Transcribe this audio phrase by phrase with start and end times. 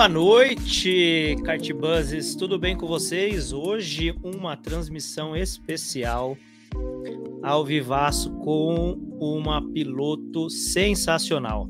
[0.00, 2.34] Boa noite, Kartbuzzes.
[2.34, 3.52] Tudo bem com vocês?
[3.52, 6.38] Hoje uma transmissão especial
[7.42, 11.68] ao vivaço com uma piloto sensacional.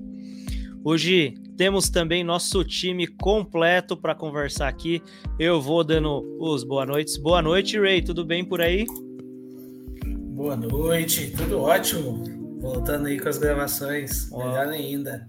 [0.85, 5.03] Hoje temos também nosso time completo para conversar aqui.
[5.37, 7.17] Eu vou dando os boa noites.
[7.17, 8.01] Boa noite, Ray.
[8.01, 8.87] Tudo bem por aí?
[10.37, 12.23] Boa noite, tudo ótimo.
[12.61, 15.29] Voltando aí com as gravações, melhor ainda.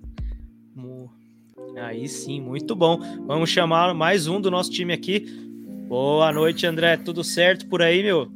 [1.77, 2.99] Aí sim, muito bom.
[3.25, 5.25] Vamos chamar mais um do nosso time aqui.
[5.87, 6.97] Boa noite, André.
[6.97, 8.27] Tudo certo por aí, meu?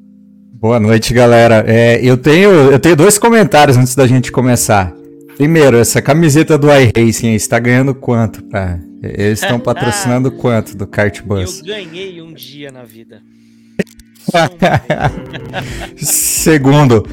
[0.53, 1.63] Boa noite, galera.
[1.67, 4.93] É, eu, tenho, eu tenho dois comentários antes da gente começar.
[5.35, 8.41] Primeiro, essa camiseta do iRacing está ganhando quanto?
[8.43, 8.79] Pra...
[9.03, 11.59] Eles estão patrocinando quanto do Kart Bus?
[11.59, 13.21] Eu ganhei um dia na vida.
[15.97, 17.05] Segundo,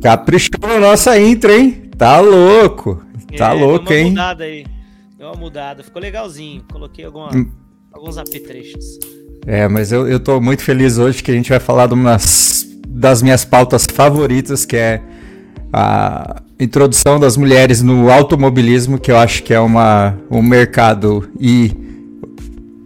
[0.00, 1.90] caprichou na nossa intro, hein?
[1.98, 3.04] Tá louco.
[3.36, 4.10] Tá é, louco, hein?
[4.10, 4.64] Mudada aí.
[5.20, 5.82] Deu uma mudada.
[5.82, 6.64] Ficou legalzinho.
[6.72, 7.46] Coloquei alguma, hum.
[7.92, 8.98] alguns apetrechos.
[9.46, 12.16] É, mas eu, eu tô muito feliz hoje que a gente vai falar de uma
[12.88, 15.02] das minhas pautas favoritas, que é
[15.70, 21.70] a introdução das mulheres no automobilismo, que eu acho que é uma, um mercado e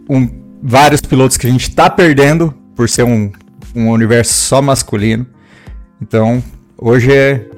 [0.09, 0.29] um,
[0.61, 3.31] vários pilotos que a gente está perdendo por ser um,
[3.73, 5.25] um universo só masculino.
[6.01, 6.43] Então,
[6.77, 7.49] hoje é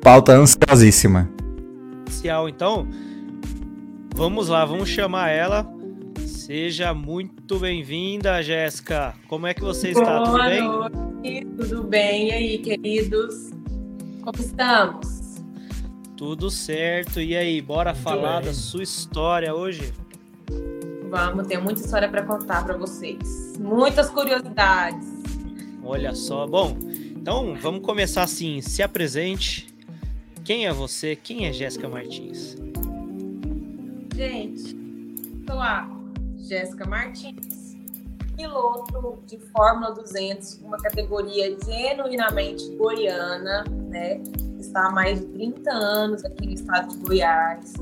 [0.00, 1.28] pauta ansiosíssima.
[2.48, 2.86] Então,
[4.18, 5.64] vamos lá, vamos chamar ela.
[6.26, 9.14] Seja muito bem-vinda, Jéssica.
[9.28, 10.18] Como é que você está?
[10.18, 10.62] Boa tudo bem?
[10.62, 12.28] Noite, tudo bem?
[12.28, 13.50] E aí, queridos?
[14.20, 15.40] Como estamos?
[16.16, 17.20] Tudo certo.
[17.20, 18.48] E aí, bora Muito falar bem.
[18.48, 19.92] da sua história hoje?
[21.08, 23.56] Vamos, tenho muita história para contar para vocês.
[23.60, 25.06] Muitas curiosidades.
[25.84, 26.44] Olha só.
[26.44, 26.76] Bom,
[27.14, 28.60] então vamos começar assim.
[28.62, 29.68] Se apresente.
[30.44, 31.14] Quem é você?
[31.14, 32.56] Quem é Jéssica Martins?
[34.18, 34.76] Gente,
[35.48, 35.88] sou a
[36.38, 37.76] Jéssica Martins
[38.34, 44.20] piloto de Fórmula 200, uma categoria genuinamente goiana, né?
[44.58, 47.74] Está há mais de 30 anos aqui no estado de Goiás.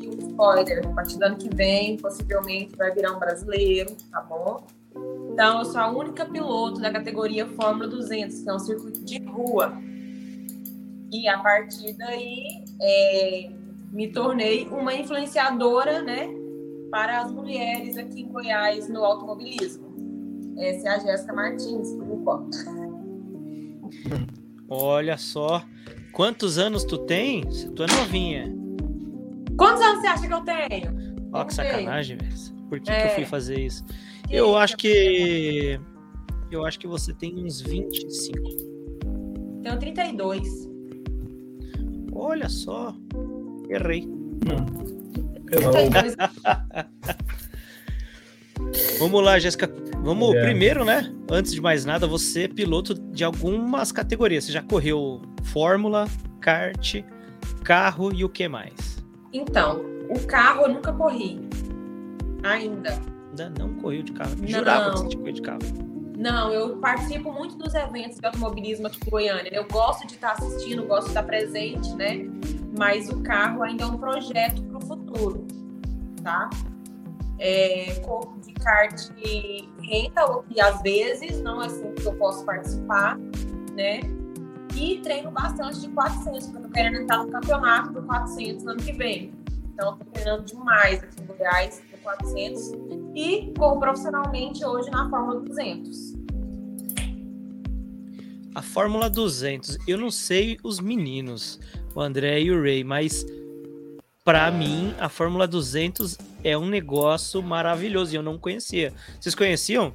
[0.00, 4.20] E um spoiler, a partir do ano que vem, possivelmente vai virar um brasileiro, tá
[4.20, 4.64] bom?
[5.32, 9.18] Então, eu sou a única piloto da categoria Fórmula 200, que é um circuito de
[9.24, 9.76] rua.
[11.10, 13.50] E a partir daí, é,
[13.90, 16.28] me tornei uma influenciadora, né,
[16.90, 19.90] para as mulheres aqui em Goiás no automobilismo.
[20.58, 22.56] Essa é a Jéssica Martins, por enquanto.
[24.68, 25.64] Olha só.
[26.12, 27.42] Quantos anos tu tem?
[27.74, 28.54] Tu é novinha.
[29.56, 31.30] Quantos anos você acha que eu tenho?
[31.32, 32.60] Ó, que sacanagem, velho.
[32.68, 33.00] Por que, é.
[33.00, 33.84] que eu fui fazer isso?
[34.28, 35.80] Que eu acho que.
[36.50, 38.42] Eu acho que você tem uns 25.
[39.62, 40.68] Tenho 32.
[42.12, 42.94] Olha só.
[43.70, 44.08] Errei.
[45.46, 46.16] 32.
[48.98, 49.72] Vamos lá, Jéssica.
[50.02, 50.42] Vamos é.
[50.42, 51.12] primeiro, né?
[51.30, 54.44] Antes de mais nada, você é piloto de algumas categorias.
[54.44, 56.08] Você já correu Fórmula,
[56.40, 57.02] kart,
[57.64, 59.02] carro e o que mais?
[59.32, 61.40] Então, o carro eu nunca corri.
[62.42, 63.00] Ainda.
[63.30, 64.32] Ainda não correu de carro.
[64.46, 64.92] Jurava não.
[64.92, 65.60] que você tinha corrido de carro.
[66.16, 69.50] Não, eu participo muito dos eventos de automobilismo aqui em Goiânia.
[69.54, 72.26] Eu gosto de estar assistindo, gosto de estar presente, né?
[72.80, 75.46] Mas o carro ainda é um projeto para o futuro,
[76.24, 76.48] tá?
[77.38, 78.98] É, corro de kart
[79.82, 83.18] renta, o que às vezes não é assim que eu posso participar,
[83.74, 84.00] né?
[84.74, 88.70] E treino bastante de 400, porque eu tô querendo entrar no campeonato do 400 no
[88.70, 89.30] ano que vem.
[89.74, 92.72] Então, eu tô treinando demais aqui em Goiás, do 400.
[93.14, 96.14] E corro profissionalmente hoje na Fórmula 200.
[98.54, 101.60] A Fórmula 200, eu não sei os meninos,
[101.94, 103.24] o André e o Ray, mas
[104.24, 108.92] para mim a Fórmula 200 é um negócio maravilhoso e eu não conhecia.
[109.20, 109.94] Vocês conheciam?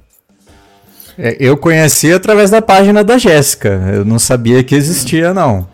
[1.18, 3.68] É, eu conheci através da página da Jéssica.
[3.94, 5.68] Eu não sabia que existia, não.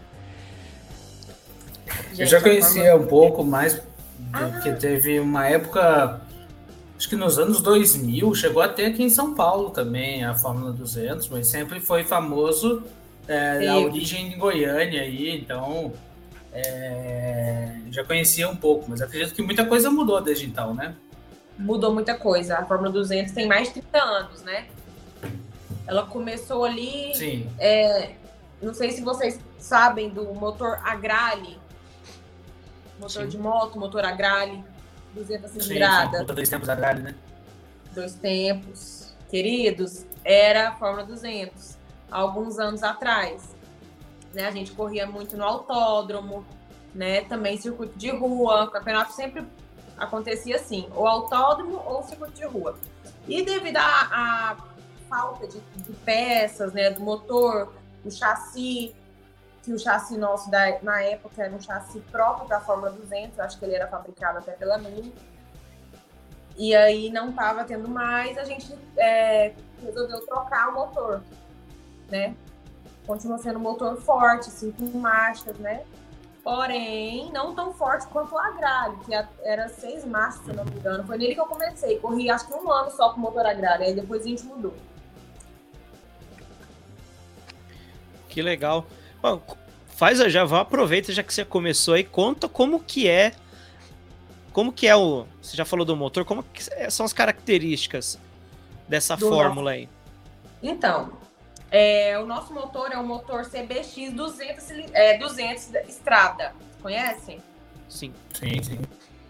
[2.18, 3.80] Eu já conhecia um pouco mais,
[4.32, 4.76] porque ah.
[4.76, 6.20] teve uma época,
[7.02, 11.28] acho que nos anos 2000, chegou até aqui em São Paulo também, a Fórmula 200,
[11.30, 12.84] mas sempre foi famoso
[13.26, 15.92] é, a origem em Goiânia aí, então
[16.52, 20.94] é, já conhecia um pouco, mas acredito que muita coisa mudou desde então, né?
[21.58, 22.58] Mudou muita coisa.
[22.58, 24.68] A Fórmula 200 tem mais de 30 anos, né?
[25.88, 27.12] Ela começou ali.
[27.16, 27.48] Sim.
[27.58, 28.12] É,
[28.62, 31.58] não sei se vocês sabem do motor Agrale.
[33.00, 33.28] Motor sim.
[33.28, 34.62] de moto, motor Agrale.
[35.14, 36.18] 200 cilindrada.
[36.18, 37.14] Sim, dois tempos Agrale, né?
[37.94, 39.14] Dois tempos.
[39.30, 41.78] Queridos, era a Fórmula 200.
[42.10, 43.52] Alguns anos atrás
[44.34, 44.46] né?
[44.46, 46.44] A gente corria muito no autódromo,
[46.94, 47.22] né?
[47.22, 49.46] Também circuito de rua, campeonato sempre
[49.96, 52.76] acontecia assim, ou autódromo ou circuito de rua.
[53.28, 54.56] E devido à
[55.08, 57.72] falta de, de, peças, né, do motor,
[58.02, 58.94] do chassi,
[59.62, 63.38] que o chassi nosso da, na época era um chassi próprio para a Fórmula 200,
[63.38, 65.14] acho que ele era fabricado até pela Mini.
[66.56, 71.22] E aí não estava tendo mais, a gente é, resolveu trocar o motor,
[72.10, 72.34] né?
[73.06, 75.84] Continua sendo um motor forte, cinco marchas, né?
[76.42, 79.14] Porém, não tão forte quanto o agrário, que
[79.44, 81.04] era seis marchas, se não me engano.
[81.04, 82.00] Foi nele que eu comecei.
[82.00, 84.74] Corri acho que um ano só com o motor agrário, aí depois a gente mudou.
[88.28, 88.84] Que legal.
[89.22, 89.40] Bom,
[89.86, 93.32] faz já vá, aproveita já que você começou aí, conta como que é
[94.52, 98.18] como que é o, você já falou do motor, como que são as características
[98.86, 99.82] dessa do fórmula nosso...
[99.82, 99.88] aí?
[100.62, 101.12] Então,
[101.70, 106.54] é, o nosso motor é o motor CBX 200, é, 200 Estrada.
[106.82, 107.40] Conhecem?
[107.88, 108.12] Sim.
[108.34, 108.78] Sim, sim.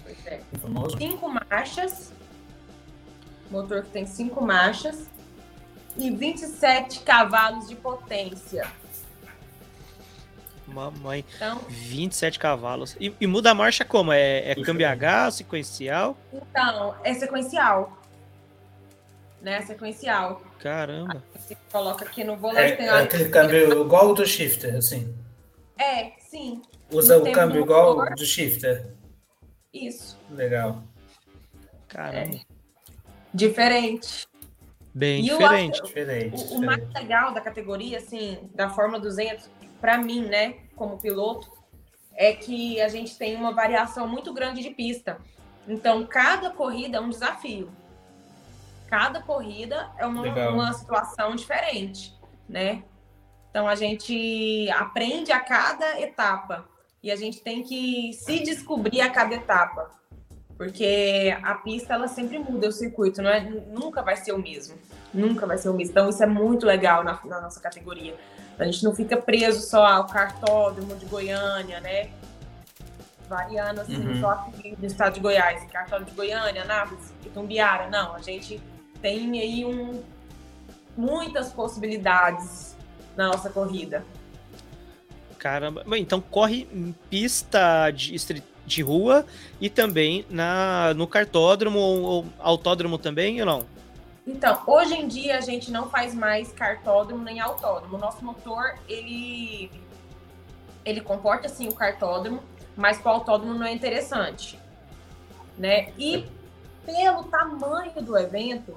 [0.02, 0.40] Pois é.
[0.98, 2.12] Cinco marchas.
[3.48, 5.08] Motor que tem cinco marchas.
[5.96, 8.66] E 27 cavalos de potência.
[10.66, 11.24] Mamãe.
[11.36, 12.96] Então, 27 cavalos.
[13.00, 14.12] E, e muda a marcha como?
[14.12, 16.16] É, é câmbio H, sequencial?
[16.32, 18.02] Então, é sequencial
[19.42, 19.60] né?
[19.62, 20.40] Sequencial.
[20.60, 21.22] Caramba.
[21.34, 22.80] Você coloca aqui no volante.
[22.80, 25.12] É, é aquele câmbio igual do shifter, assim.
[25.76, 26.62] É, sim.
[26.90, 28.86] Usa o câmbio igual do shifter.
[29.74, 30.18] Isso.
[30.30, 30.82] Legal.
[31.88, 32.36] Caramba.
[32.36, 32.40] É.
[33.34, 34.28] Diferente.
[34.94, 35.80] Bem e diferente.
[35.80, 36.34] O, diferente.
[36.34, 36.54] O, diferente.
[36.54, 39.50] o mais legal da categoria, assim, da Fórmula 200,
[39.82, 41.52] para mim, né, como piloto,
[42.14, 45.18] é que a gente tem uma variação muito grande de pista.
[45.68, 47.70] Então, cada corrida é um desafio
[48.92, 52.14] cada corrida é uma, uma situação diferente,
[52.46, 52.82] né?
[53.48, 56.68] Então a gente aprende a cada etapa
[57.02, 59.90] e a gente tem que se descobrir a cada etapa,
[60.58, 63.40] porque a pista ela sempre muda o circuito, não é?
[63.40, 64.76] Nunca vai ser o mesmo,
[65.14, 65.92] nunca vai ser o mesmo.
[65.92, 68.14] Então isso é muito legal na, na nossa categoria.
[68.58, 72.10] A gente não fica preso só ao cartódromo de Goiânia, né?
[73.28, 74.20] Variando assim, uhum.
[74.20, 77.88] só aqui no estado de Goiás, cartódromo de Goiânia, Anápolis, Itumbiara.
[77.88, 78.60] Não, a gente
[79.00, 80.02] tem aí um,
[80.96, 82.76] muitas possibilidades
[83.16, 84.04] na nossa corrida.
[85.38, 88.14] Caramba, então corre em pista de,
[88.64, 89.26] de rua
[89.60, 93.66] e também na, no cartódromo ou autódromo também ou não?
[94.26, 97.96] Então, hoje em dia a gente não faz mais cartódromo nem autódromo.
[97.96, 99.70] O nosso motor, ele,
[100.84, 102.42] ele comporta sim o cartódromo,
[102.76, 104.58] mas para o autódromo não é interessante.
[105.58, 105.92] Né?
[105.98, 106.26] E
[106.86, 108.74] pelo tamanho do evento,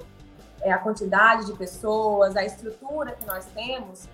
[0.60, 4.08] é, a quantidade de pessoas, a estrutura que nós temos,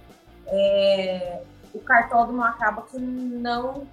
[0.47, 1.43] é,
[1.73, 3.87] o cartódromo acaba que não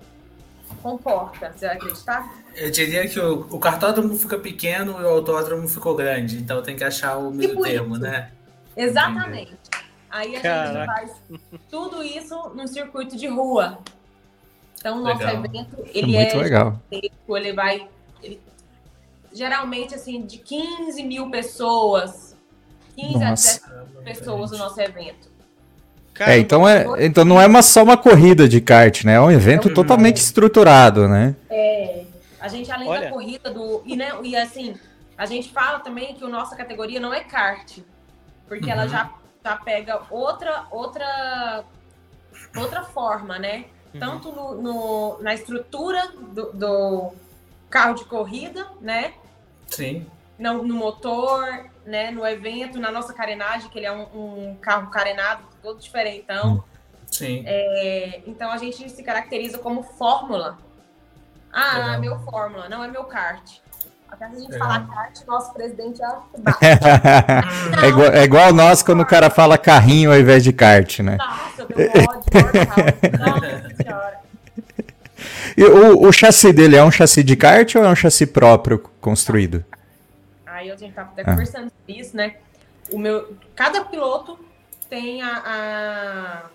[0.76, 1.54] comporta.
[1.56, 2.34] Você vai acreditar?
[2.56, 6.76] Eu diria que o, o cartódromo fica pequeno e o autódromo ficou grande, então tem
[6.76, 8.04] que achar o meio tipo termo, isso.
[8.04, 8.32] né?
[8.76, 9.58] Exatamente.
[10.10, 10.74] Aí a Caraca.
[10.74, 11.22] gente faz
[11.70, 13.80] tudo isso no circuito de rua.
[14.80, 15.46] Então, o nosso legal.
[15.46, 16.82] evento, ele Muito é legal.
[16.90, 17.88] ele vai
[18.24, 18.42] ele,
[19.34, 22.36] geralmente assim de 15 mil pessoas
[22.96, 23.66] 15 Nossa.
[23.66, 25.29] a 17 pessoas no nosso evento.
[26.20, 29.14] É, então, é, então não é uma, só uma corrida de kart, né?
[29.14, 31.36] É um evento é totalmente estruturado, né?
[31.50, 32.04] É.
[32.40, 33.02] A gente, além Olha.
[33.02, 33.82] da corrida do.
[33.86, 34.76] E, né, e assim,
[35.18, 37.80] a gente fala também que a nossa categoria não é kart.
[38.48, 38.72] Porque uhum.
[38.72, 39.12] ela já,
[39.44, 41.64] já pega outra, outra,
[42.56, 43.66] outra forma, né?
[43.94, 44.00] Uhum.
[44.00, 47.14] Tanto no, no, na estrutura do, do
[47.70, 49.14] carro de corrida, né?
[49.68, 50.08] Sim.
[50.38, 54.90] No, no motor, né, no evento, na nossa carenagem, que ele é um, um carro
[54.90, 56.56] carenado, todo diferentão.
[56.56, 56.62] Hum.
[57.12, 57.44] Sim.
[57.46, 60.58] É, então a gente se caracteriza como fórmula.
[61.52, 61.90] Ah, Legal.
[61.90, 63.58] é meu fórmula, não é meu kart.
[64.08, 66.08] Até se a gente falar kart, nosso presidente é
[67.86, 71.18] é, igual, é igual nós quando o cara fala carrinho ao invés de kart, né?
[71.18, 71.68] Nossa, eu
[72.08, 72.24] ódio,
[73.20, 74.10] Nossa.
[75.58, 78.80] E o, o chassi dele é um chassi de kart ou é um chassi próprio
[79.02, 79.64] construído?
[80.46, 81.26] Aí a gente tá até ah.
[81.26, 82.36] conversando sobre isso, né?
[82.92, 84.40] O meu, cada piloto
[84.90, 86.50] tem a, a,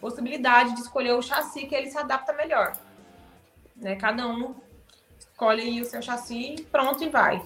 [0.00, 2.72] possibilidade de escolher o chassi que ele se adapta melhor.
[3.76, 3.96] Né?
[3.96, 4.54] Cada um
[5.18, 7.42] escolhe o seu chassi pronto e vai.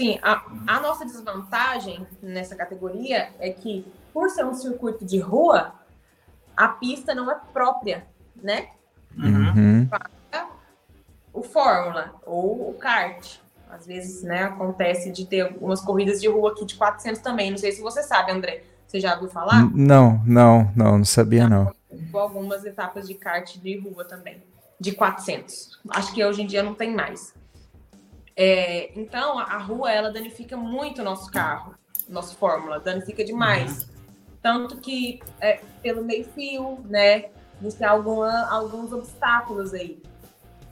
[0.00, 5.74] Sim, a, a nossa desvantagem nessa categoria é que, por ser um circuito de rua,
[6.56, 8.06] a pista não é própria,
[8.36, 8.70] né?
[9.16, 9.88] Uhum.
[11.32, 13.38] O Fórmula ou o kart.
[13.68, 17.50] Às vezes, né, acontece de ter algumas corridas de rua aqui de 400 também.
[17.50, 18.64] Não sei se você sabe, André.
[18.92, 19.74] Você já ouviu falar?
[19.74, 21.74] Não, não, não, não sabia não.
[22.12, 24.42] Algumas etapas de kart de rua também,
[24.78, 25.80] de 400.
[25.88, 27.34] Acho que hoje em dia não tem mais.
[28.36, 31.74] É, então, a, rua, ela danifica muito o nosso carro,
[32.06, 33.88] nosso Fórmula, danifica demais.
[34.42, 40.02] Tanto que, é, pelo meio-fio, né, a gente tem alguns obstáculos aí.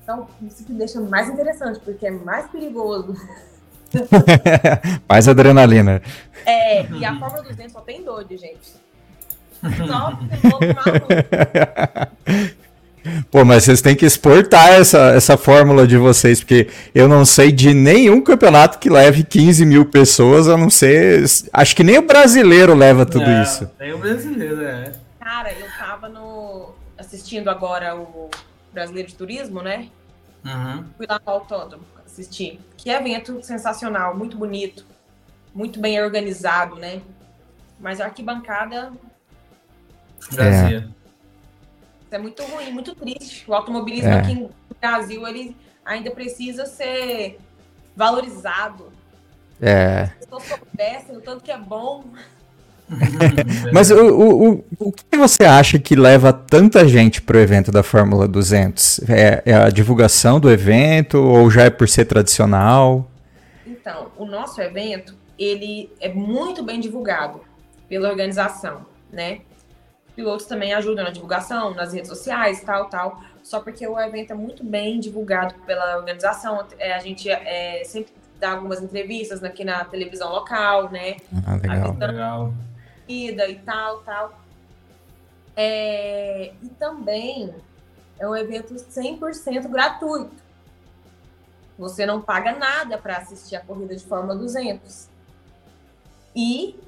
[0.03, 3.15] Então, isso que deixa mais interessante, porque é mais perigoso.
[5.09, 6.03] mais adrenalina.
[6.47, 8.81] É, e a Fórmula 200 só tem doido, gente.
[9.87, 10.19] Só.
[13.31, 17.51] Pô, mas vocês têm que exportar essa, essa fórmula de vocês, porque eu não sei
[17.51, 21.25] de nenhum campeonato que leve 15 mil pessoas, a não ser.
[21.53, 23.71] Acho que nem o brasileiro leva tudo é, isso.
[23.79, 24.93] Nem o brasileiro, é.
[25.19, 26.75] Cara, eu tava no.
[26.99, 28.31] assistindo agora o
[28.73, 29.89] Brasileiro de Turismo, né?
[30.45, 30.85] Uhum.
[30.97, 32.61] Fui lá no autódromo assistir.
[32.77, 34.85] Que evento sensacional, muito bonito,
[35.55, 37.01] muito bem organizado, né?
[37.79, 38.93] Mas a arquibancada.
[40.33, 40.79] Brasil.
[42.11, 42.17] É.
[42.17, 43.49] É muito ruim, muito triste.
[43.49, 44.19] O automobilismo é.
[44.19, 44.51] aqui no
[44.81, 47.39] Brasil, ele ainda precisa ser
[47.95, 48.93] valorizado.
[49.61, 50.07] É.
[50.07, 52.05] Se pessoas soubessem o tanto que é bom.
[53.73, 57.83] Mas o, o, o que você acha que leva tanta gente para o evento da
[57.83, 59.09] Fórmula 200?
[59.09, 63.11] É, é, a divulgação do evento ou já é por ser tradicional?
[63.67, 67.41] Então, o nosso evento ele é muito bem divulgado
[67.89, 69.41] pela organização, né?
[70.21, 73.21] pilotos também ajudam na divulgação, nas redes sociais, tal, tal.
[73.43, 76.63] Só porque o evento é muito bem divulgado pela organização.
[76.79, 81.17] É, a gente é, sempre dá algumas entrevistas aqui na televisão local, né?
[81.47, 81.97] Ah, legal.
[81.99, 82.55] legal.
[83.11, 84.41] E tal, tal.
[85.57, 87.53] É, e também
[88.21, 90.37] é um evento 100% gratuito.
[91.77, 95.09] Você não paga nada para assistir a corrida de Fórmula 200.
[96.37, 96.79] E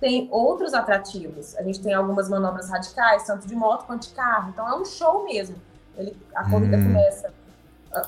[0.00, 1.54] tem outros atrativos.
[1.56, 4.48] A gente tem algumas manobras radicais, tanto de moto quanto de carro.
[4.48, 5.56] Então é um show mesmo.
[5.96, 6.84] Ele, a corrida hum.
[6.84, 7.34] começa,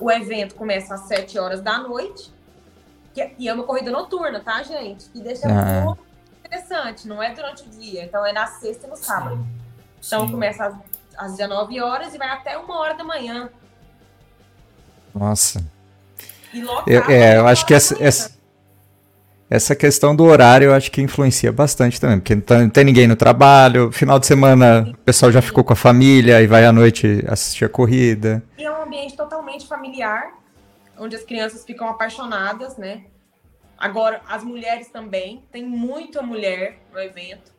[0.01, 2.33] o evento começa às 7 horas da noite.
[3.13, 5.11] Que, e é uma corrida noturna, tá, gente?
[5.11, 5.85] Que deixa ah.
[5.85, 6.10] muito
[6.51, 7.07] interessante.
[7.07, 8.05] Não é durante o dia.
[8.05, 9.37] Então é na sexta e no sábado.
[9.37, 9.47] Sim.
[10.07, 10.33] Então Sim.
[10.33, 10.75] começa às,
[11.17, 13.49] às 19 horas e vai até uma hora da manhã.
[15.15, 15.65] Nossa.
[16.53, 18.37] E eu, é, eu acho que essa, essa,
[19.49, 23.15] essa questão do horário eu acho que influencia bastante também, porque não tem ninguém no
[23.15, 27.25] trabalho, final de semana o pessoal já ficou com a família e vai à noite
[27.29, 28.43] assistir a corrida.
[28.59, 30.33] E é um ambiente totalmente familiar,
[30.99, 33.03] onde as crianças ficam apaixonadas, né?
[33.81, 37.51] Agora, as mulheres também, tem muita mulher no evento,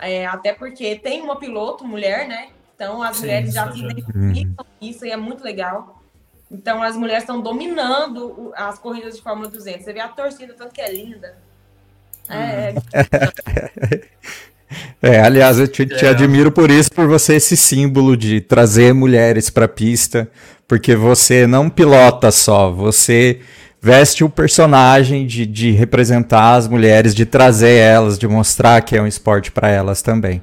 [0.00, 2.48] é, até porque tem uma piloto mulher, né?
[2.74, 6.02] Então as Sim, mulheres já se identificam isso e é muito legal.
[6.50, 9.84] Então as mulheres estão dominando as corridas de Fórmula 200.
[9.84, 11.36] Você vê a torcida, tanto que é linda.
[12.28, 12.74] É.
[15.00, 16.08] É, aliás, eu te, te, é.
[16.08, 20.28] admiro por isso, por você esse símbolo de trazer mulheres para a pista,
[20.66, 23.40] porque você não pilota só, você
[23.84, 29.02] veste o personagem de, de representar as mulheres, de trazer elas, de mostrar que é
[29.02, 30.42] um esporte para elas também.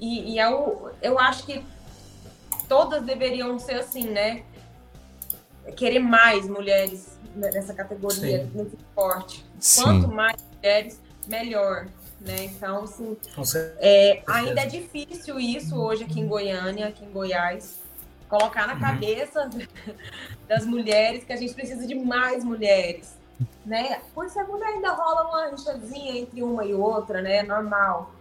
[0.00, 1.62] E, e eu, é eu acho que
[2.68, 4.42] todas deveriam ser assim, né?
[5.76, 8.50] querer mais mulheres nessa categoria, Sim.
[8.52, 9.46] nesse esporte.
[9.76, 11.86] Quanto mais mulheres, melhor.
[12.20, 12.46] Né?
[12.46, 13.16] Então, assim,
[13.78, 17.83] é, ainda é difícil isso hoje aqui em Goiânia, aqui em Goiás,
[18.38, 18.80] colocar na uhum.
[18.80, 19.48] cabeça
[20.48, 23.14] das mulheres que a gente precisa de mais mulheres.
[23.64, 23.98] Né?
[24.14, 27.42] Por segunda ainda rola uma rixazinha entre uma e outra, né?
[27.42, 28.12] Normal.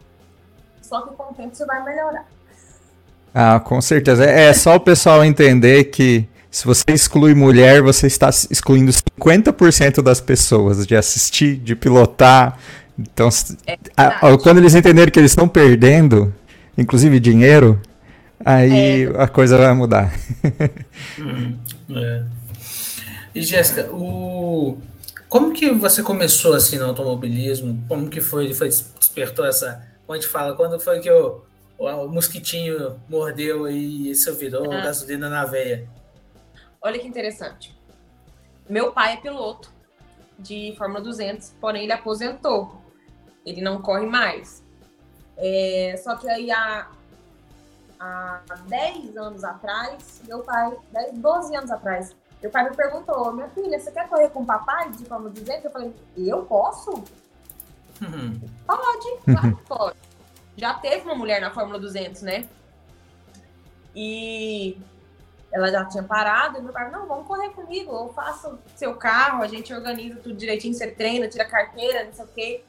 [0.82, 2.26] Só que com o tempo isso vai melhorar.
[3.34, 4.26] Ah, com certeza.
[4.26, 10.22] É só o pessoal entender que se você exclui mulher, você está excluindo 50% das
[10.22, 12.58] pessoas de assistir, de pilotar.
[12.98, 13.28] Então,
[13.66, 16.34] é a, a, quando eles entenderem que eles estão perdendo,
[16.78, 17.82] inclusive dinheiro,
[18.46, 19.22] aí é.
[19.22, 20.14] a coisa vai mudar.
[21.20, 21.58] Hum,
[21.96, 22.24] é.
[23.36, 24.78] E Jéssica, o...
[25.28, 27.84] como que você começou assim no automobilismo?
[27.88, 31.42] Como que foi, foi despertou essa, como a gente fala, quando foi que o,
[31.78, 34.82] o, o mosquitinho mordeu e isso virou ah.
[34.82, 35.88] gasolina na veia?
[36.82, 37.76] Olha que interessante.
[38.70, 39.72] Meu pai é piloto
[40.38, 42.82] de Fórmula 200, porém ele aposentou.
[43.46, 44.64] Ele não corre mais.
[45.38, 46.90] É, só que aí há,
[48.04, 53.50] há 10 anos atrás, meu pai, 10, 12 anos atrás, meu pai me perguntou: Minha
[53.50, 55.66] filha, você quer correr com o papai de Fórmula 200?
[55.66, 56.92] Eu falei: Eu posso?
[58.02, 58.42] Uhum.
[58.68, 59.98] Pode, claro que pode.
[60.58, 62.48] Já teve uma mulher na Fórmula 200, né?
[63.96, 64.78] E
[65.52, 69.44] ela já tinha parado, e meu pai, não, vamos correr comigo, eu faço seu carro,
[69.44, 72.66] a gente organiza tudo direitinho, você treina, tira carteira, não sei o quê.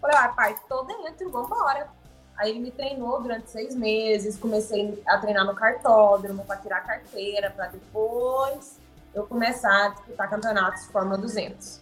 [0.00, 1.90] Falei, ah, pai, tô dentro, vamos embora.
[2.38, 6.80] Aí ele me treinou durante seis meses, comecei a treinar no cartódromo para tirar a
[6.82, 8.78] carteira, para depois
[9.12, 11.80] eu começar a disputar campeonatos Fórmula 200.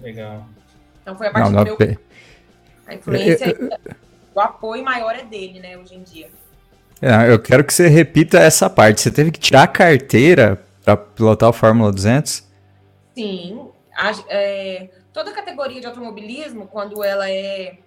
[0.00, 0.46] Legal.
[1.02, 1.98] Então foi a partir Não, do não, meu...
[2.86, 3.56] A influência,
[4.34, 6.30] o apoio maior é dele, né, hoje em dia.
[7.02, 9.00] É, eu quero que você repita essa parte.
[9.02, 12.42] Você teve que tirar a carteira para pilotar o Fórmula 200?
[13.14, 13.68] Sim.
[13.94, 17.78] A- é, toda categoria de automobilismo, quando ela é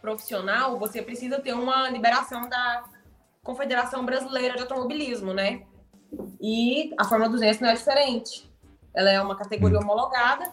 [0.00, 2.84] profissional, você precisa ter uma liberação da
[3.42, 5.62] Confederação Brasileira de Automobilismo, né?
[6.40, 8.48] E a Fórmula 200 não é diferente.
[8.94, 10.50] Ela é uma categoria homologada,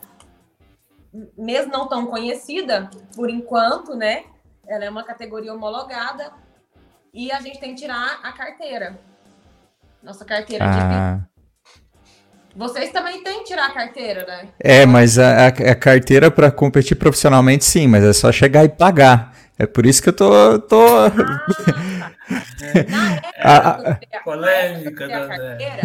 [1.13, 4.23] m- mesmo não tão conhecida, por enquanto, né?
[4.67, 6.31] Ela é uma categoria homologada
[7.13, 8.99] e a gente tem que tirar a carteira.
[10.03, 11.19] Nossa carteira de Ah,
[12.55, 14.49] Vocês também têm que tirar a carteira, né?
[14.59, 18.69] é, mas a, a- a carteira para competir profissionalmente sim, mas é só chegar e
[18.69, 19.34] pagar.
[19.57, 20.59] É por isso que eu tô.
[20.59, 20.85] tô...
[22.89, 25.81] Na época Ah, que eu polêmica, tirei a né, carteira,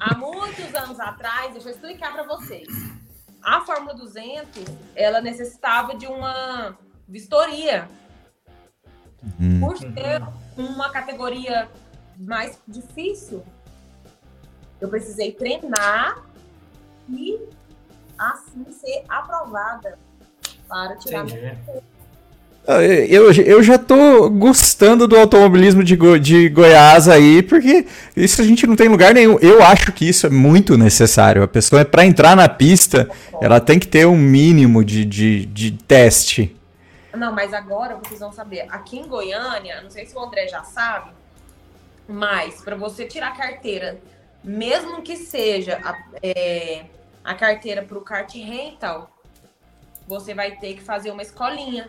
[0.00, 2.68] há muitos anos atrás, deixa eu explicar para vocês.
[3.42, 4.64] A Fórmula 200,
[4.96, 6.76] ela necessitava de uma
[7.06, 7.88] vistoria.
[9.38, 9.60] Hum.
[9.60, 10.22] Por ser
[10.56, 11.68] uma categoria
[12.18, 13.44] mais difícil,
[14.80, 16.24] eu precisei treinar
[17.08, 17.38] e
[18.18, 19.98] assim ser aprovada
[20.68, 21.89] para tirar Entendi.
[23.08, 28.44] Eu, eu já tô gostando do automobilismo de, Go- de Goiás aí, porque isso a
[28.44, 29.38] gente não tem lugar nenhum.
[29.40, 31.42] Eu acho que isso é muito necessário.
[31.42, 35.70] A pessoa, para entrar na pista, ela tem que ter um mínimo de, de, de
[35.72, 36.56] teste.
[37.16, 38.66] Não, mas agora vocês vão saber.
[38.68, 41.10] Aqui em Goiânia, não sei se o André já sabe,
[42.06, 43.98] mas para você tirar carteira,
[44.44, 46.84] mesmo que seja a, é,
[47.24, 49.10] a carteira para o kart rental,
[50.06, 51.88] você vai ter que fazer uma escolinha.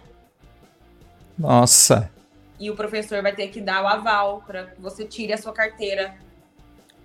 [1.38, 2.12] Nossa.
[2.60, 5.52] E o professor vai ter que dar o aval para que você tire a sua
[5.54, 6.16] carteira.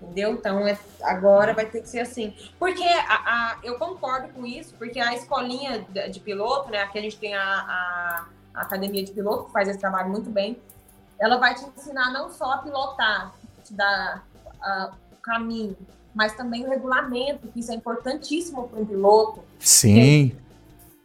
[0.03, 0.33] Entendeu?
[0.35, 2.35] Então, é- agora vai ter que ser assim.
[2.59, 6.83] Porque a, a- eu concordo com isso, porque a escolinha de, de piloto, né?
[6.83, 10.29] Aqui a gente tem a, a- a academia de piloto, que faz esse trabalho muito
[10.29, 10.59] bem.
[11.19, 13.33] Ela vai te ensinar não só a pilotar,
[13.65, 14.23] te dar
[14.61, 15.75] ah, o caminho,
[16.15, 19.43] mas também o regulamento, que isso é importantíssimo para um piloto.
[19.59, 20.37] Sim.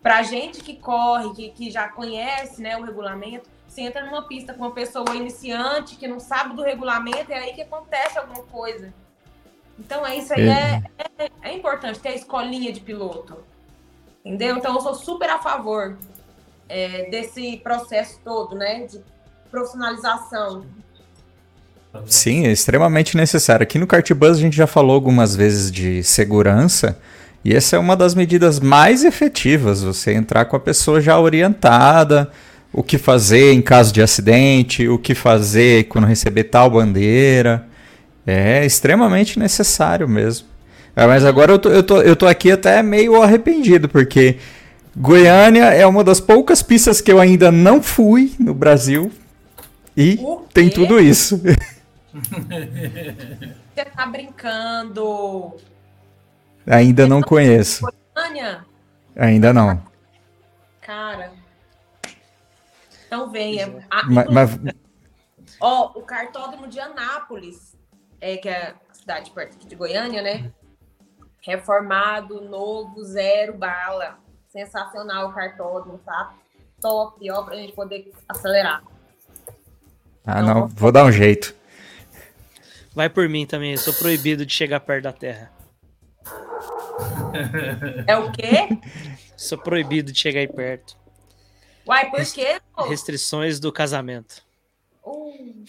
[0.02, 4.54] Pra gente que corre, que, que já conhece né, o regulamento, você entra numa pista
[4.54, 8.94] com uma pessoa iniciante que não sabe do regulamento, é aí que acontece alguma coisa.
[9.80, 10.84] Então, é isso aí é,
[11.18, 13.38] é, é importante ter a escolinha de piloto.
[14.26, 14.58] Entendeu?
[14.58, 15.98] Então, eu sou super a favor
[16.68, 18.86] é, desse processo todo, né?
[18.86, 19.02] De
[19.50, 20.66] profissionalização.
[22.06, 23.64] Sim, é extremamente necessário.
[23.64, 26.98] Aqui no Cartbus a gente já falou algumas vezes de segurança,
[27.44, 32.32] e essa é uma das medidas mais efetivas, você entrar com a pessoa já orientada,
[32.72, 37.66] o que fazer em caso de acidente, o que fazer quando receber tal bandeira.
[38.26, 40.48] É extremamente necessário mesmo.
[40.96, 44.38] É, mas agora eu tô, eu, tô, eu tô aqui até meio arrependido, porque
[44.96, 49.12] Goiânia é uma das poucas pistas que eu ainda não fui no Brasil.
[49.98, 50.20] E
[50.54, 51.42] tem tudo isso.
[52.14, 55.56] Você tá brincando.
[56.68, 57.86] Ainda não conheço.
[59.16, 59.84] Ainda não.
[60.82, 61.34] cara.
[63.08, 63.86] Então venha.
[63.90, 64.60] Ah, Ma- Mas,
[65.60, 67.76] Ó, o cartódromo de Anápolis,
[68.20, 70.52] é, que é a cidade perto aqui de Goiânia, né?
[71.42, 74.18] Reformado, novo, zero bala.
[74.50, 76.34] Sensacional o cartódromo, tá?
[76.82, 78.82] Top, ó, pra gente poder acelerar.
[80.26, 81.54] ah, não, vou dar um jeito.
[82.96, 85.52] Vai por mim também, eu sou proibido de chegar perto da Terra.
[88.08, 88.68] É o quê?
[89.38, 90.96] Sou proibido de chegar aí perto.
[91.88, 92.60] Uai, por quê?
[92.76, 92.84] pô?
[92.88, 94.44] Restrições do casamento.
[95.04, 95.64] Uh,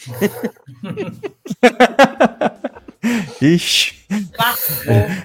[3.40, 4.04] Ixi.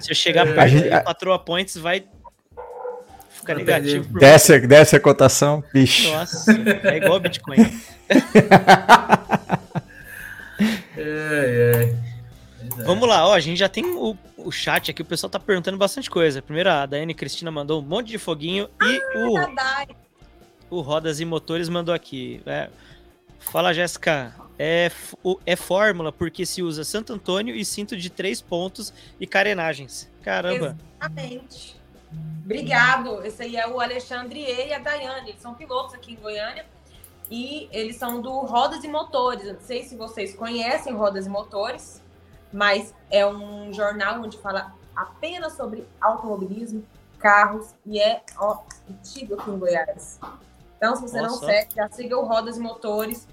[0.00, 2.04] Se eu chegar A perto, gente- aí, o patroa points vai
[3.30, 4.18] ficar negativo.
[4.18, 5.62] Desce, desce a cotação.
[5.74, 6.10] Ixi.
[6.10, 6.52] Nossa,
[6.84, 7.58] é igual Bitcoin.
[10.58, 11.94] Pois é.
[12.84, 14.16] Vamos lá, ó, a gente já tem o,
[14.48, 16.40] o chat aqui, o pessoal tá perguntando bastante coisa.
[16.40, 19.88] Primeiro, a Daiane Cristina mandou um monte de foguinho e o, Dadai.
[20.70, 22.40] o Rodas e Motores mandou aqui.
[22.46, 22.70] é,
[23.38, 24.34] fala, Jéssica.
[24.58, 24.90] É,
[25.46, 30.10] é fórmula porque se usa Santo Antônio e cinto de três pontos e carenagens.
[30.22, 30.76] Caramba.
[30.98, 31.76] Exatamente.
[32.42, 33.24] Obrigado.
[33.24, 35.28] Esse aí é o Alexandre e a Daiane.
[35.30, 36.64] Eles são pilotos aqui em Goiânia.
[37.30, 39.44] E eles são do Rodas e Motores.
[39.44, 42.02] Eu Não sei se vocês conhecem Rodas e Motores,
[42.52, 46.84] mas é um jornal onde fala apenas sobre automobilismo,
[47.18, 48.58] carros, e é ó,
[48.88, 50.20] antigo aqui em Goiás.
[50.76, 53.26] Então, se você Olha não segue, já siga o Rodas e Motores.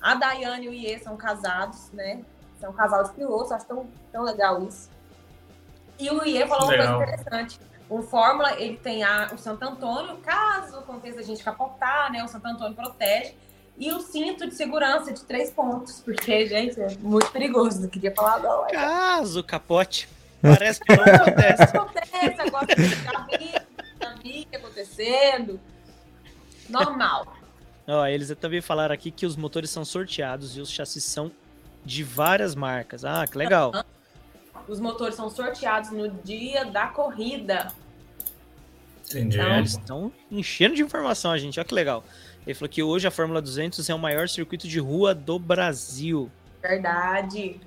[0.00, 2.24] A Daiane e o Iê são casados, né?
[2.60, 4.88] É um casal de pilotos, acho tão, tão legal isso.
[5.98, 6.96] E o Iê falou uma Legal.
[6.96, 7.60] coisa interessante.
[7.88, 12.22] O Fórmula, ele tem a, o Santo Antônio, caso aconteça a gente capotar, né?
[12.24, 13.36] O Santo Antônio protege.
[13.78, 17.80] E o cinto de segurança de três pontos, porque, gente, é muito perigoso.
[17.80, 20.08] Não queria falar mas Caso capote.
[20.40, 21.62] Parece que não acontece.
[21.76, 23.52] Acontece agora, já vi,
[24.00, 25.60] já vi o que acontecendo.
[26.68, 27.36] Normal.
[27.86, 31.30] Ó, eles também falaram aqui que os motores são sorteados e os chassis são
[31.84, 33.04] de várias marcas.
[33.04, 33.72] Ah, que legal.
[34.68, 37.68] Os motores são sorteados no dia da corrida.
[39.10, 39.36] Entendi.
[39.36, 41.58] Então, Eles estão enchendo de informação, a gente.
[41.58, 42.04] Olha que legal.
[42.46, 46.30] Ele falou que hoje a Fórmula 200 é o maior circuito de rua do Brasil.
[46.60, 47.60] Verdade.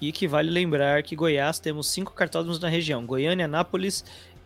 [0.00, 4.04] E que vale lembrar que Goiás temos cinco cartódromos na região: Goiânia, Anápolis,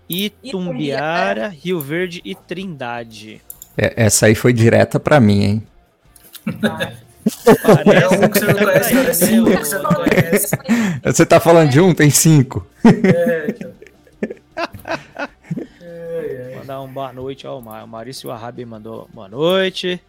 [0.09, 3.41] Itumbiara, Rio Verde e Trindade.
[3.77, 5.67] É, essa aí foi direta pra mim, hein?
[7.87, 9.11] É um que você não conhece, Parece cara.
[9.11, 10.57] É cinco que você não conhece.
[11.05, 11.95] Você tá falando de um?
[11.95, 12.67] Tem cinco.
[12.85, 15.30] É, cara.
[16.21, 16.57] É.
[16.57, 17.59] Mandar um boa noite, ó.
[17.59, 20.01] O Ma- o Maurício Arabi mandou boa noite.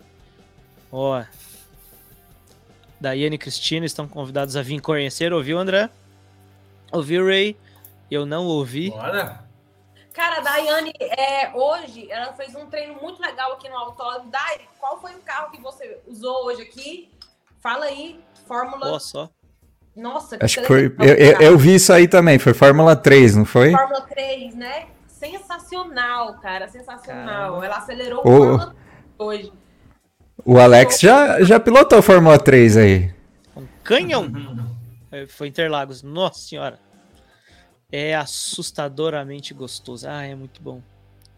[0.91, 1.23] Ó.
[2.99, 5.33] Daiane e Cristina estão convidados a vir conhecer.
[5.33, 5.89] Ouviu, André?
[6.91, 7.55] Ouviu, Ray?
[8.09, 8.89] Eu não ouvi.
[8.91, 9.43] Bora.
[10.13, 14.29] Cara, a Daiane, é, hoje, ela fez um treino muito legal aqui no autódromo.
[14.29, 17.09] Dai, qual foi o carro que você usou hoje aqui?
[17.61, 18.91] Fala aí, Fórmula.
[18.93, 19.29] Ó, só.
[19.95, 20.81] Nossa, que Acho que foi.
[20.89, 22.37] legal, Eu, eu- eu vi isso aí também.
[22.37, 23.71] Foi Fórmula 3, não foi?
[23.71, 24.87] Fórmula 3, né?
[25.21, 27.27] Sensacional, cara, sensacional.
[27.27, 27.65] Caramba.
[27.65, 28.23] Ela acelerou.
[28.23, 28.75] Fórmula
[29.19, 29.53] hoje.
[30.43, 33.13] O Alex já, já pilotou Fórmula 3 aí.
[33.55, 34.31] Um canhão.
[35.11, 36.01] É, Foi Interlagos.
[36.01, 36.79] Nossa senhora.
[37.91, 40.09] É assustadoramente gostoso.
[40.09, 40.81] Ah, é muito bom.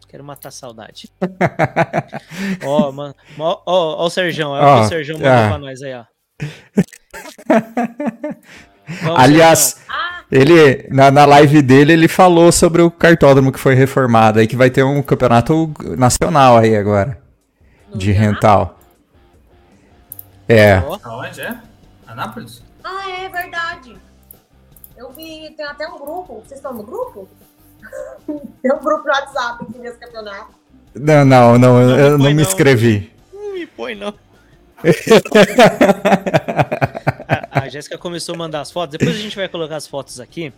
[0.08, 1.10] Quero matar a saudade.
[2.64, 3.14] ó, mano.
[3.38, 4.56] Ó, ó, ó o Serjão.
[4.56, 5.48] É o que Ó, o Serjão mandou ah.
[5.48, 6.04] pra nós aí, ó.
[9.02, 10.13] Vamos, Aliás, Serjão.
[10.30, 14.56] Ele na, na live dele ele falou sobre o cartódromo que foi reformado aí que
[14.56, 17.18] vai ter um campeonato nacional aí agora
[17.88, 18.78] no de rental.
[20.48, 20.78] É.
[20.78, 21.56] Ó, Aonde é?
[22.06, 22.62] Anápolis?
[22.82, 23.96] Ah, é verdade.
[24.96, 26.42] Eu vi, tem até um grupo.
[26.44, 27.28] Vocês estão no grupo?
[28.26, 30.54] tem um grupo no WhatsApp aqui nesse campeonato.
[30.94, 32.42] Não, não, não, eu, eu não me não.
[32.42, 33.12] inscrevi.
[33.32, 34.14] não me põe, não.
[37.28, 38.96] A, a Jéssica começou a mandar as fotos.
[38.98, 40.52] Depois a gente vai colocar as fotos aqui.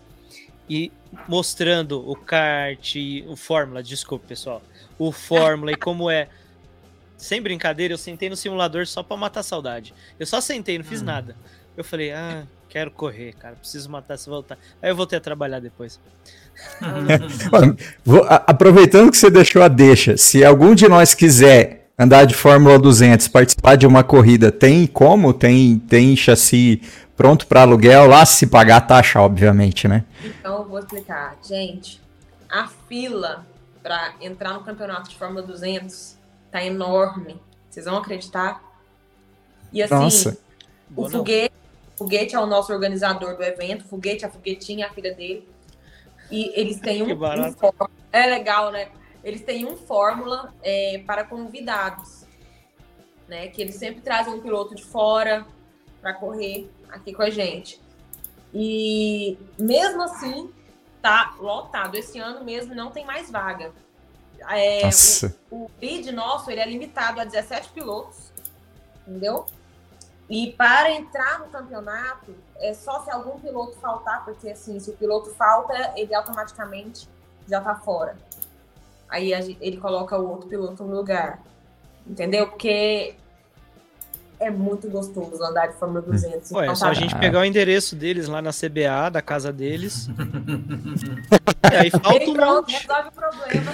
[0.68, 0.90] E
[1.28, 2.94] mostrando o kart,
[3.28, 4.62] o Fórmula, desculpa, pessoal.
[4.98, 6.28] O Fórmula e como é.
[7.16, 9.94] Sem brincadeira, eu sentei no simulador só pra matar a saudade.
[10.18, 11.34] Eu só sentei, não fiz nada.
[11.76, 13.54] Eu falei, ah, quero correr, cara.
[13.54, 14.58] Preciso matar se voltar.
[14.82, 15.98] Aí eu voltei a trabalhar depois.
[18.04, 22.78] Vou- aproveitando que você deixou a deixa, se algum de nós quiser andar de Fórmula
[22.78, 25.32] 200, participar de uma corrida, tem como?
[25.32, 26.82] Tem, tem chassi
[27.16, 30.04] pronto para aluguel lá, se pagar a taxa, obviamente, né?
[30.22, 31.36] Então, eu vou explicar.
[31.42, 32.00] Gente,
[32.50, 33.46] a fila
[33.82, 36.16] para entrar no campeonato de Fórmula 200
[36.50, 37.40] tá enorme.
[37.70, 38.62] Vocês vão acreditar?
[39.72, 40.38] E assim, Nossa.
[40.94, 41.10] o não.
[41.10, 41.54] Foguete,
[41.94, 43.84] o Foguete é o nosso organizador do evento.
[43.84, 45.48] O Foguete, a Foguetinha, a filha dele.
[46.30, 47.56] E eles têm um, Que barato.
[47.62, 48.88] um É legal, né?
[49.26, 52.24] Eles têm um fórmula é, para convidados.
[53.26, 53.48] Né?
[53.48, 55.44] Que eles sempre trazem um piloto de fora
[56.00, 57.82] para correr aqui com a gente.
[58.54, 60.54] E mesmo assim,
[61.02, 61.96] tá lotado.
[61.96, 63.72] Esse ano mesmo não tem mais vaga.
[64.48, 65.36] É, Nossa.
[65.50, 68.30] o bid nosso ele é limitado a 17 pilotos,
[69.00, 69.44] entendeu?
[70.30, 74.96] E para entrar no campeonato, é só se algum piloto faltar, porque assim, se o
[74.96, 77.08] piloto falta, ele automaticamente
[77.48, 78.16] já tá fora.
[79.08, 81.40] Aí ele coloca o outro piloto no lugar.
[82.06, 82.46] Entendeu?
[82.48, 83.14] Porque
[84.38, 86.50] é muito gostoso andar de Fórmula 200.
[86.52, 90.08] Ué, é só a gente pegar o endereço deles lá na CBA, da casa deles.
[91.72, 92.86] e aí falta um pronto, monte.
[92.86, 93.72] resolve o problema.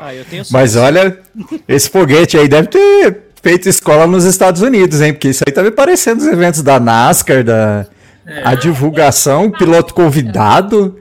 [0.00, 1.20] Ah, eu tenho Mas olha,
[1.68, 5.12] esse foguete aí deve ter feito escola nos Estados Unidos, hein?
[5.12, 7.86] Porque isso aí tá me parecendo os eventos da NASCAR, da
[8.26, 8.42] É.
[8.44, 10.98] a divulgação, o piloto convidado.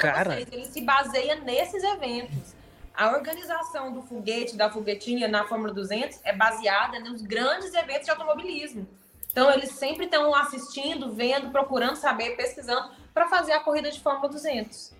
[0.00, 0.24] Falar Cara.
[0.30, 2.54] pra vocês, ele se baseia nesses eventos.
[2.94, 8.10] A organização do foguete, da foguetinha na Fórmula 200 é baseada nos grandes eventos de
[8.10, 8.86] automobilismo.
[9.30, 14.30] Então, eles sempre estão assistindo, vendo, procurando saber, pesquisando para fazer a corrida de Fórmula
[14.30, 14.92] 200.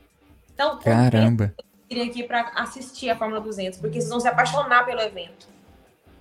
[0.52, 1.54] Então, Caramba.
[1.88, 5.46] virem aqui para assistir a Fórmula 200, porque vocês vão se apaixonar pelo evento.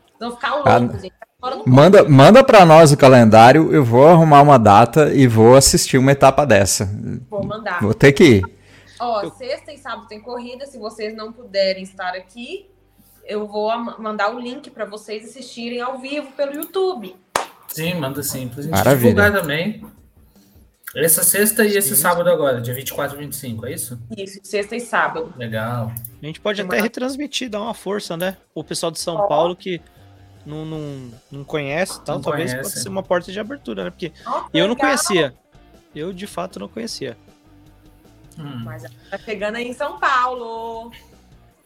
[0.07, 1.13] Vocês vão ficar Ah, loucos, gente.
[1.41, 5.97] Do Manda, manda para nós o calendário, eu vou arrumar uma data e vou assistir
[5.97, 6.89] uma etapa dessa.
[7.29, 7.81] vou mandar.
[7.81, 8.54] Vou ter que ir.
[9.05, 10.65] Ó, sexta e sábado tem corrida.
[10.65, 12.69] Se vocês não puderem estar aqui,
[13.25, 17.15] eu vou mandar o link para vocês assistirem ao vivo pelo YouTube.
[17.67, 18.47] Sim, manda sim.
[18.47, 18.97] Pra gente Maravilha.
[19.11, 19.85] divulgar também.
[20.95, 23.99] Essa sexta e esse sábado agora, dia 24 e 25, é isso?
[24.17, 25.33] Isso, sexta e sábado.
[25.35, 25.91] Legal.
[26.21, 28.37] A gente pode até retransmitir, dar uma força, né?
[28.53, 29.27] O pessoal de São Ó.
[29.27, 29.81] Paulo que
[30.45, 32.69] não, não, não conhece, tal, Não talvez conhece.
[32.69, 33.89] possa ser uma porta de abertura, né?
[33.89, 35.33] Porque Ó, eu não conhecia.
[35.93, 37.17] Eu, de fato, não conhecia.
[38.37, 38.61] Hum.
[38.63, 40.91] Mas tá chegando aí em São Paulo.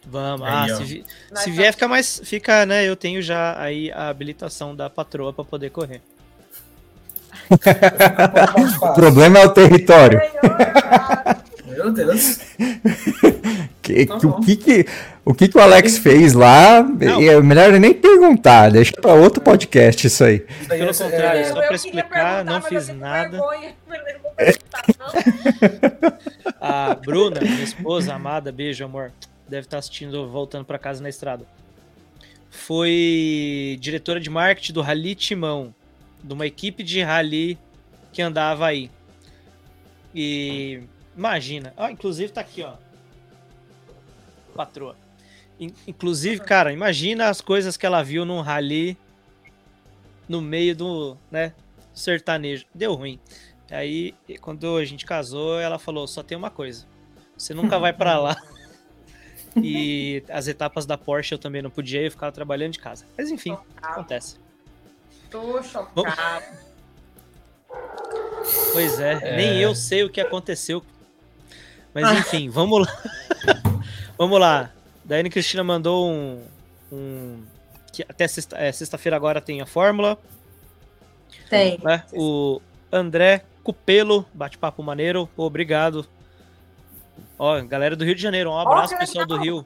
[0.05, 0.47] Vamos.
[0.47, 1.03] Aí, ah, se,
[1.35, 2.21] se vier, fica mais.
[2.23, 2.85] Fica, né?
[2.87, 6.01] Eu tenho já aí a habilitação da patroa pra poder correr.
[8.81, 10.19] O problema é o território.
[11.65, 12.39] Meu Deus.
[13.81, 14.41] Que- Tá que- o, bom.
[14.41, 14.85] que, que,
[15.29, 16.81] o que que o Alex fez lá?
[16.81, 17.21] Não.
[17.21, 20.43] É melhor nem perguntar, deixa pra outro podcast isso aí.
[20.59, 23.39] Isso aí Pelo contrário, é- só pra explicar, não fiz nada.
[26.59, 29.11] A Bruna, minha esposa amada, beijo, amor.
[29.47, 31.45] Deve estar assistindo voltando pra casa na estrada.
[32.49, 35.75] Foi diretora de marketing do Rally Timão,
[36.23, 37.55] de uma equipe de rally
[38.11, 38.89] que andava aí.
[40.15, 40.81] E
[41.15, 42.73] imagina, ó, inclusive tá aqui, ó.
[44.55, 44.95] Patroa.
[45.59, 48.97] In- Inclusive, cara, imagina as coisas que ela viu num rally
[50.27, 51.53] no meio do, né,
[51.93, 52.65] sertanejo.
[52.73, 53.19] Deu ruim.
[53.71, 56.85] Aí, quando a gente casou, ela falou: só tem uma coisa.
[57.37, 58.35] Você nunca vai pra lá.
[59.61, 63.05] E as etapas da Porsche eu também não podia ir, eu ficava trabalhando de casa.
[63.17, 64.37] Mas enfim, acontece.
[65.31, 66.45] Tô chocada.
[68.71, 69.35] Pois é, É.
[69.37, 70.83] nem eu sei o que aconteceu.
[71.93, 73.03] Mas enfim, vamos lá.
[74.17, 74.71] vamos lá.
[75.09, 76.43] Daiane Cristina mandou um.
[76.91, 77.43] um
[77.91, 80.19] que até sexta- é, sexta-feira agora tem a fórmula.
[81.49, 81.79] Tem.
[81.83, 82.03] né?
[82.13, 86.05] O André Cupelo, bate-papo maneiro, pô, obrigado.
[87.39, 89.37] Ó, galera do Rio de Janeiro, um abraço, que pessoal do.
[89.37, 89.65] Rio.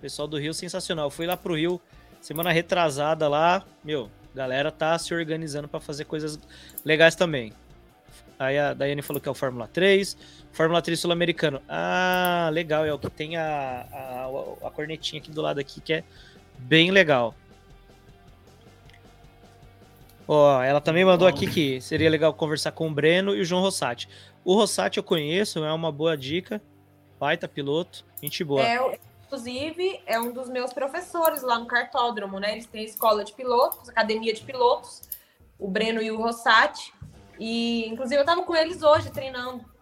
[0.00, 1.10] Pessoal do Rio, sensacional.
[1.10, 1.80] Fui lá pro Rio
[2.20, 6.40] semana retrasada lá, meu, galera tá se organizando pra fazer coisas
[6.84, 7.52] legais também.
[8.36, 10.16] Aí a Daiane falou que é o Fórmula 3,
[10.56, 11.60] Fórmula 3 sul-americano.
[11.68, 15.92] Ah, legal, é o que tem a, a, a cornetinha aqui do lado aqui, que
[15.92, 16.04] é
[16.56, 17.34] bem legal.
[20.26, 23.60] Ó, ela também mandou aqui que seria legal conversar com o Breno e o João
[23.60, 24.08] Rossati.
[24.42, 26.62] O Rossati eu conheço, é uma boa dica.
[27.20, 28.62] Baita piloto, gente boa.
[28.62, 32.52] É, inclusive, é um dos meus professores lá no cartódromo, né?
[32.52, 35.02] Eles têm escola de pilotos, academia de pilotos,
[35.58, 36.94] o Breno e o Rossati.
[37.38, 39.75] E, inclusive, eu tava com eles hoje treinando.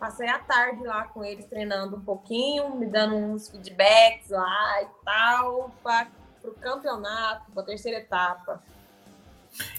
[0.00, 4.86] Passei a tarde lá com eles treinando um pouquinho, me dando uns feedbacks lá e
[5.04, 6.08] tal, para
[6.42, 8.62] o campeonato, para a terceira etapa.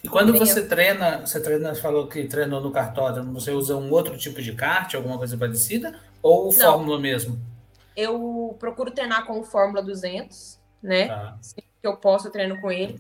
[0.04, 4.16] E quando você treina, você treina, falou que treinou no cartódromo, você usa um outro
[4.16, 6.00] tipo de kart, alguma coisa parecida?
[6.22, 6.74] Ou Não.
[6.74, 7.40] Fórmula mesmo?
[7.98, 11.08] Eu procuro treinar com o Fórmula 200, né?
[11.08, 11.38] Tá.
[11.42, 13.00] Sempre que eu posso, eu treino com ele.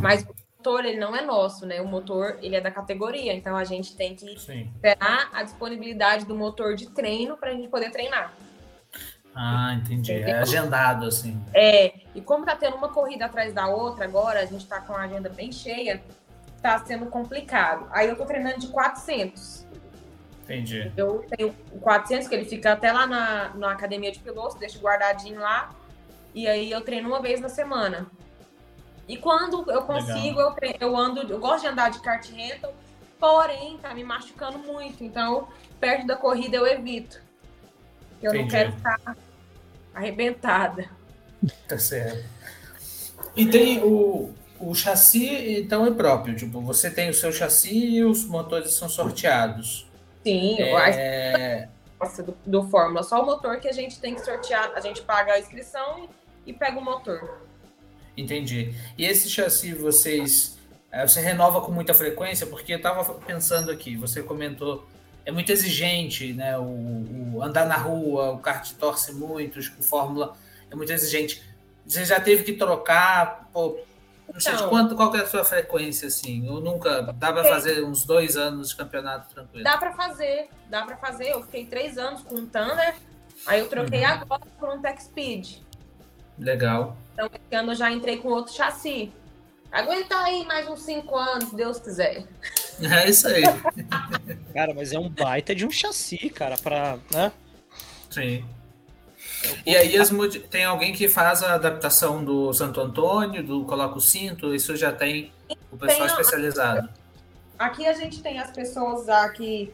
[0.00, 1.80] Mas o motor, ele não é nosso, né?
[1.80, 3.34] O motor, ele é da categoria.
[3.34, 4.70] Então, a gente tem que Sim.
[4.72, 8.32] esperar a disponibilidade do motor de treino para a gente poder treinar.
[9.34, 10.12] Ah, entendi.
[10.12, 11.42] É agendado, assim.
[11.52, 14.92] É, e como tá tendo uma corrida atrás da outra agora, a gente tá com
[14.92, 16.00] a agenda bem cheia,
[16.60, 17.88] tá sendo complicado.
[17.90, 19.66] Aí eu tô treinando de 400.
[20.44, 20.92] Entendi.
[20.96, 24.78] Eu tenho o 400, que ele fica até lá na, na academia de pilotos, deixo
[24.78, 25.70] guardadinho lá.
[26.34, 28.06] E aí eu treino uma vez na semana.
[29.08, 32.72] E quando eu consigo, eu, eu ando, eu gosto de andar de kart rental,
[33.18, 35.02] porém tá me machucando muito.
[35.02, 35.48] Então,
[35.80, 37.20] perto da corrida eu evito.
[38.22, 38.50] Eu não Entendi.
[38.50, 39.16] quero ficar
[39.94, 40.88] arrebentada.
[41.68, 42.24] Tá certo.
[43.34, 46.36] E tem o, o chassi, então é próprio.
[46.36, 49.88] Tipo, você tem o seu chassi e os motores são sorteados.
[50.22, 51.68] Sim, eu acho É,
[52.00, 53.02] nossa, do, do Fórmula.
[53.02, 54.72] Só o motor que a gente tem que sortear.
[54.74, 56.08] A gente paga a inscrição
[56.46, 57.41] e, e pega o motor.
[58.16, 58.74] Entendi.
[58.98, 60.58] E esse chassi vocês.
[60.90, 62.46] é, Você renova com muita frequência?
[62.46, 64.86] Porque eu tava pensando aqui, você comentou.
[65.24, 66.58] É muito exigente, né?
[66.58, 70.36] O, o andar na rua, o kart torce muito, o Fórmula
[70.70, 71.40] é muito exigente.
[71.86, 73.78] Você já teve que trocar, pô,
[74.32, 74.68] não sei de Então.
[74.70, 76.44] quanto, qual que é a sua frequência, assim?
[76.46, 77.02] Eu nunca.
[77.14, 79.62] Dá pra fazer uns dois anos de campeonato tranquilo.
[79.62, 81.28] Dá pra fazer, dá pra fazer.
[81.30, 82.94] Eu fiquei três anos com um Thunder,
[83.46, 84.06] aí eu troquei Uhum.
[84.06, 85.58] agora por um Tech Speed.
[86.42, 86.96] Legal.
[87.14, 89.12] Então, esse ano eu já entrei com outro chassi.
[89.70, 92.24] Aguenta aí mais uns cinco anos, se Deus quiser.
[92.80, 93.42] É isso aí.
[94.52, 96.98] Cara, mas é um baita de um chassi, cara, pra.
[97.12, 97.30] Né?
[98.10, 98.44] Sim.
[99.66, 103.98] E aí as modi- tem alguém que faz a adaptação do Santo Antônio, do coloca
[103.98, 105.30] o cinto, isso já tem
[105.70, 106.88] o pessoal Tem especializado.
[107.58, 109.72] Aqui a gente tem as pessoas aqui,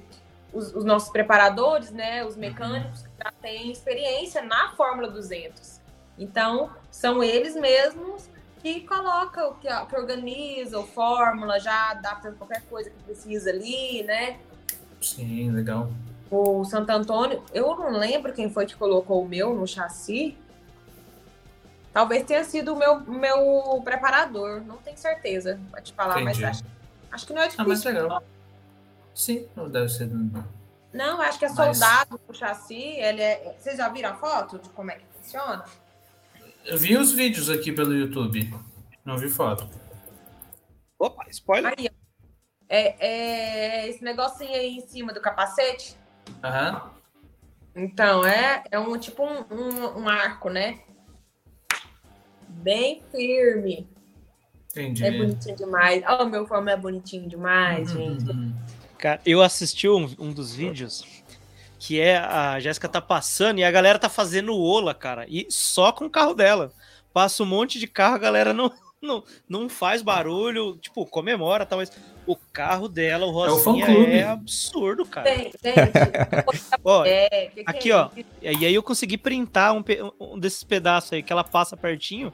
[0.53, 2.25] os, os nossos preparadores, né?
[2.25, 5.78] Os mecânicos que já têm experiência na Fórmula 200.
[6.19, 8.29] Então, são eles mesmos
[8.65, 14.03] e coloca o que, que organiza, o fórmula, já adapta qualquer coisa que precisa ali,
[14.03, 14.39] né?
[15.01, 15.91] Sim, legal.
[16.31, 20.37] O Santo Antônio, eu não lembro quem foi que colocou o meu no chassi.
[21.93, 26.43] Talvez tenha sido o meu, meu preparador, não tenho certeza, pra te falar, Entendi.
[26.43, 26.65] mas acho,
[27.13, 28.03] acho que não é Ah, mas difícil.
[28.03, 28.23] legal.
[29.15, 30.11] Sim, não deve ser.
[30.93, 32.75] Não, acho que é Mas- soldado o chassi.
[32.75, 33.57] Ele é...
[33.59, 35.65] Vocês já viram a foto de como é que funciona?
[36.69, 38.53] Eu vi os vídeos aqui pelo YouTube.
[39.03, 39.67] Não vi foto.
[40.99, 41.73] Opa, spoiler.
[41.79, 41.95] Aí, ó.
[42.69, 45.97] É, é esse negocinho aí em cima do capacete.
[46.45, 46.91] Aham.
[47.75, 50.79] Então, é, é um tipo um, um, um arco, né?
[52.47, 53.89] Bem firme.
[54.71, 55.07] Entendi.
[55.07, 56.05] É bonitinho demais.
[56.07, 58.29] Oh, meu forma é bonitinho demais, gente.
[58.29, 58.55] Uhum.
[58.99, 61.18] Cara, eu assisti um, um dos vídeos
[61.79, 65.93] que é a Jéssica tá passando e a galera tá fazendo ola, cara, e só
[65.93, 66.73] com o carro dela.
[67.13, 71.77] Passa um monte de carro, a galera não, não, não faz barulho, tipo, comemora, tá,
[71.77, 71.91] mas
[72.27, 74.13] o carro dela, o o Rosinha, fã-clube.
[74.13, 75.31] é absurdo, cara.
[75.31, 75.93] Tem, gente.
[76.85, 78.11] Ó, É, que que aqui, é ó.
[78.43, 79.83] E aí eu consegui printar um,
[80.21, 82.33] um desses pedaços aí que ela passa pertinho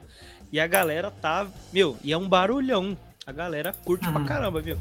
[0.51, 2.97] e a galera tá, meu, e é um barulhão.
[3.25, 4.25] A galera curte pra Uhum.
[4.25, 4.77] caramba, viu?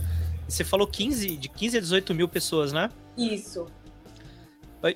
[0.49, 2.91] Você falou 15, de 15 a 18 mil pessoas, né?
[3.17, 3.67] Isso.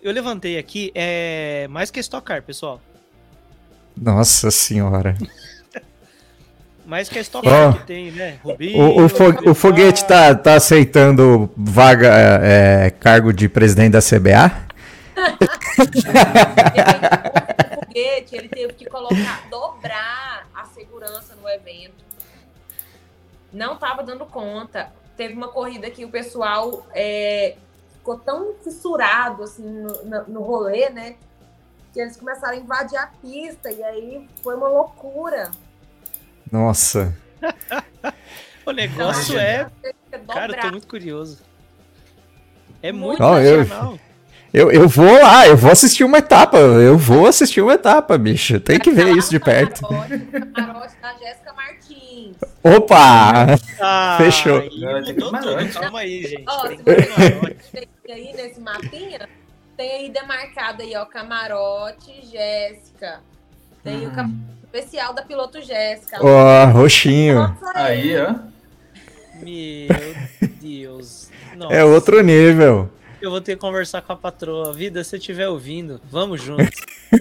[0.02, 2.80] Eu- levantei aqui, é mais que Stock Car, pessoal.
[3.96, 5.16] Nossa senhora.
[6.86, 8.38] Mais que a Stock Car que tem, né?
[8.42, 12.08] Rubinho, O, o, fo- o foguete tá, tá aceitando vaga,
[12.42, 14.50] é, cargo de presidente da CBA?
[15.18, 15.84] o
[17.84, 22.02] foguete, ele teve que colocar, dobrar a segurança no evento.
[23.52, 24.90] Não tava dando conta.
[25.14, 27.54] Teve uma corrida que o pessoal é,
[28.08, 31.16] ficou tão fissurado assim no, no, no rolê, né?
[31.92, 35.50] Que eles começaram a invadir a pista e aí foi uma loucura.
[36.50, 37.14] Nossa.
[38.66, 39.42] O negócio Imagina.
[39.42, 39.66] é.
[40.30, 41.38] Cara, eu tô muito curioso.
[42.82, 43.98] É muito Ó, eu- nacional.
[44.52, 46.58] Eu, eu vou lá, eu vou assistir uma etapa.
[46.58, 48.60] Eu vou assistir uma etapa, bicho.
[48.60, 49.80] Tem que ver isso de perto.
[49.80, 50.18] Camarote,
[50.54, 52.36] camarote da Jéssica Martins.
[52.62, 53.46] Opa!
[53.80, 54.62] Ah, Fechou.
[54.78, 55.68] Não.
[55.72, 56.44] Calma aí, gente.
[56.46, 56.68] Ó,
[58.10, 59.28] Aí nesse mapinha,
[59.76, 63.20] tem aí demarcado aí, ó, camarote, Jéssica.
[63.84, 64.14] Tem o Uhum.
[64.14, 66.18] camarote especial da piloto Jéssica.
[66.24, 67.34] Ó, roxinho.
[67.48, 68.34] Nossa, Aí, ó.
[69.42, 71.30] Meu Deus.
[71.56, 71.74] Nossa.
[71.74, 72.90] É outro nível.
[73.20, 74.72] Eu vou ter que conversar com a patroa.
[74.72, 76.80] Vida, se você estiver ouvindo, vamos juntos.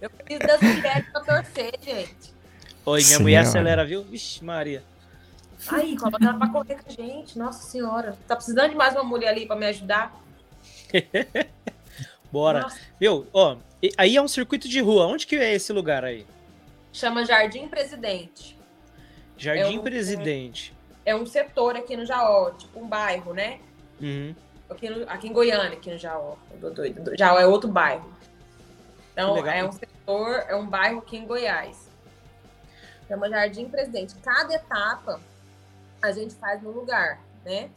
[0.00, 2.34] Eu preciso das mulheres pra torcer, gente.
[2.86, 4.02] Oi, minha Sim, mulher acelera, viu?
[4.02, 4.82] Vixe, Maria.
[5.70, 7.38] Aí, coloca ela pra correr com a gente.
[7.38, 8.16] Nossa senhora.
[8.26, 10.14] Tá precisando de mais uma mulher ali pra me ajudar?
[12.30, 12.62] Bora.
[12.62, 12.78] Nossa.
[12.98, 13.26] Viu?
[13.32, 13.56] Ó,
[13.96, 15.06] aí é um circuito de rua.
[15.06, 16.26] Onde que é esse lugar aí?
[16.92, 18.58] Chama Jardim Presidente.
[19.36, 20.74] Jardim É um- Presidente.
[21.06, 23.60] É um setor aqui no Jaó, tipo um bairro, né?
[24.00, 24.34] Uhum.
[24.70, 26.36] Aqui, no- aqui em Goiânia, aqui no Jaó.
[26.74, 27.16] Doido.
[27.16, 28.10] Jaó é outro bairro.
[29.12, 31.88] Então, é um setor, é um bairro aqui em Goiás.
[33.06, 34.14] Chama Jardim Presidente.
[34.22, 35.20] Cada etapa
[36.04, 37.70] a gente faz num lugar, né?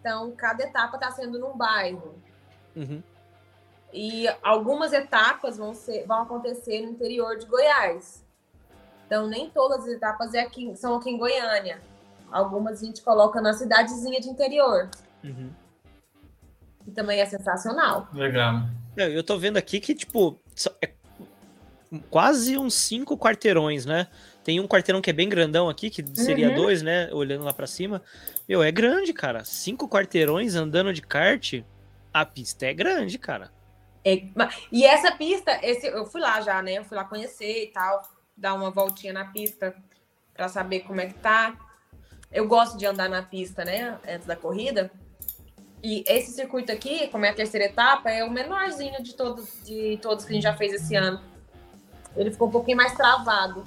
[0.00, 2.14] Então, cada etapa está sendo num bairro.
[2.74, 3.02] Uhum.
[3.92, 8.24] E algumas etapas vão, ser, vão acontecer no interior de Goiás.
[9.06, 11.80] Então, nem todas as etapas é aqui, são aqui em Goiânia.
[12.30, 14.88] Algumas a gente coloca na cidadezinha de interior.
[15.22, 15.50] Uhum.
[16.86, 18.08] E também é sensacional.
[18.12, 18.62] Legal.
[18.96, 20.40] Não, Eu tô vendo aqui que, tipo,
[20.80, 20.92] é
[22.10, 24.08] quase uns cinco quarteirões, né?
[24.44, 26.54] Tem um quarteirão que é bem grandão aqui, que seria Uhum.
[26.56, 27.08] dois, né?
[27.12, 28.02] Olhando lá pra cima.
[28.48, 29.44] Meu, é grande, cara.
[29.44, 31.62] Cinco quarteirões andando de kart.
[32.12, 33.50] A pista é grande, cara.
[34.04, 34.22] É,
[34.70, 36.72] e essa pista, esse, eu fui lá já, né?
[36.74, 38.02] Eu fui lá conhecer e tal,
[38.36, 39.74] dar uma voltinha na pista
[40.34, 41.56] para saber como é que tá.
[42.32, 43.98] Eu gosto de andar na pista, né?
[44.08, 44.90] Antes da corrida.
[45.82, 49.98] E esse circuito aqui, como é a terceira etapa, é o menorzinho de todos, de
[50.02, 51.20] todos que a gente já fez esse ano.
[52.16, 53.64] Ele ficou um pouquinho mais travado.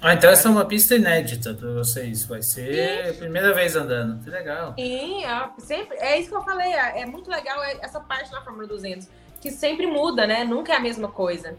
[0.00, 2.24] Ah, então essa é uma pista inédita para vocês.
[2.24, 4.22] Vai ser a primeira vez andando.
[4.22, 4.74] Que legal.
[4.78, 6.72] Sim, é, sempre, é isso que eu falei.
[6.72, 9.08] É, é muito legal é essa parte da Fórmula 200,
[9.40, 10.44] que sempre muda, né?
[10.44, 11.56] Nunca é a mesma coisa.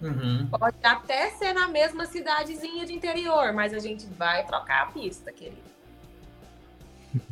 [0.00, 0.46] Uhum.
[0.46, 5.30] Pode até ser na mesma cidadezinha de interior, mas a gente vai trocar a pista,
[5.32, 5.70] querido.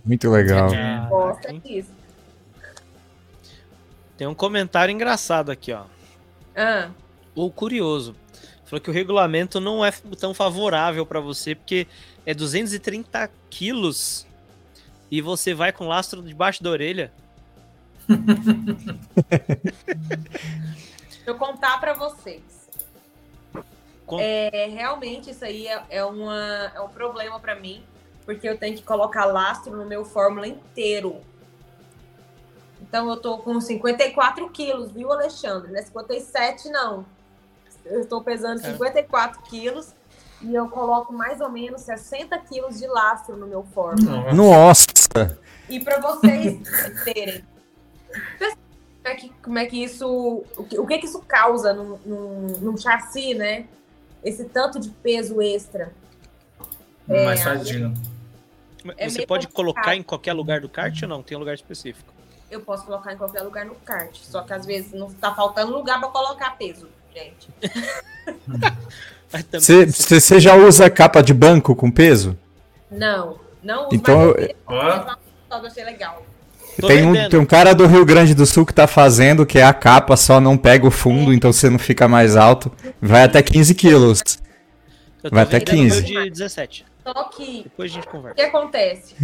[0.04, 0.72] Muito legal.
[0.74, 1.06] É.
[1.08, 1.92] Gosta disso.
[4.16, 5.84] Tem um comentário engraçado aqui, ó.
[6.56, 6.90] Ah,
[7.36, 8.16] Ou curioso.
[8.68, 9.90] Falou que o regulamento não é
[10.20, 11.86] tão favorável pra você, porque
[12.26, 14.26] é 230 quilos
[15.10, 17.10] e você vai com lastro debaixo da orelha.
[21.00, 22.42] deixa eu contar pra vocês.
[24.18, 27.82] é, realmente isso aí é, é, uma, é um problema para mim,
[28.26, 31.22] porque eu tenho que colocar lastro no meu fórmula inteiro.
[32.82, 35.72] Então eu tô com 54 quilos, viu, Alexandre?
[35.72, 37.06] Não é 57, não.
[37.85, 39.95] Eu estou pesando 54 quilos
[40.43, 44.33] e eu coloco mais ou menos 60 quilos de lastro no meu fórmula.
[44.33, 45.39] Nossa!
[45.68, 46.61] E para vocês
[47.05, 47.45] terem
[49.03, 50.45] como é que, como é que isso.
[50.57, 53.66] O que, o que, que isso causa num, num, num chassi, né?
[54.22, 55.93] Esse tanto de peso extra.
[57.07, 57.93] Mais é, fadiga.
[58.97, 59.74] É Você pode complicado.
[59.74, 61.22] colocar em qualquer lugar do kart ou não?
[61.22, 62.12] Tem um lugar específico?
[62.51, 64.14] Eu posso colocar em qualquer lugar no kart.
[64.16, 67.48] Só que às vezes não tá faltando lugar para colocar peso, gente.
[70.08, 72.34] Você já usa capa de banco com peso?
[72.90, 74.34] Não, não uso então, eu...
[74.34, 74.54] peso,
[75.50, 76.24] mas achei legal.
[76.86, 79.64] Tem um, tem um cara do Rio Grande do Sul que tá fazendo, que é
[79.64, 82.70] a capa, só não pega o fundo, então você não fica mais alto.
[83.02, 84.22] Vai até 15 quilos.
[85.30, 86.02] Vai até 15.
[86.02, 86.86] De 17.
[87.02, 87.64] Só que.
[87.64, 88.32] Depois a gente conversa.
[88.32, 89.14] O que acontece?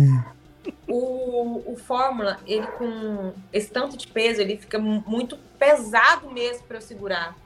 [0.88, 6.78] o, o Fórmula, ele com esse tanto de peso, ele fica muito pesado mesmo para
[6.78, 7.36] eu segurar.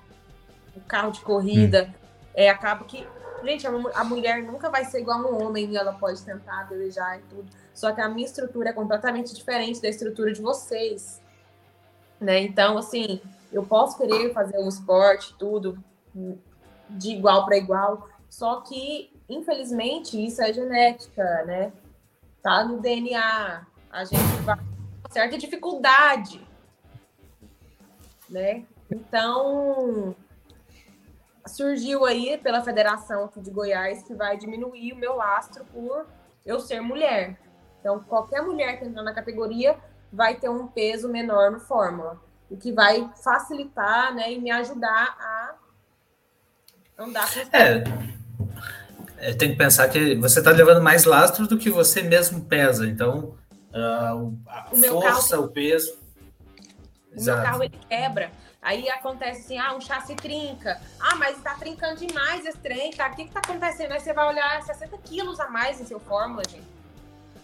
[0.79, 1.89] O carro de corrida.
[1.89, 2.09] Hum.
[2.35, 3.07] É, acaba que.
[3.45, 6.65] Gente, a, a mulher nunca vai ser igual a um homem e ela pode tentar
[6.65, 7.49] desejar e tudo.
[7.73, 11.21] Só que a minha estrutura é completamente diferente da estrutura de vocês.
[12.21, 12.41] Né?
[12.41, 13.21] Então, assim,
[13.53, 15.79] eu posso querer fazer um esporte, tudo,
[16.91, 21.73] de igual para igual, só que, infelizmente, isso é genética, né?
[22.43, 23.67] Tá no DNA.
[23.91, 26.47] A gente vai com certa dificuldade,
[28.29, 28.65] né?
[28.91, 30.15] Então,
[31.49, 36.07] surgiu aí pela federação aqui de Goiás que vai diminuir o meu lastro por
[36.45, 37.39] eu ser mulher.
[37.81, 39.77] Então, qualquer mulher que entrar na categoria
[40.13, 42.21] vai ter um peso menor no Fórmula,
[42.51, 45.55] o que vai facilitar né, e me ajudar a
[46.99, 48.09] andar com
[49.21, 52.87] é, tem que pensar que você está levando mais lastro do que você mesmo pesa,
[52.87, 53.35] então
[53.71, 55.99] uh, a o força, carro, o peso.
[57.13, 57.39] O Exato.
[57.41, 58.31] meu carro ele quebra.
[58.61, 60.81] Aí acontece assim, ah, um chassi trinca.
[61.01, 63.09] Ah, mas está trincando demais esse trem, tá?
[63.09, 63.93] O que está acontecendo?
[63.93, 66.67] Aí você vai olhar 60 quilos a mais em seu Fórmula, gente.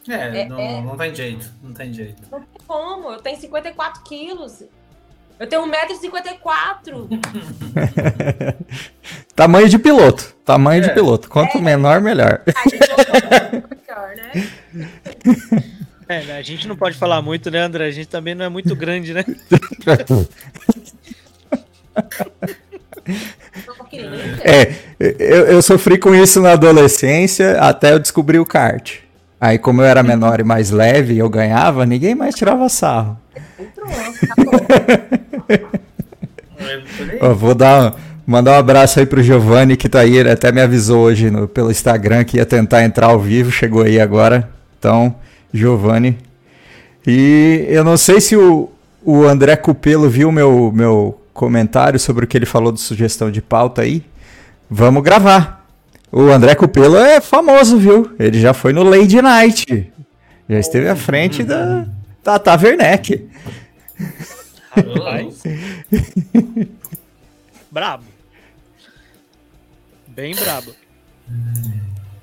[0.09, 0.81] É, é, não, é...
[0.83, 2.21] não tem jeito, não tem jeito.
[2.31, 4.65] Não tem como, eu tenho 54 quilos.
[5.39, 7.09] Eu tenho 1,54m.
[9.35, 10.35] Tamanho de piloto.
[10.45, 10.89] Tamanho é.
[10.89, 11.29] de piloto.
[11.29, 11.61] Quanto é.
[11.61, 12.43] menor, melhor.
[12.71, 14.33] melhor, né?
[16.09, 17.87] É, né, a gente não pode falar muito, né, André?
[17.87, 19.25] A gente também não é muito grande, né?
[24.42, 28.99] é, eu, eu sofri com isso na adolescência até eu descobrir o kart.
[29.40, 33.18] Aí, como eu era menor e mais leve, eu ganhava, ninguém mais tirava sarro.
[37.20, 37.95] eu vou dar,
[38.26, 41.47] mandar um abraço aí pro Giovanni que tá aí, ele até me avisou hoje no,
[41.47, 44.49] pelo Instagram que ia tentar entrar ao vivo, chegou aí agora.
[44.78, 45.14] Então,
[45.53, 46.16] Giovanni.
[47.07, 48.70] E eu não sei se o,
[49.05, 53.43] o André Cupelo viu meu, meu comentário sobre o que ele falou de sugestão de
[53.43, 54.03] pauta aí.
[54.70, 55.66] Vamos gravar.
[56.11, 58.14] O André Cupelo é famoso, viu?
[58.18, 59.93] Ele já foi no Lady Night.
[60.49, 61.87] Já esteve à frente da,
[62.22, 63.28] da Taverneck.
[64.70, 65.43] Rapaz.
[67.70, 68.05] brabo.
[70.07, 70.72] Bem brabo.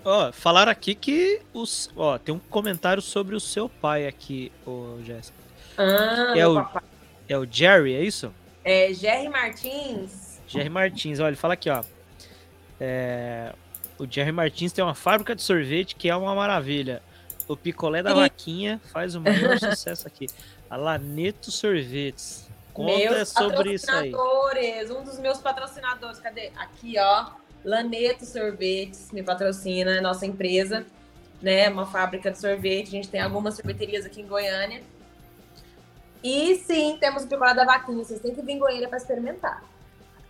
[0.05, 4.97] Ó, falaram aqui que os, ó, tem um comentário sobre o seu pai aqui, ô
[5.05, 5.37] Jéssica.
[5.77, 6.83] Ah, é o, papai.
[7.27, 8.31] é o Jerry, é isso?
[8.63, 10.39] É Jerry Martins.
[10.47, 11.83] Jerry Martins, olha, ele fala aqui, ó.
[12.79, 13.53] É,
[13.97, 17.01] o Jerry Martins tem uma fábrica de sorvete que é uma maravilha.
[17.47, 20.27] O picolé da vaquinha faz o maior sucesso aqui.
[20.69, 22.49] A Laneto Sorvetes.
[22.73, 24.13] Conta meus sobre isso aí.
[24.89, 26.51] Um dos meus patrocinadores, cadê?
[26.55, 27.31] Aqui, ó.
[27.65, 30.85] Laneto Sorvetes me patrocina, é nossa empresa,
[31.41, 31.69] né?
[31.69, 32.87] Uma fábrica de sorvete.
[32.87, 34.81] A gente tem algumas sorveterias aqui em Goiânia.
[36.23, 38.03] E sim, temos o picolé da vaquinha.
[38.03, 39.63] Vocês têm que vir em Goiânia para experimentar.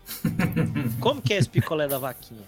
[0.99, 2.43] Como que é esse picolé da vaquinha?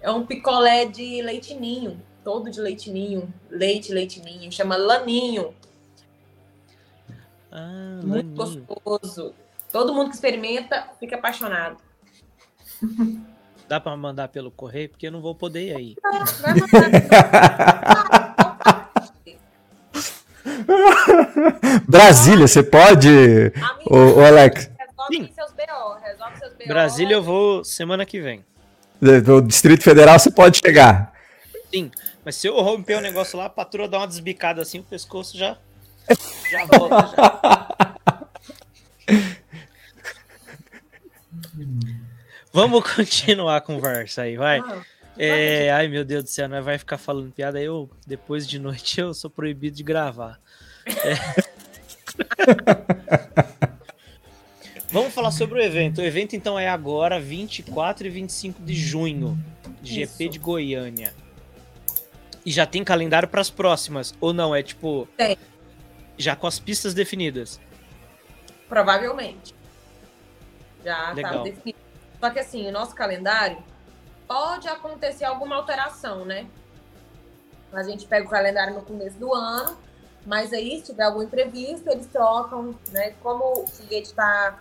[0.00, 5.54] É um picolé de leitinho, todo de leitinho, leite, leitinho, chama laninho.
[7.50, 8.66] Ah, Muito laninho.
[8.66, 9.34] gostoso.
[9.72, 11.78] Todo mundo que experimenta fica apaixonado.
[13.66, 14.90] Dá para mandar pelo correio?
[14.90, 15.96] Porque eu não vou poder ir aí.
[16.42, 16.54] Vai
[21.88, 23.08] Brasília, você pode,
[23.86, 24.70] ô, Alex?
[24.78, 26.66] Resolve seus BO, resolve seus BO.
[26.66, 28.44] Brasília eu vou semana que vem
[29.00, 31.12] do Distrito Federal você pode chegar.
[31.72, 31.90] Sim,
[32.24, 35.36] mas se eu romper o negócio lá, a patrulha dá uma desbicada assim, o pescoço
[35.36, 35.56] já.
[36.50, 37.12] Já volta.
[37.16, 38.24] Já.
[42.52, 44.60] Vamos continuar a conversa aí, vai.
[44.60, 44.82] Ah,
[45.16, 47.60] é, ai, meu Deus do céu, não vai ficar falando piada.
[47.60, 50.40] Eu, depois de noite, eu sou proibido de gravar.
[50.86, 51.44] É.
[54.90, 56.00] Vamos falar sobre o evento.
[56.00, 59.36] O evento, então, é agora, 24 e 25 de junho.
[59.82, 60.32] GP Isso.
[60.32, 61.12] de Goiânia.
[62.46, 64.14] E já tem calendário para as próximas?
[64.20, 64.54] Ou não?
[64.54, 65.08] É tipo.
[65.16, 65.36] Tem.
[66.16, 67.60] Já com as pistas definidas?
[68.68, 69.54] Provavelmente.
[70.84, 71.78] Já está definido.
[72.20, 73.58] Só que assim, o nosso calendário
[74.26, 76.46] pode acontecer alguma alteração, né?
[77.72, 79.76] A gente pega o calendário no começo do ano,
[80.24, 83.14] mas aí, se tiver algum imprevisto, eles trocam, né?
[83.22, 84.58] Como o foguete está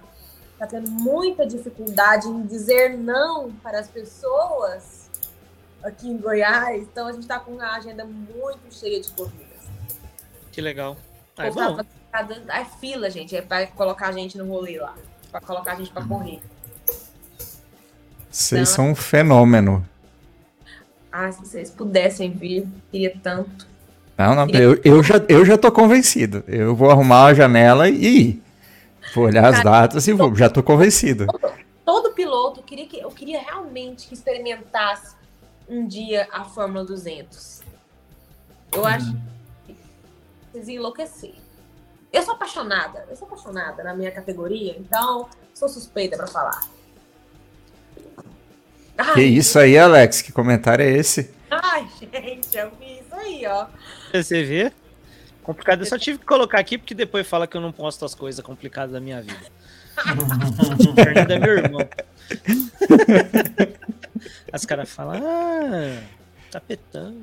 [0.57, 5.09] tá tendo muita dificuldade em dizer não para as pessoas
[5.83, 9.69] aqui em Goiás, então a gente está com uma agenda muito cheia de corridas.
[10.51, 10.95] Que legal.
[11.37, 11.77] Ah, é, bom.
[12.49, 14.95] é fila, gente, é para colocar a gente no rolê lá,
[15.31, 16.41] para colocar a gente para correr.
[18.33, 19.87] Vocês então, são um fenômeno.
[21.11, 23.67] Ah, se vocês pudessem vir, queria tanto.
[24.17, 26.43] Não, não, eu, eu, já, eu já tô convencido.
[26.47, 28.43] Eu vou arrumar a janela e ir.
[29.13, 31.27] Vou olhar as datas e vou, já tô convencido.
[31.27, 31.53] Todo,
[31.85, 35.15] todo piloto queria que eu queria realmente que experimentasse
[35.69, 37.61] um dia a Fórmula 200.
[38.71, 38.87] Eu uhum.
[38.87, 39.15] acho
[39.67, 39.75] que
[40.51, 41.35] vocês iam enlouquecer.
[42.11, 46.61] Eu sou apaixonada, eu sou apaixonada na minha categoria, então sou suspeita para falar.
[48.97, 50.21] Ai, que isso aí, Alex?
[50.21, 51.31] Que comentário é esse?
[51.49, 53.67] Ai, gente, eu vi isso aí, ó.
[54.13, 54.71] Você vê?
[55.43, 55.81] Complicado.
[55.81, 58.43] Eu só tive que colocar aqui porque depois fala que eu não posto as coisas
[58.43, 59.41] complicadas da minha vida.
[60.95, 61.81] Fernando é meu irmão.
[64.51, 66.01] As caras falam, ah,
[66.49, 67.15] tapetão.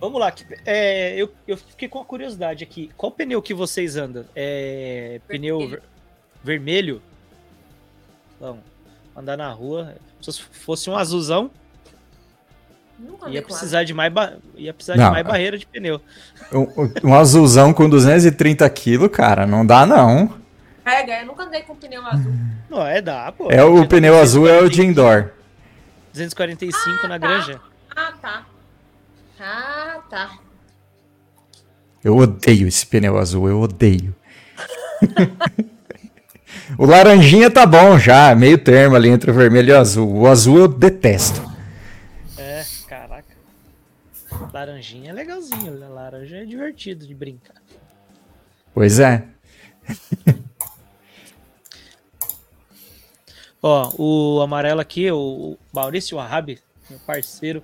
[0.00, 0.32] Vamos lá.
[0.66, 2.90] É, eu, eu fiquei com a curiosidade aqui.
[2.96, 4.24] Qual pneu que vocês andam?
[4.34, 5.82] É pneu vermelho?
[6.42, 7.02] vermelho?
[8.40, 8.77] Vamos
[9.18, 9.94] andar na rua.
[10.22, 11.50] Se fosse um azulzão,
[13.28, 14.34] ia precisar, de mais, ba...
[14.56, 16.00] ia precisar não, de mais barreira de pneu.
[16.52, 20.38] Um, um azulzão com 230 kg, cara, não dá não.
[20.84, 22.32] Pega, eu nunca andei com pneu azul.
[22.70, 23.50] Não, é dá, pô.
[23.50, 25.30] É, o pneu azul é o de indoor.
[26.12, 27.18] 245 ah, na tá.
[27.18, 27.60] granja.
[27.94, 28.46] Ah, tá.
[29.40, 30.38] Ah, tá.
[32.02, 34.14] Eu odeio esse pneu azul, eu odeio.
[36.76, 40.12] o laranjinha tá bom já, meio termo ali entre o vermelho e o azul.
[40.12, 41.40] O azul eu detesto.
[42.36, 43.36] É, caraca.
[44.52, 45.88] Laranjinha é legalzinho, né?
[45.88, 47.56] laranja é divertido de brincar.
[48.74, 49.24] Pois é.
[53.60, 56.58] Ó, o amarelo aqui, o Maurício Wahab,
[56.88, 57.62] meu parceiro,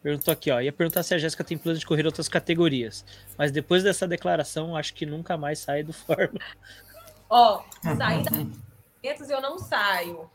[0.00, 0.60] perguntou aqui, ó.
[0.60, 3.04] Ia perguntar se a Jéssica tem plano de correr outras categorias.
[3.36, 6.44] Mas depois dessa declaração, acho que nunca mais sai do Fórmula.
[7.28, 8.30] Ó, sair da
[9.34, 10.30] eu não saio.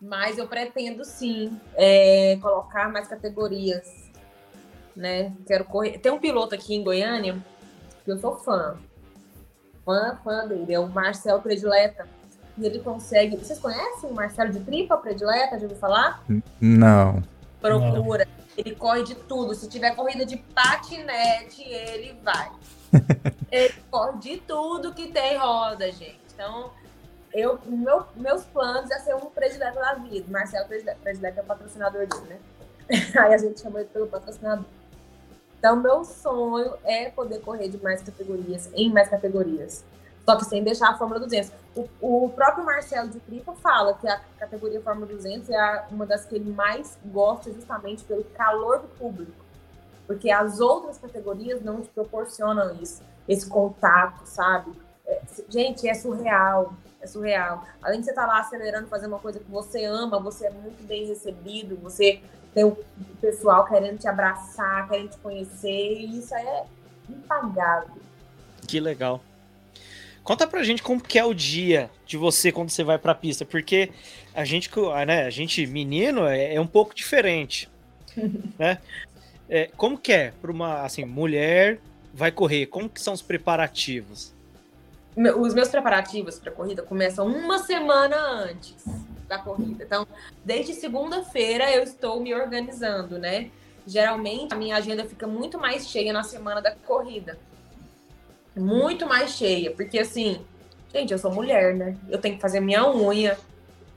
[0.00, 4.10] Mas eu pretendo sim é, colocar mais categorias.
[4.96, 5.32] Né?
[5.46, 5.98] Quero correr.
[5.98, 7.40] Tem um piloto aqui em Goiânia
[8.04, 8.76] que eu sou fã.
[9.84, 10.74] Fã, fã dele.
[10.74, 12.08] É o Marcel Predileta
[12.58, 13.36] e ele consegue.
[13.36, 15.56] Vocês conhecem o Marcelo de Tripa, predileta?
[15.56, 16.24] Já ouviu falar?
[16.60, 17.22] Não.
[17.60, 18.26] Procura.
[18.26, 18.42] Não.
[18.56, 19.54] Ele corre de tudo.
[19.54, 22.50] Se tiver corrida de patinete, ele vai.
[23.50, 23.74] ele
[24.18, 26.20] de tudo que tem roda, gente.
[26.34, 26.70] Então,
[27.32, 30.26] eu, meu, meus planos é ser um predileta da vida.
[30.30, 30.68] Marcelo
[31.02, 32.38] predileta é o patrocinador dele, né?
[33.18, 34.64] Aí a gente chama ele pelo patrocinador.
[35.58, 39.84] Então, meu sonho é poder correr de mais categorias, em mais categorias.
[40.24, 41.52] Só que sem deixar a Fórmula 200.
[41.74, 46.06] O, o próprio Marcelo de Tripa fala que a categoria Fórmula 200 é a, uma
[46.06, 49.41] das que ele mais gosta justamente pelo calor do público.
[50.06, 54.72] Porque as outras categorias não te proporcionam isso, esse contato, sabe?
[55.06, 57.66] É, gente, é surreal, é surreal.
[57.82, 60.50] Além de você estar tá lá acelerando, fazendo uma coisa que você ama, você é
[60.50, 62.20] muito bem recebido, você
[62.54, 62.76] tem o
[63.20, 66.64] pessoal querendo te abraçar, querendo te conhecer, e isso é
[67.08, 67.96] impagável.
[68.66, 69.20] Que legal.
[70.22, 73.44] Conta pra gente como que é o dia de você quando você vai pra pista,
[73.44, 73.90] porque
[74.32, 74.70] a gente,
[75.06, 77.68] né, a gente menino é, é um pouco diferente,
[78.58, 78.78] né?
[79.54, 81.78] É, como que é para uma, assim, mulher
[82.14, 82.66] vai correr?
[82.66, 84.32] Como que são os preparativos?
[85.14, 88.82] Os meus preparativos para corrida começam uma semana antes
[89.28, 89.84] da corrida.
[89.84, 90.06] Então,
[90.42, 93.50] desde segunda-feira eu estou me organizando, né?
[93.86, 97.38] Geralmente a minha agenda fica muito mais cheia na semana da corrida
[98.54, 100.44] muito mais cheia, porque assim,
[100.92, 101.96] gente, eu sou mulher, né?
[102.08, 103.38] Eu tenho que fazer minha unha,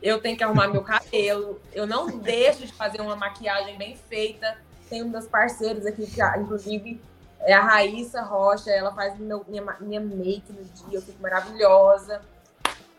[0.01, 4.58] eu tenho que arrumar meu cabelo, eu não deixo de fazer uma maquiagem bem feita.
[4.95, 7.01] Tem um dos parceiros aqui, que inclusive
[7.41, 12.21] é a Raíssa Rocha, ela faz meu, minha, minha make no dia, eu fico maravilhosa.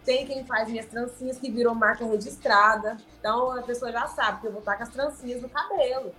[0.04, 2.98] Tem quem faz minhas trancinhas que virou marca registrada.
[3.18, 6.14] Então a pessoa já sabe que eu vou estar com as trancinhas no cabelo.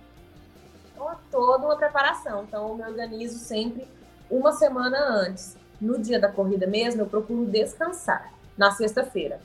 [0.92, 2.42] Então é toda uma preparação.
[2.42, 3.86] Então eu me organizo sempre
[4.28, 5.56] uma semana antes.
[5.80, 8.32] No dia da corrida mesmo, eu procuro descansar.
[8.56, 9.40] Na sexta-feira.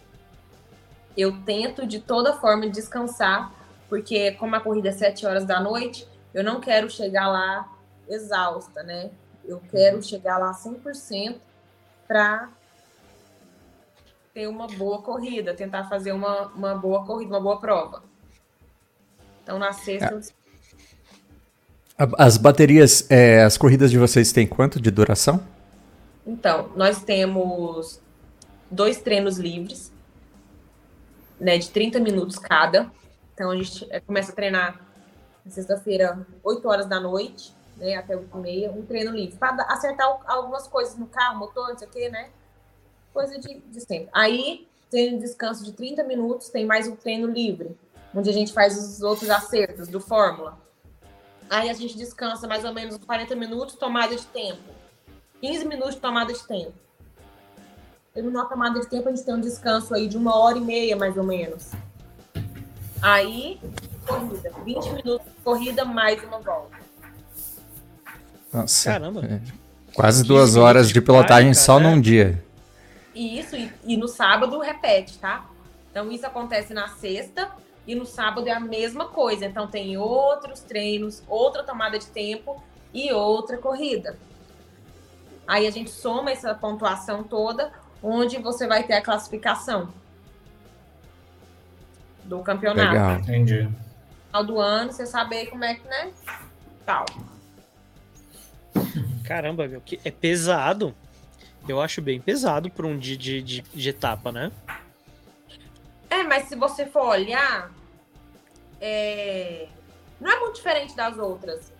[1.15, 3.53] Eu tento de toda forma descansar,
[3.88, 7.71] porque como a corrida é 7 horas da noite, eu não quero chegar lá
[8.07, 9.11] exausta, né?
[9.45, 11.36] Eu quero chegar lá 100%
[12.07, 12.49] para
[14.34, 18.03] ter uma boa corrida, tentar fazer uma, uma boa corrida, uma boa prova.
[19.43, 20.19] Então, na sexta.
[20.19, 20.43] É.
[22.17, 25.45] As baterias, é, as corridas de vocês têm quanto de duração?
[26.25, 28.01] Então, nós temos
[28.71, 29.91] dois treinos livres,
[31.39, 32.91] né, de 30 minutos cada.
[33.34, 34.93] Então, a gente é, começa a treinar
[35.46, 39.64] na sexta-feira, 8 horas da noite, né, até 8 e meia, um treino livre, para
[39.64, 42.30] acertar algumas coisas no carro, motor, não sei o quê, né?
[43.14, 44.10] Coisa de, de sempre.
[44.14, 47.78] Aí tem um descanso de 30 minutos, tem mais um treino livre,
[48.14, 50.58] onde a gente faz os outros acertos do Fórmula.
[51.50, 54.62] Aí a gente descansa mais ou menos 40 minutos, tomada de tempo.
[55.41, 56.74] 15 minutos de tomada de tempo.
[58.14, 60.62] Terminou a tomada de tempo, a gente tem um descanso aí de uma hora e
[60.62, 61.72] meia, mais ou menos.
[63.02, 63.60] Aí,
[64.04, 64.51] corrida.
[64.64, 66.78] 20 minutos de corrida, mais uma volta.
[68.51, 68.91] Nossa.
[68.91, 69.26] Caramba.
[69.26, 69.41] É.
[69.93, 72.43] Quase duas horas de pilotagem só num dia.
[73.14, 75.45] Isso, e, e no sábado repete, tá?
[75.91, 77.51] Então isso acontece na sexta
[77.86, 79.45] e no sábado é a mesma coisa.
[79.45, 82.62] Então tem outros treinos, outra tomada de tempo
[82.93, 84.18] e outra corrida.
[85.47, 89.93] Aí a gente soma essa pontuação toda, onde você vai ter a classificação
[92.24, 92.91] do campeonato.
[92.91, 93.20] Legal.
[93.20, 93.70] Entendi.
[94.34, 96.11] Final do ano, você saber como é que, né?
[96.84, 97.05] Tal.
[99.23, 100.95] Caramba, meu, que é pesado.
[101.69, 104.51] Eu acho bem pesado para um dia de, de, de, etapa, né?
[106.09, 107.71] É, mas se você for olhar,
[108.81, 109.67] é...
[110.19, 111.71] não é muito diferente das outras.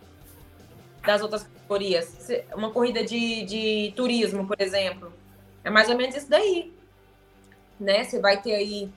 [1.04, 2.28] Das outras categorias.
[2.54, 5.12] Uma corrida de, de turismo, por exemplo.
[5.64, 6.72] É mais ou menos isso daí.
[7.80, 8.04] Né?
[8.04, 8.88] Você vai ter aí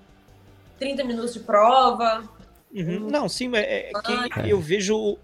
[0.77, 2.36] 30 minutos de prova,
[2.73, 3.07] Uhum.
[3.09, 5.17] Não, sim, é, é que eu vejo o,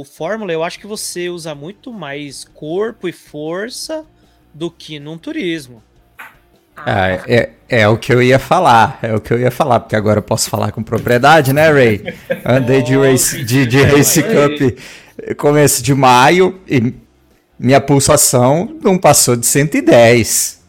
[0.00, 4.04] o Fórmula, eu acho que você usa muito mais corpo e força
[4.52, 5.82] do que num turismo.
[6.76, 9.96] Ah, é, é o que eu ia falar, é o que eu ia falar, porque
[9.96, 12.02] agora eu posso falar com propriedade, né, Ray?
[12.44, 14.78] Andei de Race, de, de race Cup
[15.36, 16.94] começo de maio e
[17.58, 20.59] minha pulsação não passou de 110.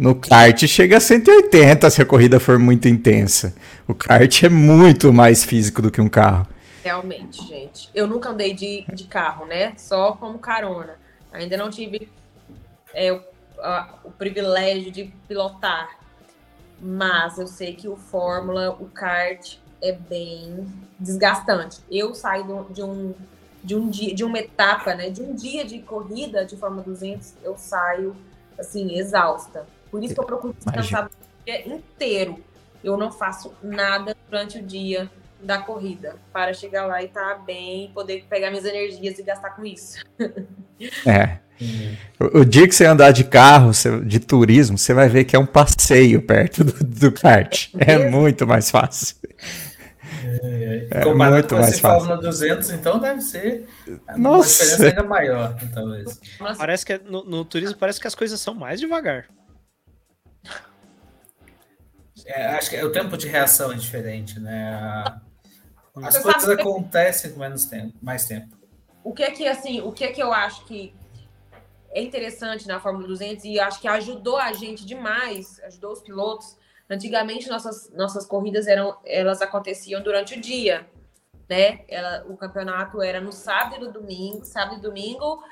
[0.00, 3.54] No kart chega a 180 se a corrida for muito intensa.
[3.86, 6.46] O kart é muito mais físico do que um carro.
[6.82, 7.90] Realmente, gente.
[7.94, 9.74] Eu nunca andei de, de carro, né?
[9.76, 10.94] Só como carona.
[11.30, 12.08] Ainda não tive
[12.94, 13.20] é, o,
[13.58, 15.90] a, o privilégio de pilotar.
[16.80, 20.66] Mas eu sei que o Fórmula, o kart, é bem
[20.98, 21.78] desgastante.
[21.90, 23.12] Eu saio de um,
[23.62, 25.10] de um dia, de uma etapa, né?
[25.10, 28.16] De um dia de corrida de Fórmula 200, eu saio
[28.58, 29.66] assim exausta.
[29.90, 32.38] Por isso que eu procuro descansar o dia inteiro.
[32.82, 35.10] Eu não faço nada durante o dia
[35.42, 39.50] da corrida para chegar lá e estar tá bem, poder pegar minhas energias e gastar
[39.50, 40.04] com isso.
[41.06, 41.38] É.
[42.18, 43.70] O, o, dia que você andar de carro,
[44.04, 47.68] de turismo, você vai ver que é um passeio perto do, do kart.
[47.78, 49.16] É, é muito mais fácil.
[50.24, 52.06] É, é, é muito mais fácil.
[52.06, 53.66] Fórmula 200, então deve ser
[54.16, 54.64] Nossa.
[54.64, 56.20] uma diferença ainda maior, talvez.
[56.56, 59.26] Parece que é, no, no turismo parece que as coisas são mais devagar.
[62.30, 65.04] É, acho que é, o tempo de reação é diferente, né?
[65.96, 68.56] As Você coisas acontecem com menos tempo, mais tempo.
[69.02, 70.94] O que é que assim, o que é que eu acho que
[71.90, 76.56] é interessante na Fórmula 200 e acho que ajudou a gente demais, ajudou os pilotos.
[76.88, 80.88] Antigamente nossas nossas corridas eram elas aconteciam durante o dia,
[81.48, 81.80] né?
[81.88, 85.42] Ela, o campeonato era no sábado e no domingo, sábado e domingo,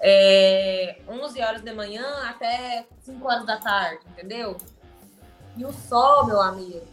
[0.00, 4.56] é, 11 horas da manhã até 5 horas da tarde, entendeu?
[5.58, 6.86] E o sol, meu amigo,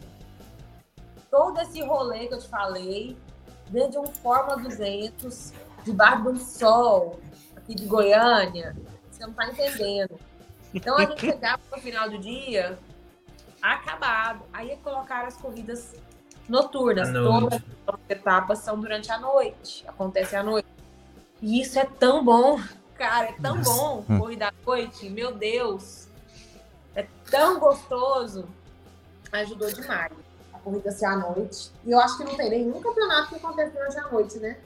[1.29, 3.15] todo esse rolê que eu te falei,
[3.69, 5.53] dentro de um Fórmula 200,
[5.83, 7.19] debaixo de um sol,
[7.55, 8.75] aqui de Goiânia,
[9.11, 10.19] você não tá entendendo.
[10.73, 12.75] Então a gente chegava no final do dia
[13.61, 14.41] acabado.
[14.51, 15.93] Aí colocaram as corridas
[16.49, 17.11] noturnas.
[17.11, 20.67] Todas as etapas são durante a noite, acontece à noite.
[21.39, 22.59] E isso é tão bom,
[22.97, 23.71] cara, é tão Nossa.
[23.71, 26.04] bom corrida à noite, meu Deus
[26.95, 28.47] é tão gostoso,
[29.31, 30.11] ajudou demais.
[30.53, 31.71] A corrida ser à noite.
[31.85, 34.57] E eu acho que não tem nenhum campeonato que acontece hoje à noite, né?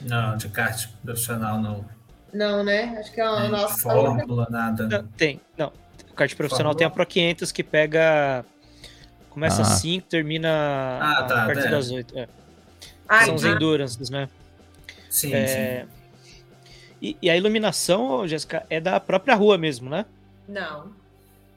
[0.00, 1.84] Não, de kart profissional não.
[2.32, 2.96] Não, né?
[2.98, 3.78] Acho que é a nossa.
[3.80, 4.88] Fórmula, nada.
[4.88, 5.72] Não, tem, não.
[6.16, 8.44] kart profissional tem a Pro 500 que pega.
[9.30, 9.76] Começa às Ah.
[9.76, 10.48] 5, termina
[11.00, 11.70] Ah, a tá, partir é.
[11.70, 12.18] das 8.
[12.18, 12.28] É.
[13.08, 14.28] Ai, São os ah, Endurances, né?
[15.10, 15.86] Sim, É,
[17.02, 20.06] E, e a iluminação, Jéssica, é da própria rua mesmo, né?
[20.48, 20.90] Não.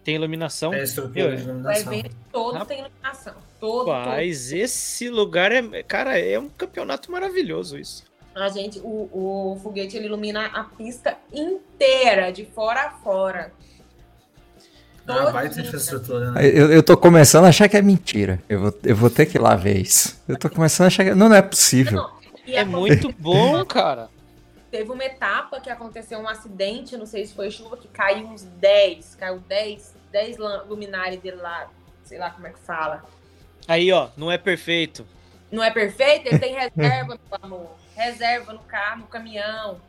[0.07, 0.73] Tem iluminação.
[0.73, 1.93] É a estrutura de O iluminação.
[1.93, 2.67] evento todo Rapaz.
[2.69, 3.33] tem iluminação.
[3.59, 4.05] Todo, todo.
[4.05, 5.83] Mas esse lugar é.
[5.83, 8.05] Cara, é um campeonato maravilhoso isso.
[8.33, 13.51] A gente, o, o foguete ele ilumina a pista inteira, de fora a fora.
[15.05, 15.31] Ah, Todinha.
[15.33, 16.45] baita infraestrutura, né?
[16.45, 18.41] Eu, eu tô começando a achar que é mentira.
[18.47, 20.17] Eu vou, eu vou ter que ir lá ver isso.
[20.25, 21.13] Eu tô começando a achar que.
[21.13, 21.97] Não, não é possível.
[22.01, 22.11] Não,
[22.47, 24.07] É muito bom, cara.
[24.71, 28.43] Teve uma etapa que aconteceu um acidente, não sei se foi chuva, que caiu uns
[28.43, 31.69] 10, caiu 10, 10 lam- luminares dele lá,
[32.03, 33.03] sei lá como é que fala.
[33.67, 35.05] Aí, ó, não é perfeito.
[35.51, 36.27] Não é perfeito?
[36.27, 37.69] Ele tem reserva, meu amor.
[37.95, 39.79] Reserva no carro, no caminhão.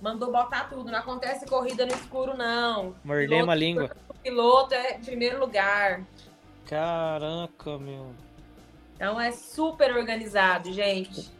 [0.00, 0.90] Mandou botar tudo.
[0.90, 2.94] Não acontece corrida no escuro, não.
[3.02, 3.90] Mordei Piloto- uma língua.
[4.08, 6.02] O piloto é em primeiro lugar.
[6.66, 8.12] Caraca, meu.
[8.94, 11.30] Então é super organizado, gente.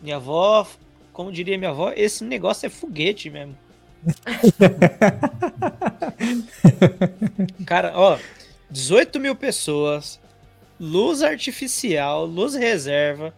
[0.00, 0.66] Minha avó,
[1.12, 3.56] como diria minha avó, esse negócio é foguete mesmo.
[7.66, 8.18] Cara, ó,
[8.70, 10.20] 18 mil pessoas,
[10.78, 13.34] luz artificial, luz reserva.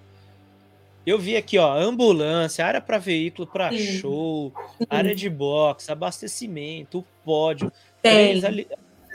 [1.07, 4.53] Eu vi aqui, ó, ambulância, área para veículo, para show,
[4.91, 8.41] área de boxe, abastecimento, o pódio, Tem.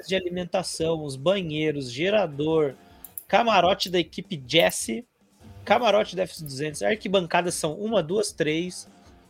[0.07, 2.73] de alimentação, os banheiros, gerador,
[3.27, 5.05] camarote da equipe Jesse,
[5.63, 8.87] camarote da F200, arquibancadas são uma, duas, três,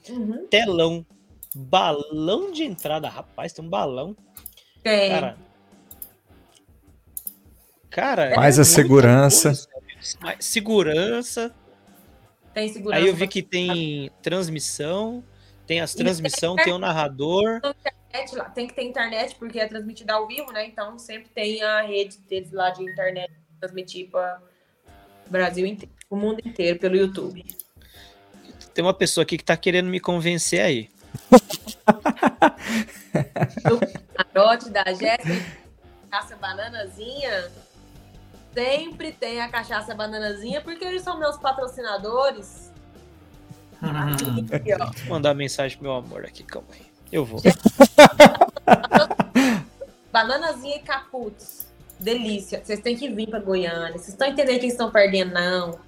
[0.09, 0.47] Uhum.
[0.49, 1.05] telão,
[1.53, 4.15] balão de entrada, rapaz, tem um balão,
[4.81, 5.09] Tem.
[5.09, 5.37] cara.
[7.89, 9.49] Cara, é Mais a muita segurança.
[9.49, 11.55] coisa, segurança.
[12.53, 13.01] Tem segurança.
[13.01, 15.23] Aí eu vi que tem transmissão,
[15.67, 17.61] tem as transmissão, tem o narrador.
[18.53, 20.67] Tem que ter internet, porque é transmitido ao vivo, né?
[20.67, 24.41] Então sempre tem a rede deles lá de internet transmitir para
[25.27, 27.43] o Brasil inteiro, o mundo inteiro, pelo YouTube.
[28.73, 30.89] Tem uma pessoa aqui que tá querendo me convencer aí.
[34.33, 35.45] Carote da Jéssica,
[36.09, 37.51] cachaça bananazinha.
[38.53, 42.71] Sempre tem a cachaça bananazinha, porque eles são meus patrocinadores.
[44.51, 44.77] Aqui, ó.
[44.85, 46.85] Vou mandar mensagem pro meu amor aqui, calma aí.
[47.11, 47.41] Eu vou.
[50.11, 51.67] Bananazinha e capuz.
[51.99, 52.61] Delícia.
[52.63, 53.93] Vocês têm que vir para Goiânia.
[53.93, 55.79] Vocês estão entendendo que estão perdendo, não.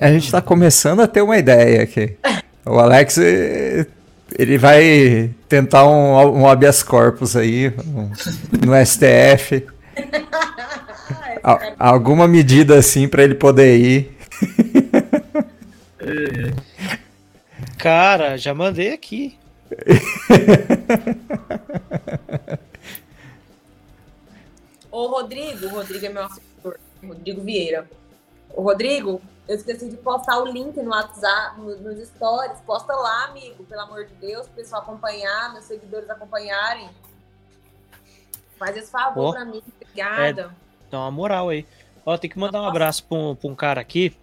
[0.00, 2.18] A gente tá começando a ter uma ideia aqui.
[2.64, 3.86] O Alex, eh,
[4.38, 8.10] ele vai tentar um, um habeas corpus aí um-
[8.66, 9.66] no STF.
[11.42, 14.16] Al- alguma medida assim pra ele poder ir.
[17.78, 19.38] Cara, já mandei aqui.
[24.90, 27.88] Ô, Rodrigo, o Rodrigo é meu assessor, Rodrigo Vieira.
[28.54, 32.60] Ô, Rodrigo, eu esqueci de postar o link no WhatsApp, no- nos stories.
[32.66, 36.88] Posta lá, amigo, pelo amor de Deus, pro pessoal acompanhar, meus seguidores acompanharem.
[38.58, 40.54] Faz esse favor Ó, pra mim, obrigada.
[40.90, 41.66] Dá uma moral aí.
[42.04, 44.14] Ó, tem que mandar um abraço pra um, pra um cara aqui.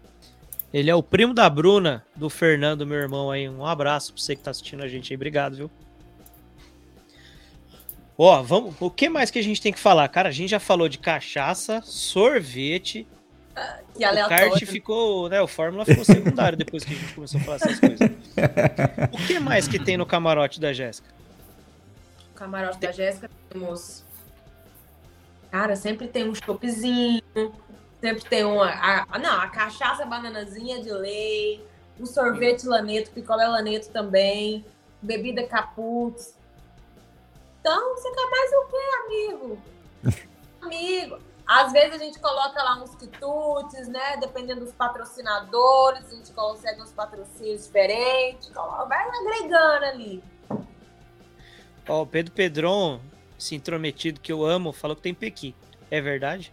[0.73, 3.47] Ele é o primo da Bruna, do Fernando, meu irmão aí.
[3.47, 5.15] Um abraço pra você que tá assistindo a gente aí.
[5.15, 5.71] Obrigado, viu?
[8.17, 8.76] Ó, vamos.
[8.80, 10.07] O que mais que a gente tem que falar?
[10.09, 13.07] Cara, a gente já falou de cachaça, sorvete.
[13.93, 14.51] Que O aleatório.
[14.51, 15.41] kart ficou, né?
[15.41, 18.10] O Fórmula ficou secundário depois que a gente começou a falar essas coisas.
[19.12, 21.08] O que mais que tem no camarote da Jéssica?
[22.32, 24.03] O camarote da Jéssica temos.
[25.49, 27.22] Cara, sempre tem um choppzinho,
[28.01, 28.70] sempre tem uma.
[28.70, 31.66] A, não, a cachaça bananazinha de lei,
[31.97, 34.66] um sorvete laneto, picolé laneto também,
[35.01, 36.36] bebida capuz.
[37.62, 39.58] Então, você quer mais o quê, amigo?
[40.62, 41.35] amigo.
[41.48, 44.18] Às vezes a gente coloca lá uns quitutes, né?
[44.18, 48.50] Dependendo dos patrocinadores, a gente consegue uns patrocínios diferentes.
[48.50, 50.24] Vai agregando ali.
[51.88, 53.00] Ó, o Pedro Pedron,
[53.38, 55.56] esse intrometido que eu amo, falou que tem Pequi.
[55.91, 56.52] É verdade?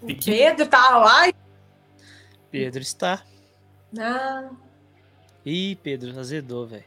[0.00, 1.30] O Pedro tá lá.
[2.50, 3.22] Pedro está.
[3.98, 4.48] Ah,
[5.44, 6.84] Ih, Pedro, azedou, velho.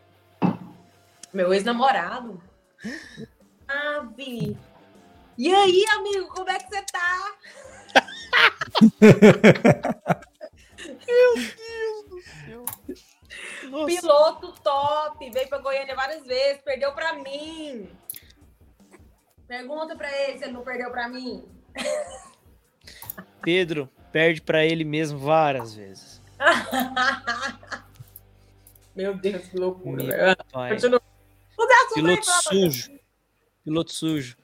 [1.34, 2.42] meu ex-namorado.
[3.68, 4.58] Ah, Vi.
[5.38, 7.38] E aí, amigo, como é que você tá?
[13.70, 13.86] Nossa.
[13.86, 17.90] Piloto top, veio pra Goiânia várias vezes, perdeu pra mim.
[19.48, 21.46] Pergunta pra ele se ele não perdeu pra mim.
[23.42, 26.22] Pedro perde pra ele mesmo várias vezes.
[28.96, 30.04] Meu Deus, que loucura.
[30.04, 30.36] Meu.
[30.70, 31.02] Continua.
[31.94, 33.00] Piloto sujo.
[33.64, 34.41] Piloto sujo.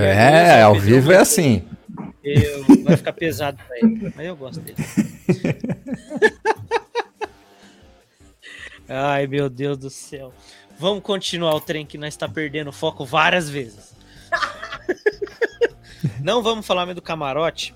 [0.00, 1.66] É, ao vivo é assim.
[2.22, 4.76] Eu, vai ficar pesado pra ele, mas eu gosto dele.
[8.88, 10.32] Ai, meu Deus do céu.
[10.78, 13.94] Vamos continuar o trem que nós está perdendo foco várias vezes.
[16.22, 17.74] Não vamos falar mais do camarote.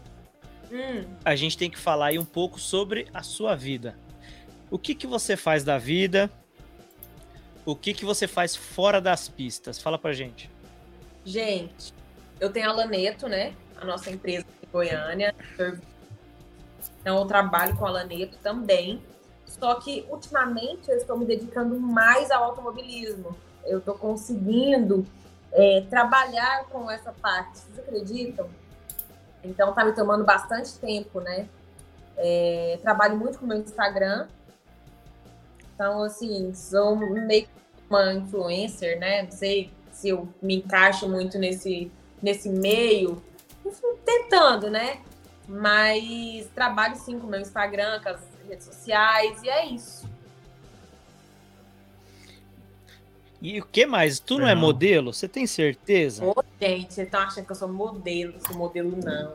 [0.70, 3.96] Hum, A gente tem que falar aí um pouco sobre a sua vida.
[4.70, 6.30] O que, que você faz da vida?
[7.66, 9.80] O que, que você faz fora das pistas?
[9.80, 10.50] Fala pra gente.
[11.24, 11.92] gente,
[12.42, 13.54] eu tenho a Laneto, né?
[13.80, 15.32] A nossa empresa em Goiânia.
[17.00, 19.00] Então, eu trabalho com a Laneto também.
[19.46, 23.36] Só que, ultimamente, eu estou me dedicando mais ao automobilismo.
[23.64, 25.06] Eu estou conseguindo
[25.52, 27.58] é, trabalhar com essa parte.
[27.58, 28.50] Vocês acreditam?
[29.44, 31.48] Então, tá me tomando bastante tempo, né?
[32.16, 34.26] É, trabalho muito com o meu Instagram.
[35.74, 37.46] Então, assim, sou meio
[37.88, 39.22] uma influencer, né?
[39.22, 41.92] Não sei se eu me encaixo muito nesse,
[42.22, 43.22] nesse meio.
[43.64, 45.00] Enfim, Tentando, né?
[45.48, 50.08] Mas trabalho sim com o meu Instagram, com as redes sociais, e é isso.
[53.40, 54.20] E o que mais?
[54.20, 54.60] Tu não é Não.
[54.62, 55.12] modelo?
[55.12, 56.24] Você tem certeza?
[56.24, 59.34] Ô, gente, vocês estão achando que eu sou modelo, sou modelo não.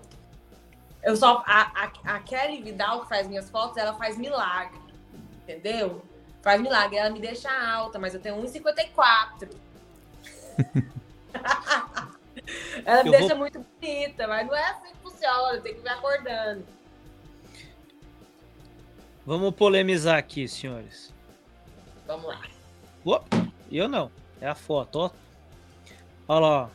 [1.04, 1.44] Eu só.
[1.46, 1.72] A,
[2.06, 4.80] a, a Kelly Vidal, que faz minhas fotos, ela faz milagre.
[5.44, 6.02] Entendeu?
[6.42, 6.98] Faz milagre.
[6.98, 9.50] Ela me deixa alta, mas eu tenho 1,54.
[12.86, 15.89] ela me deixa vou- muito bonita, mas não é assim que funciona, tem que me
[15.89, 16.66] acordando.
[19.26, 21.14] Vamos polemizar aqui, senhores.
[22.06, 22.41] Vamos lá.
[23.04, 24.10] Opa, eu não.
[24.39, 25.12] É a foto, ó.
[26.28, 26.70] Olha lá.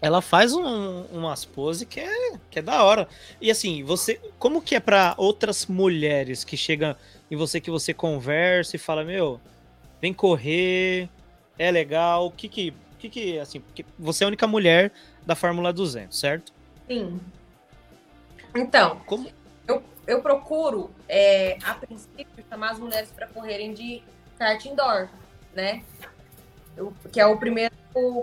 [0.00, 3.08] Ela faz um- umas poses que é, que é da hora.
[3.40, 4.20] E assim, você.
[4.38, 6.94] Como que é pra outras mulheres que chegam
[7.30, 9.40] em você que você conversa e fala, meu,
[10.00, 11.10] vem correr,
[11.58, 12.26] é legal.
[12.26, 12.72] O que que.
[12.98, 14.92] Que que, assim, porque você é a única mulher
[15.24, 16.52] da Fórmula 200, certo?
[16.86, 17.20] Sim.
[18.54, 19.28] Então, Como,
[20.08, 24.02] eu procuro, é, a princípio, chamar as mulheres para correrem de
[24.38, 25.10] kart indoor,
[25.54, 25.84] né?
[26.74, 27.74] Eu- que é o primeiro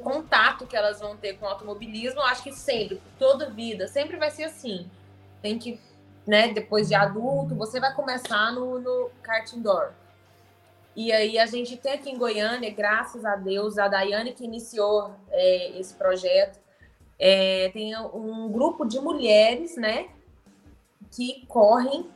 [0.03, 2.19] contato que elas vão ter com o automobilismo.
[2.21, 4.89] Eu acho que sempre, toda vida, sempre vai ser assim.
[5.43, 5.80] Tem que,
[6.26, 9.91] né, depois de adulto, você vai começar no, no kart indoor.
[10.95, 15.13] E aí a gente tem aqui em Goiânia, graças a Deus, a Daiane que iniciou
[15.29, 16.57] é, esse projeto,
[17.19, 20.09] é, tem um grupo de mulheres, né,
[21.11, 22.09] que correm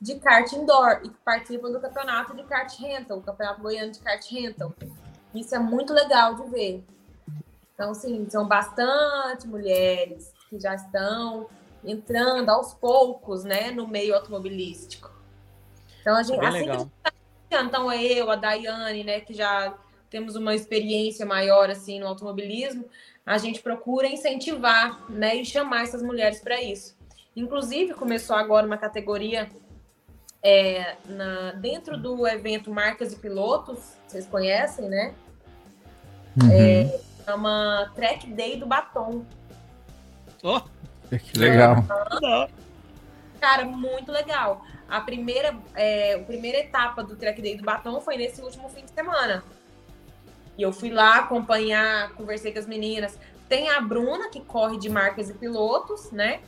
[0.00, 3.98] de kart indoor e que participam do campeonato de kart rental, o campeonato goiano de
[4.00, 4.72] kart rental.
[5.34, 6.84] Isso é muito legal de ver.
[7.74, 11.48] Então, sim, são bastante mulheres que já estão
[11.84, 15.10] entrando aos poucos, né, no meio automobilístico.
[16.00, 16.78] Então, a gente, bem assim que a legal.
[16.80, 17.12] gente tá
[17.62, 19.74] então é eu, a Daiane, né, que já
[20.10, 22.84] temos uma experiência maior assim no automobilismo,
[23.26, 26.96] a gente procura incentivar, né, e chamar essas mulheres para isso.
[27.34, 29.48] Inclusive, começou agora uma categoria
[30.42, 35.14] é, na- dentro do evento Marcas e Pilotos, vocês conhecem, né?
[36.40, 36.98] Uhum.
[37.24, 39.24] Chama Track Day do Batom.
[40.42, 40.60] ó,
[41.10, 41.76] Que legal.
[43.40, 44.62] Cara, muito legal.
[44.94, 48.84] A primeira, é, a primeira etapa do Track Day do Batom foi nesse último fim
[48.84, 49.42] de semana.
[50.56, 53.18] E eu fui lá acompanhar, conversei com as meninas.
[53.48, 56.42] Tem a Bruna, que corre de marcas e pilotos, né?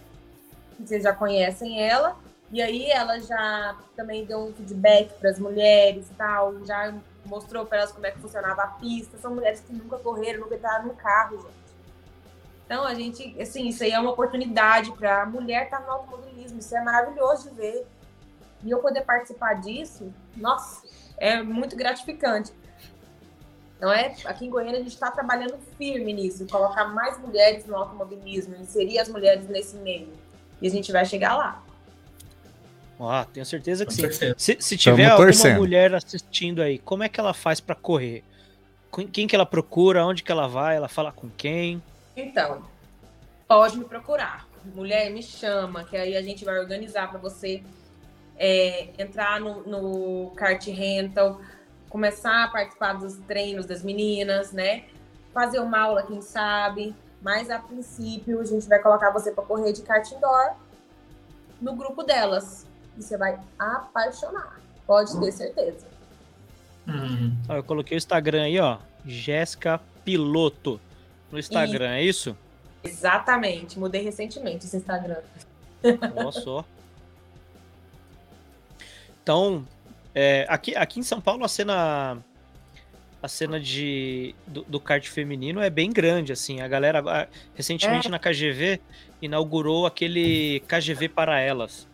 [0.78, 2.16] Vocês já conhecem ela.
[2.53, 6.94] E aí ela já também deu um feedback para as mulheres e tal, já
[7.24, 9.18] mostrou para elas como é que funcionava a pista.
[9.18, 11.66] São mulheres que nunca correram, nunca entraram no carro, gente.
[12.64, 16.61] Então a gente, assim, isso aí é uma oportunidade para a mulher estar no automobilismo.
[16.61, 17.95] Isso é maravilhoso de ver.
[18.66, 20.82] E eu poder participar disso, nossa,
[21.16, 22.52] é muito gratificante.
[23.76, 27.76] Então é, aqui em Goiânia a gente está trabalhando firme nisso, colocar mais mulheres no
[27.76, 30.08] automobilismo, inserir as mulheres nesse meio.
[30.60, 31.62] E a gente vai chegar lá.
[32.98, 34.08] Ó, tenho certeza que sim.
[34.38, 35.58] Se, se tiver Tamo alguma torcendo.
[35.58, 38.24] mulher assistindo aí, como é que ela faz pra correr?
[38.90, 40.04] Com- Quem que ela procura?
[40.06, 40.76] Onde que ela vai?
[40.76, 41.82] Ela fala com quem?
[42.16, 42.62] Então,
[43.46, 44.48] pode me procurar.
[44.74, 47.62] Mulher, me chama, que aí a gente vai organizar para você
[48.39, 51.41] é, entrar no, no kart rental,
[51.89, 54.84] começar a participar dos treinos das meninas, né?
[55.32, 56.95] Fazer uma aula, quem sabe.
[57.20, 60.55] Mas a princípio a gente vai colocar você para correr de kart indoor
[61.61, 62.66] no grupo delas.
[62.97, 64.61] E você vai apaixonar.
[64.87, 65.87] Pode ter certeza.
[66.87, 67.37] Uhum.
[67.49, 68.78] Ó, eu coloquei o Instagram aí, ó.
[69.05, 70.80] Jéssica Piloto.
[71.30, 72.37] No Instagram, é isso?
[72.84, 73.78] Exatamente.
[73.78, 75.20] Mudei recentemente esse Instagram.
[76.24, 76.64] Ó só.
[79.27, 79.66] Então,
[80.14, 82.16] é, aqui, aqui em São Paulo a cena
[83.20, 86.61] a cena de, do, do kart feminino é bem grande, assim.
[86.61, 88.11] A galera, a, recentemente É.
[88.11, 88.79] na KGV,
[89.20, 91.89] inaugurou aquele KGV para elas,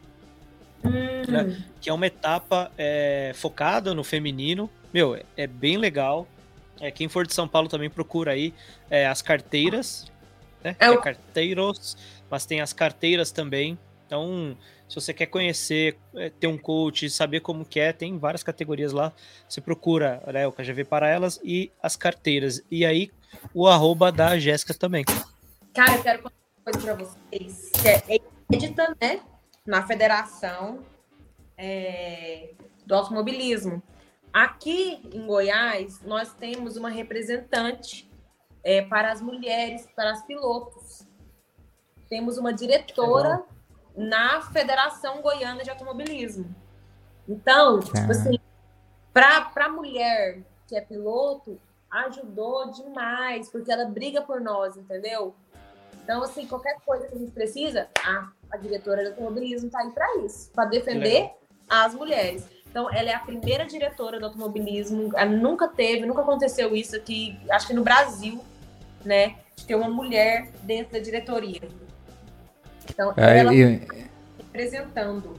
[0.84, 4.68] Hum, que é uma etapa é, focada no feminino.
[4.92, 6.28] Meu, é, é bem legal.
[6.82, 8.52] É, quem for de São Paulo também procura aí
[8.90, 10.04] é, as carteiras,
[10.62, 10.76] né?
[10.78, 11.96] É É o- carteiros,
[12.28, 13.78] mas tem as carteiras também.
[14.12, 18.42] Então, se você quer conhecer, é, ter um coach, saber como que é, tem várias
[18.42, 19.10] categorias lá.
[19.48, 22.62] Você procura né, o KGV para elas e as carteiras.
[22.70, 23.10] E aí,
[23.54, 25.02] o arroba da Jéssica também.
[25.72, 27.72] Cara, eu quero contar uma coisa pra vocês.
[27.86, 29.22] É inédita, né?
[29.64, 30.80] Na Federação
[31.56, 32.50] é,
[32.84, 33.82] do Automobilismo.
[34.30, 38.10] Aqui em Goiás, nós temos uma representante
[38.62, 41.06] é, para as mulheres, para as pilotos.
[42.10, 43.42] Temos uma diretora
[43.96, 46.54] na Federação Goiana de Automobilismo.
[47.28, 48.10] Então, tipo Ah.
[48.10, 48.38] assim,
[49.12, 55.34] para a mulher que é piloto, ajudou demais, porque ela briga por nós, entendeu?
[56.02, 59.90] Então, assim, qualquer coisa que a gente precisa, a, a diretora de automobilismo tá aí
[59.90, 61.30] para isso, para defender
[61.68, 62.48] as mulheres.
[62.68, 67.38] Então, ela é a primeira diretora do automobilismo, ela nunca teve, nunca aconteceu isso aqui,
[67.50, 68.42] acho que no Brasil,
[69.04, 71.60] né, de ter uma mulher dentro da diretoria.
[72.90, 73.80] Então, É, ela e,
[74.52, 75.36] representando.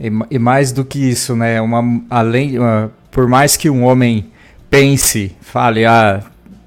[0.00, 1.60] e, e mais do que isso, né?
[1.60, 4.30] Uma, além, uma- por mais que um homem
[4.70, 6.22] pense, fale, ah,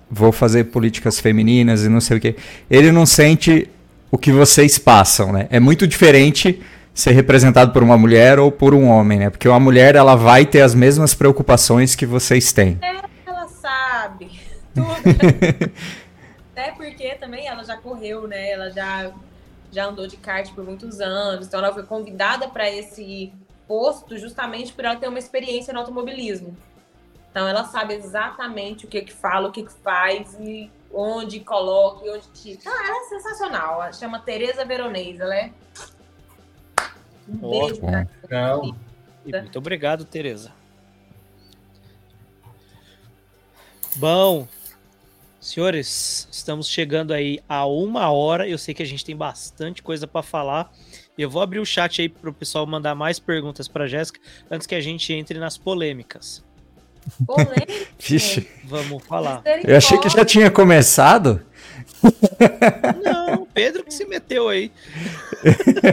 [0.10, 2.36] vou fazer políticas femininas e não sei o quê,
[2.70, 3.70] ele não sente
[4.10, 5.48] o que vocês passam, né?
[5.50, 6.62] É muito diferente
[6.94, 9.30] ser representado por uma mulher ou por um homem, né?
[9.30, 12.78] Porque uma mulher ela vai ter as mesmas preocupações que vocês têm.
[13.26, 14.30] Ela sabe
[14.76, 15.72] tudo.
[16.52, 18.52] Até porque também ela já correu, né?
[18.52, 19.10] Ela já,
[19.72, 21.48] já andou de kart por muitos anos.
[21.48, 23.34] Então ela foi convidada para esse
[23.68, 26.56] posto justamente por ela ter uma experiência no automobilismo.
[27.30, 32.06] Então ela sabe exatamente o que que fala, o que que faz e onde coloca
[32.06, 32.60] e onde tira.
[32.60, 33.82] Então ela é sensacional.
[33.82, 35.22] Ela chama Tereza Veronese.
[35.22, 35.52] Ela é
[37.28, 38.06] um Ó, beijo pra
[39.24, 40.52] muito obrigado, Tereza.
[43.96, 44.48] Bom,
[45.42, 48.48] senhores, estamos chegando aí a uma hora.
[48.48, 50.72] Eu sei que a gente tem bastante coisa para falar.
[51.18, 54.20] Eu vou abrir o chat aí para o pessoal mandar mais perguntas para Jéssica
[54.50, 56.44] antes que a gente entre nas polêmicas.
[57.26, 57.88] polêmica.
[58.00, 59.42] Vixe, Vamos falar.
[59.66, 61.44] eu achei que já tinha começado.
[63.04, 64.72] Não, Pedro que se meteu aí.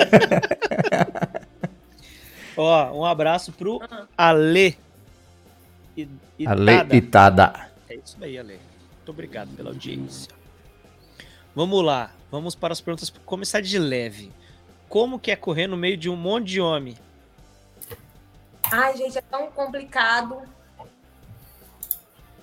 [2.57, 3.81] Ó, um abraço pro
[4.17, 4.77] Ale.
[5.97, 6.09] I-
[6.47, 6.97] Ale Itada.
[6.97, 7.69] Itada.
[7.89, 8.59] É isso aí, Ale.
[9.09, 10.31] Muito obrigado pela audiência.
[11.55, 13.09] Vamos lá, vamos para as perguntas.
[13.25, 14.31] Começar de leve.
[14.87, 16.95] Como que é correr no meio de um monte de homem?
[18.71, 20.43] Ai, gente, é tão complicado.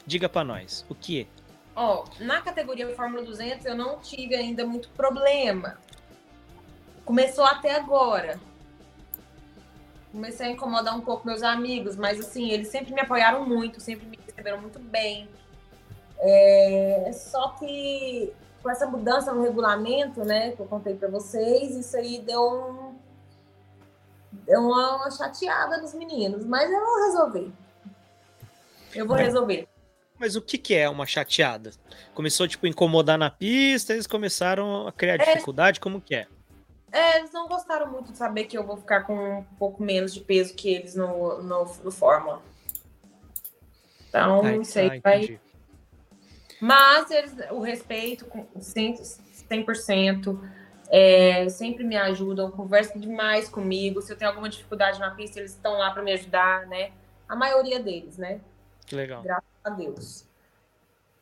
[0.07, 1.28] Diga pra nós, o que é?
[1.76, 5.78] Ó, na categoria Fórmula 200 eu não tive ainda muito problema.
[7.03, 8.39] Começou até agora.
[10.11, 14.07] Comecei a incomodar um pouco meus amigos, mas assim, eles sempre me apoiaram muito, sempre
[14.07, 15.30] me receberam muito bem.
[16.20, 21.95] É, só que com essa mudança no regulamento, né, que eu contei pra vocês, isso
[21.97, 22.95] aí deu um
[24.32, 27.51] deu uma, uma chateada nos meninos, mas eu vou resolver.
[28.93, 29.24] Eu vou É.
[29.24, 29.68] resolver.
[30.20, 31.72] Mas o que que é uma chateada?
[32.13, 35.18] Começou, tipo, a incomodar na pista, eles começaram a criar É.
[35.34, 35.80] dificuldade?
[35.80, 36.28] Como que é?
[36.91, 40.13] É, eles não gostaram muito de saber que eu vou ficar com um pouco menos
[40.13, 42.41] de peso que eles no, no, no Fórmula.
[44.07, 45.39] Então, Ah, isso aí vai.
[46.66, 49.20] Mas eles, o respeito, com 100%,
[49.51, 50.39] 100%
[50.89, 54.01] é, sempre me ajudam, conversam demais comigo.
[54.01, 56.91] Se eu tenho alguma dificuldade na pista, eles estão lá para me ajudar, né?
[57.30, 58.41] A maioria deles, né?
[58.84, 59.24] Que legal.
[59.63, 60.26] a Deus.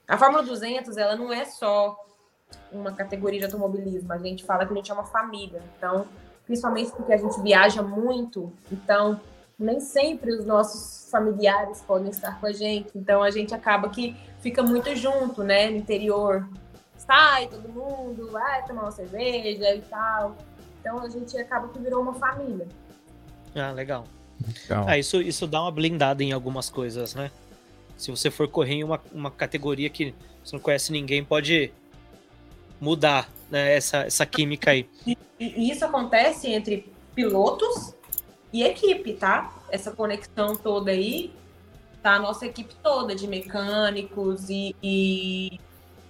[0.08, 2.02] A Fórmula 200, ela não é só
[2.72, 4.14] uma categoria de automobilismo.
[4.14, 5.62] A gente fala que a gente é uma família.
[5.78, 6.08] Então,
[6.46, 9.20] principalmente porque a gente viaja muito, então
[9.64, 12.90] nem sempre os nossos familiares podem estar com a gente.
[12.96, 16.48] Então, a gente acaba que fica muito junto, né, no interior.
[16.98, 20.36] Sai todo mundo, vai tomar uma cerveja e tal.
[20.80, 22.68] Então, a gente acaba que virou uma família.
[23.56, 24.06] Ah, legal.
[24.66, 27.32] Então, Ah, isso, isso dá uma blindada em algumas coisas, né?
[27.98, 31.72] Se você for correr em uma, uma categoria que você não conhece ninguém, pode
[32.82, 34.90] mudar né, essa, essa química aí.
[35.06, 37.94] E e isso acontece entre pilotos
[38.54, 39.52] e equipe, tá?
[39.70, 41.34] Essa conexão toda aí,
[42.04, 45.60] tá a nossa equipe toda de mecânicos e, e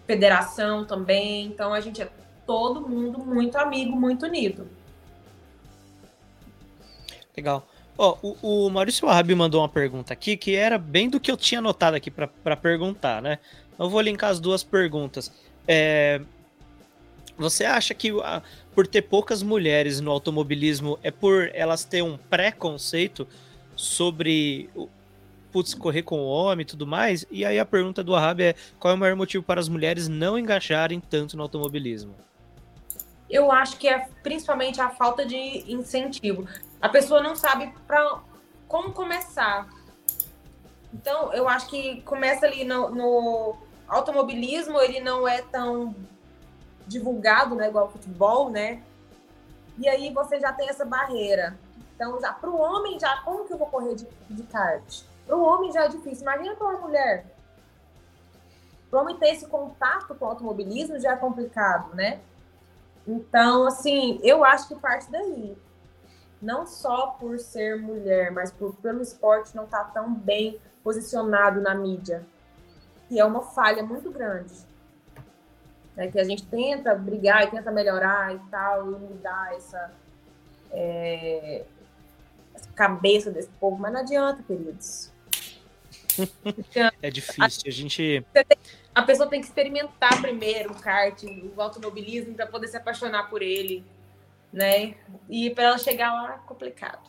[0.06, 1.46] federação também.
[1.46, 2.10] Então a gente é
[2.46, 4.68] todo mundo muito amigo, muito unido.
[7.36, 7.66] Legal.
[7.98, 11.38] Ó, o, o Maurício Wahab mandou uma pergunta aqui que era bem do que eu
[11.38, 13.40] tinha anotado aqui para perguntar, né?
[13.80, 15.32] Eu vou linkar as duas perguntas.
[15.68, 16.22] É,
[17.38, 18.42] você acha que a,
[18.74, 23.28] por ter poucas mulheres no automobilismo é por elas terem um preconceito
[23.76, 24.70] sobre
[25.52, 27.26] putz, correr com o homem e tudo mais?
[27.30, 30.08] E aí a pergunta do Wahab é qual é o maior motivo para as mulheres
[30.08, 32.16] não engajarem tanto no automobilismo?
[33.30, 35.36] Eu acho que é principalmente a falta de
[35.72, 36.48] incentivo
[36.84, 38.20] a pessoa não sabe para
[38.68, 39.70] como começar.
[40.94, 43.56] Então, eu acho que começa ali no, no,
[43.88, 45.96] automobilismo, ele não é tão
[46.88, 48.82] divulgado, né, igual futebol, né?
[49.78, 51.58] E aí você já tem essa barreira.
[51.96, 55.04] Então, para o homem, já como que eu vou correr de, de kart?
[55.26, 56.24] Para o homem já é difícil.
[56.24, 57.26] Imagina para uma mulher.
[58.90, 62.20] Para o homem ter esse contato com o automobilismo já é complicado, né?
[63.08, 65.58] Então, assim, eu acho que parte daí
[66.44, 71.62] não só por ser mulher, mas por, pelo esporte não estar tá tão bem posicionado
[71.62, 72.26] na mídia.
[73.10, 74.54] E é uma falha muito grande.
[75.96, 79.92] Né, que a gente tenta brigar e tenta melhorar e tal, e mudar essa,
[80.72, 81.64] é,
[82.56, 85.12] essa cabeça desse povo, mas não adianta, queridos.
[87.02, 88.26] É difícil, a gente.
[88.94, 93.42] A pessoa tem que experimentar primeiro o kart, o automobilismo, para poder se apaixonar por
[93.42, 93.84] ele
[94.54, 94.94] né?
[95.28, 97.00] E para ela chegar lá é complicado.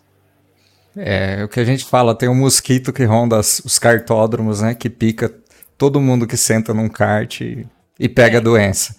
[0.97, 4.75] É, o que a gente fala, tem um mosquito que ronda os cartódromos, né?
[4.75, 5.33] Que pica
[5.77, 7.67] todo mundo que senta num kart e,
[7.99, 8.41] e pega é.
[8.41, 8.97] a doença.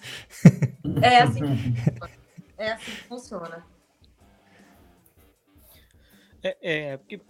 [1.02, 1.74] É assim,
[2.56, 3.64] é assim que funciona.
[6.42, 7.20] É, é, porque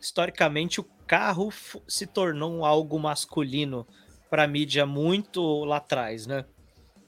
[0.00, 1.52] historicamente o carro
[1.88, 3.86] se tornou algo masculino
[4.30, 6.44] para a mídia muito lá atrás, né?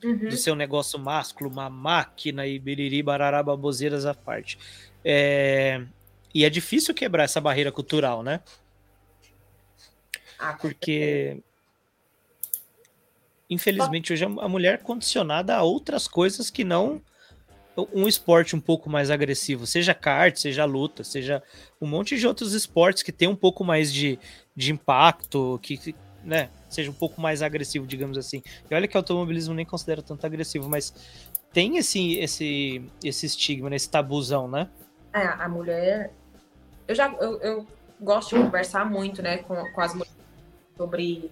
[0.02, 0.28] uhum.
[0.28, 4.58] de ser um negócio másculo, uma máquina e biriri, barará, baboseiras à parte.
[5.04, 5.84] É...
[6.34, 8.40] E é difícil quebrar essa barreira cultural, né?
[10.38, 11.42] Ah, Porque
[13.48, 17.00] infelizmente hoje a mulher é condicionada a outras coisas que não
[17.92, 21.42] um esporte um pouco mais agressivo, seja kart, seja luta, seja
[21.80, 24.18] um monte de outros esportes que tem um pouco mais de,
[24.56, 25.94] de impacto, que,
[26.24, 28.42] né, seja um pouco mais agressivo, digamos assim.
[28.68, 30.92] E olha que o automobilismo nem considera tanto agressivo, mas
[31.52, 34.68] tem esse, esse, esse estigma, né, esse tabuzão, né?
[35.12, 36.12] É, a mulher.
[36.86, 37.66] Eu já eu, eu
[38.00, 40.16] gosto de conversar muito, né, com, com as mulheres
[40.76, 41.30] sobre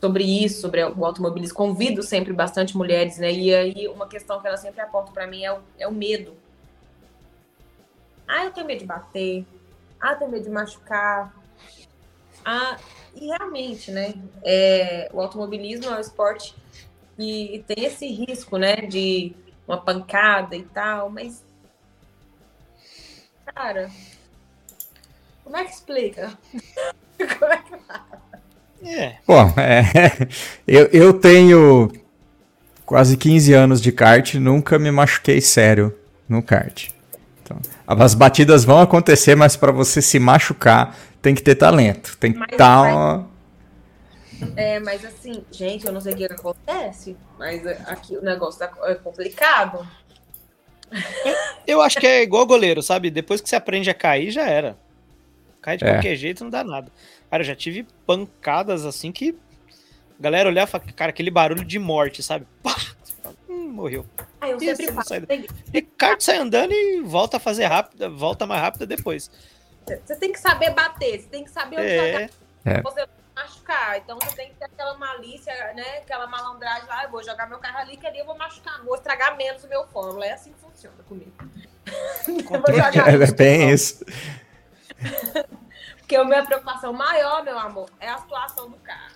[0.00, 1.56] sobre isso, sobre o automobilismo.
[1.56, 3.32] Convido sempre bastante mulheres, né?
[3.32, 6.36] E aí uma questão que ela sempre aponta para mim é o, é o medo.
[8.26, 9.44] Ah, eu tenho medo de bater.
[10.00, 11.34] Ah, eu tenho medo de machucar.
[12.44, 12.78] Ah,
[13.14, 14.14] e realmente, né?
[14.44, 16.54] É, o automobilismo é um esporte
[17.16, 18.76] que tem esse risco, né?
[18.76, 19.34] De
[19.66, 21.44] uma pancada e tal, mas.
[23.46, 23.90] Cara,
[25.42, 26.38] como é que explica?
[27.38, 27.74] como é que
[28.84, 29.14] É.
[29.26, 30.28] Bom, é,
[30.66, 31.90] eu, eu tenho
[32.84, 35.94] quase 15 anos de kart, nunca me machuquei sério
[36.28, 36.88] no kart.
[37.42, 42.16] Então, as batidas vão acontecer, mas para você se machucar, tem que ter talento.
[42.18, 43.18] Tem que estar.
[43.18, 43.24] Tá
[44.56, 48.70] É, mas assim, gente, eu não sei o que acontece, mas aqui o negócio tá,
[48.84, 49.86] é complicado.
[51.66, 53.10] Eu acho que é igual goleiro, sabe?
[53.10, 54.76] Depois que você aprende a cair, já era.
[55.60, 55.92] Cai de é.
[55.92, 56.90] qualquer jeito, não dá nada.
[57.30, 59.36] Cara, eu já tive pancadas assim que.
[60.18, 62.46] A galera olhava e falava, cara, aquele barulho de morte, sabe?
[62.62, 62.74] Pá!
[63.48, 64.04] Hum, morreu.
[64.40, 65.14] Ah, eu sempre faço.
[65.72, 69.30] E kart sai andando e volta a fazer rápida, volta mais rápida depois.
[69.86, 72.12] Você tem que saber bater, você tem que saber onde é.
[72.12, 72.30] jogar.
[72.64, 72.82] É.
[72.82, 73.06] Você
[73.38, 73.98] machucar.
[73.98, 75.98] Então você tem que ter aquela malícia, né?
[75.98, 78.96] Aquela malandragem lá, eu vou jogar meu carro ali, que ali eu vou machucar, vou
[78.96, 80.26] estragar menos o meu fórmula.
[80.26, 81.32] É assim que funciona comigo.
[81.86, 84.04] é, é bem isso.
[86.08, 89.12] Porque a minha preocupação maior, meu amor, é a situação do carro.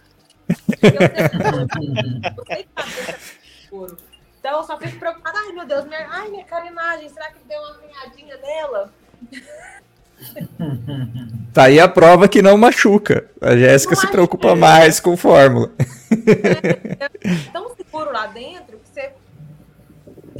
[0.82, 0.90] Eu
[4.38, 7.58] Então eu só fico preocupada, ai meu Deus, minha, ai, minha carenagem, será que deu
[7.62, 8.92] uma arranhadinha nela?
[11.54, 13.26] Tá aí a prova que não machuca.
[13.40, 15.72] A Jéssica se preocupa mais com fórmula.
[16.10, 16.16] É,
[17.26, 19.14] é tão seguro lá dentro que você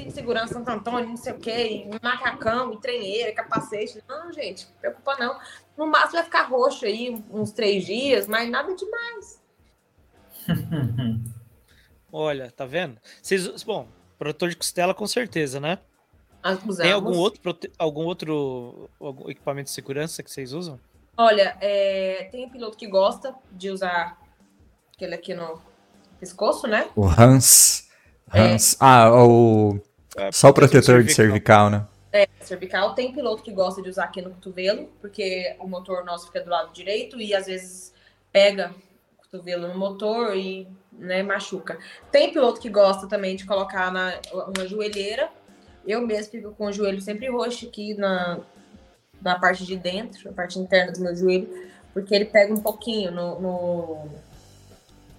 [0.03, 4.03] tem segurança Santo Antônio, não sei o quê, macacão, treineira, capacete.
[4.09, 5.39] Não, gente, não preocupa não.
[5.77, 9.43] No máximo vai ficar roxo aí uns três dias, mas nada demais.
[12.13, 12.99] Olha, tá vendo?
[13.23, 13.89] Vocês, bom,
[14.19, 15.79] protetor de costela com certeza, né?
[16.77, 20.79] Tem algum outro, algum outro algum equipamento de segurança que vocês usam?
[21.17, 24.19] Olha, é, tem um piloto que gosta de usar
[24.93, 25.61] aquele aqui no
[26.19, 26.91] pescoço, né?
[26.97, 27.89] O Hans.
[28.33, 28.41] É.
[28.41, 28.75] Hans.
[28.75, 28.77] É.
[28.81, 29.81] Ah, o.
[30.17, 31.87] É, só o protetor de cervical, né?
[32.13, 32.95] É, cervical.
[32.95, 36.51] Tem piloto que gosta de usar aqui no cotovelo, porque o motor nosso fica do
[36.51, 37.95] lado direito e às vezes
[38.31, 38.75] pega
[39.19, 41.79] o cotovelo no motor e né, machuca.
[42.11, 45.31] Tem piloto que gosta também de colocar na, uma joelheira.
[45.87, 48.41] Eu mesmo fico com o joelho sempre roxo aqui na,
[49.21, 51.49] na parte de dentro, na parte interna do meu joelho,
[51.95, 54.09] porque ele pega um pouquinho no, no,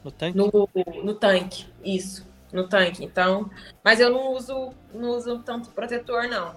[0.03, 0.37] no tanque.
[0.37, 0.69] No,
[1.03, 3.03] no tanque, isso, no tanque.
[3.03, 3.49] Então,
[3.83, 6.55] mas eu não uso, não uso tanto protetor não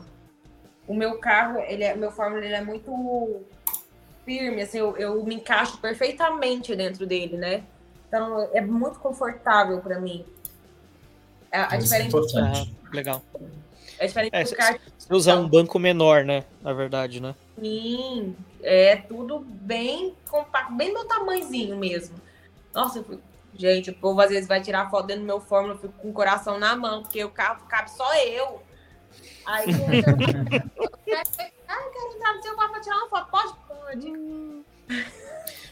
[0.87, 3.43] o meu carro, ele é, o meu Fórmula ele é muito
[4.25, 7.65] firme, assim, eu, eu me encaixo perfeitamente dentro dele, né?
[8.09, 10.25] Então é muito confortável para mim.
[11.51, 13.23] A, a diferença é ah, legal.
[13.99, 14.81] É diferente é, do kart.
[14.99, 16.45] Você usa um banco menor, né?
[16.63, 17.35] Na verdade, né?
[17.59, 22.17] Sim, é tudo bem compacto, bem meu tamanhozinho mesmo.
[22.75, 23.05] Nossa,
[23.57, 26.11] gente, o povo às vezes vai tirar foto dentro do meu Fórmula, eu fico com
[26.11, 28.63] o coração na mão, porque o carro cabe só eu.
[29.47, 29.67] Aí
[30.77, 30.89] eu
[31.69, 33.31] ah, quero entrar no seu quarto pra tirar uma foto.
[33.31, 33.57] Pode?
[33.69, 34.67] Pode.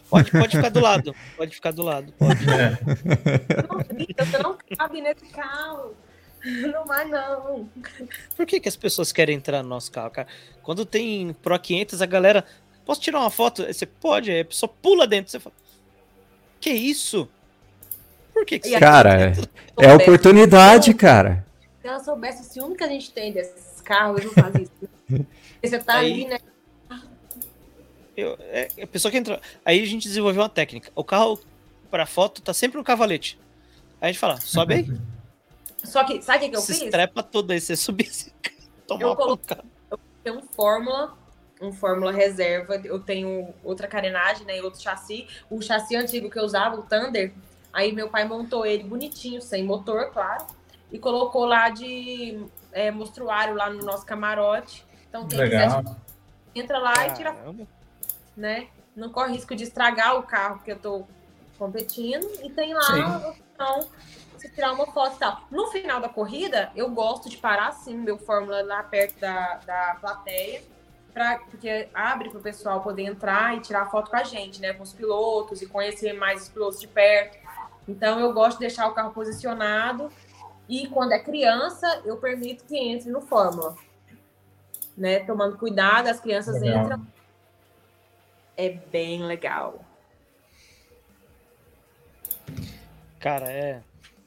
[0.09, 1.16] Pode, pode ficar do lado.
[1.36, 2.12] Pode ficar do lado.
[2.12, 2.47] Pode.
[2.47, 5.94] Não, você não cabe nesse carro.
[6.44, 7.69] Não vai, não.
[8.36, 10.28] Por que, que as pessoas querem entrar no nosso carro, cara?
[10.62, 12.44] Quando tem Pro 500, a galera.
[12.85, 13.65] Posso tirar uma foto?
[13.65, 15.32] Você pode, a pessoa pula dentro.
[15.32, 15.56] Você fala.
[16.61, 17.28] Que isso?
[18.35, 19.32] Por que, que você Cara, é,
[19.78, 21.47] é oportunidade, cara.
[21.81, 25.27] Se ela soubesse o ciúme que a gente tem desses carros, eu não fazia isso.
[25.62, 26.12] Você tá Aí...
[26.12, 26.39] ali, né?
[28.16, 29.40] Eu, é, a pessoa que entra.
[29.65, 30.90] Aí a gente desenvolveu uma técnica.
[30.94, 31.40] O carro
[31.90, 33.39] para foto tá sempre no cavalete.
[34.01, 34.98] Aí a gente fala, sobe aí.
[35.82, 36.82] Só que, sabe o que, eu Se fiz?
[36.82, 38.31] Estrepa todo aí, você subir assim,
[38.86, 39.39] tomar eu
[39.90, 41.16] eu tenho um Fórmula,
[41.61, 45.27] um Fórmula reserva, eu tenho outra carenagem, né, outro chassi.
[45.51, 47.32] O chassi antigo que eu usava, o Thunder,
[47.74, 50.46] aí meu pai montou ele bonitinho, sem motor, claro
[50.94, 54.86] e colocou lá de é, mostruário lá no nosso camarote.
[55.09, 55.82] Então tem Legal.
[56.55, 57.12] entra lá Caramba.
[57.12, 57.36] e tira
[58.36, 58.68] né?
[58.94, 61.05] Não corre risco de estragar o carro que eu tô
[61.59, 63.88] competindo e tem lá opção
[64.38, 65.42] de tirar uma foto e tal.
[65.51, 69.96] No final da corrida, eu gosto de parar assim meu Fórmula lá perto da, da
[70.01, 70.62] plateia,
[71.12, 74.72] pra, porque abre para o pessoal poder entrar e tirar foto com a gente, né?
[74.72, 77.44] Com os pilotos e conhecer mais os pilotos de perto.
[77.86, 80.11] Então eu gosto de deixar o carro posicionado
[80.69, 83.77] e quando é criança, eu permito que entre no Fórmula.
[84.97, 85.20] Né?
[85.20, 86.85] Tomando cuidado, as crianças legal.
[86.85, 87.06] entram.
[88.56, 89.85] É bem legal.
[93.19, 93.82] Cara, é.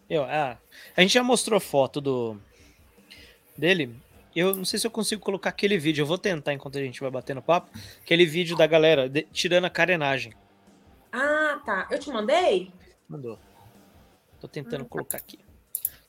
[0.10, 0.58] Eu, ah,
[0.96, 2.38] a gente já mostrou foto do
[3.58, 3.96] dele.
[4.36, 6.04] Eu não sei se eu consigo colocar aquele vídeo.
[6.04, 7.70] Eu vou tentar enquanto a gente vai batendo papo.
[8.02, 10.34] Aquele vídeo da galera de, tirando a carenagem.
[11.12, 11.88] Ah, tá.
[11.90, 12.72] Eu te mandei?
[13.08, 13.40] Mandou.
[14.40, 14.90] Tô tentando tá.
[14.90, 15.40] colocar aqui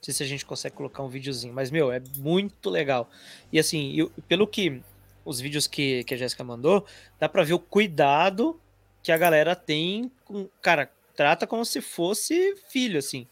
[0.00, 3.10] sei se a gente consegue colocar um videozinho, mas, meu, é muito legal.
[3.52, 4.80] E assim, eu, pelo que
[5.24, 6.86] os vídeos que, que a Jéssica mandou,
[7.18, 8.60] dá pra ver o cuidado
[9.02, 10.48] que a galera tem com.
[10.62, 13.26] Cara, trata como se fosse filho, assim.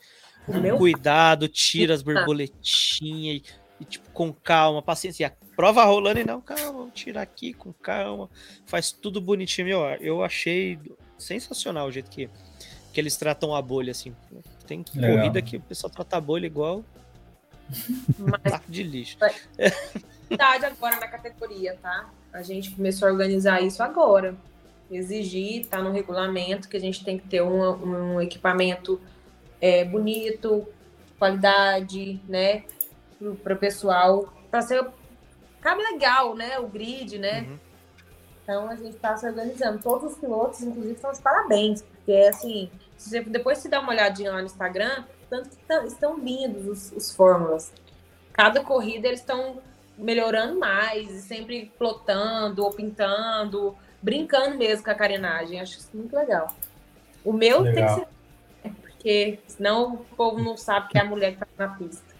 [0.45, 3.43] Com cuidado, tira as borboletinhas e,
[3.81, 5.25] e, tipo, com calma, paciência.
[5.25, 8.29] E a prova rolando e não, calma, vamos tirar aqui com calma.
[8.67, 9.67] Faz tudo bonitinho.
[9.67, 10.79] Meu, eu achei
[11.19, 12.29] sensacional o jeito que,
[12.97, 14.17] que eles tratam a bolha, assim.
[14.67, 15.19] Tem Legal.
[15.19, 16.83] corrida que o pessoal trata a bolha igual
[18.19, 18.63] Mas...
[18.67, 19.19] de lixo.
[20.31, 22.09] Verdade agora na categoria, tá?
[22.33, 24.35] A gente começou a organizar isso agora.
[24.91, 28.99] Exigir, tá no regulamento, que a gente tem que ter um, um equipamento
[29.61, 30.67] é, bonito,
[31.19, 32.65] qualidade, né?
[33.43, 34.83] Para o pessoal, para ser.
[35.61, 36.59] Cabe legal, né?
[36.61, 37.43] O grid, né?
[37.43, 37.59] Uhum.
[38.43, 39.83] Então a gente está se organizando.
[39.83, 44.33] Todos os pilotos, inclusive, estão de parabéns, porque assim, você, depois se dá uma olhadinha
[44.33, 47.73] lá no Instagram, tanto que tão, estão lindos os, os fórmulas.
[48.33, 49.61] Cada corrida eles estão
[49.97, 55.61] melhorando mais, sempre plotando ou pintando, brincando mesmo com a carenagem.
[55.61, 56.55] Acho isso muito legal.
[57.25, 57.75] O meu legal.
[57.75, 58.09] tem que ser.
[58.65, 62.15] É, porque senão o povo não sabe que é a mulher que tá na pista.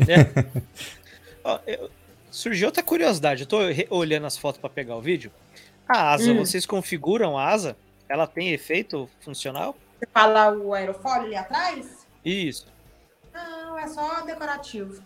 [0.00, 1.90] É.
[2.30, 3.42] surgiu outra curiosidade.
[3.42, 3.58] Eu tô
[3.90, 5.30] olhando as fotos para pegar o vídeo.
[5.86, 6.38] A asa, hum.
[6.38, 7.76] vocês configuram a asa?
[8.08, 9.76] Ela tem efeito funcional?
[10.00, 12.06] Você fala o aerofólio ali atrás?
[12.24, 12.66] Isso.
[13.34, 15.02] Não, é só decorativo.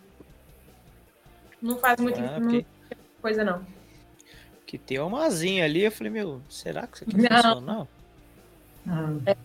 [1.60, 2.64] Não faz muito ah, okay.
[3.20, 3.66] coisa, não.
[4.64, 7.28] Que tem uma asinha ali, eu falei, meu, será que isso aqui não.
[7.28, 7.88] funciona?
[8.86, 9.22] Não.
[9.26, 9.36] É,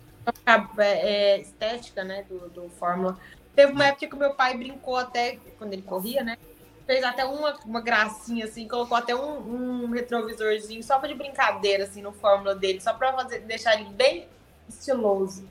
[0.77, 3.17] é, é, estética, né, do, do Fórmula.
[3.55, 6.37] Teve uma época que o meu pai brincou até, quando ele corria, né?
[6.85, 12.03] Fez até uma, uma gracinha, assim, colocou até um, um retrovisorzinho só de brincadeira, assim,
[12.03, 14.27] no Fórmula dele, só pra fazer, deixar ele bem
[14.69, 15.47] estiloso.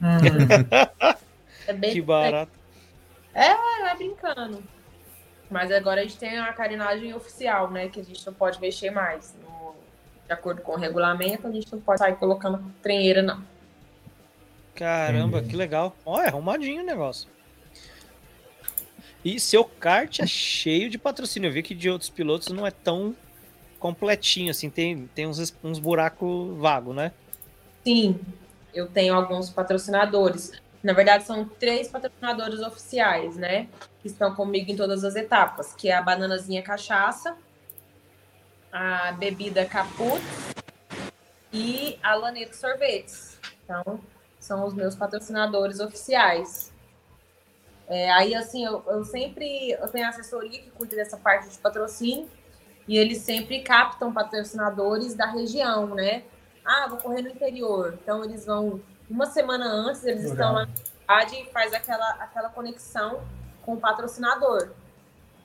[0.00, 0.18] Hum.
[1.66, 2.52] é bem que barato.
[3.34, 4.62] É, vai brincando.
[5.50, 7.88] Mas agora a gente tem a carenagem oficial, né?
[7.88, 9.34] Que a gente não pode mexer mais.
[9.42, 9.74] No,
[10.26, 13.44] de acordo com o regulamento, a gente não pode sair colocando trenheira, não.
[14.74, 15.50] Caramba, Entendi.
[15.50, 15.94] que legal.
[16.04, 17.28] Ó, é arrumadinho o negócio.
[19.24, 21.48] E seu kart é cheio de patrocínio.
[21.48, 23.14] Eu vi que de outros pilotos não é tão
[23.78, 27.12] completinho, assim, tem, tem uns, uns buracos vagos, né?
[27.84, 28.20] Sim,
[28.72, 30.52] eu tenho alguns patrocinadores.
[30.82, 33.68] Na verdade, são três patrocinadores oficiais, né?
[34.00, 37.36] Que estão comigo em todas as etapas, que é a Bananazinha Cachaça,
[38.72, 40.22] a Bebida Caput
[41.52, 43.38] e a Laneto Sorvetes.
[43.64, 44.00] Então,
[44.40, 46.72] são os meus patrocinadores oficiais.
[47.88, 52.28] É, aí, assim, eu, eu sempre eu tenho assessoria que cuida dessa parte de patrocínio
[52.88, 56.24] e eles sempre captam patrocinadores da região, né?
[56.64, 57.98] Ah, vou correr no interior.
[58.02, 58.80] Então, eles vão
[59.10, 60.32] uma semana antes, eles Legal.
[60.32, 63.22] estão lá na cidade e faz aquela, aquela conexão
[63.62, 64.70] com o patrocinador.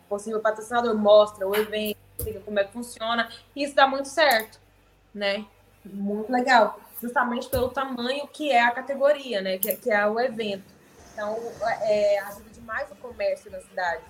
[0.05, 4.07] O possível patrocinador mostra o evento, explica como é que funciona, e isso dá muito
[4.07, 4.59] certo,
[5.13, 5.45] né?
[5.83, 6.79] Muito legal.
[7.01, 9.57] Justamente pelo tamanho que é a categoria, né?
[9.57, 10.63] Que, que é o evento.
[11.13, 11.37] Então,
[11.81, 14.03] é, ajuda demais o comércio da cidade.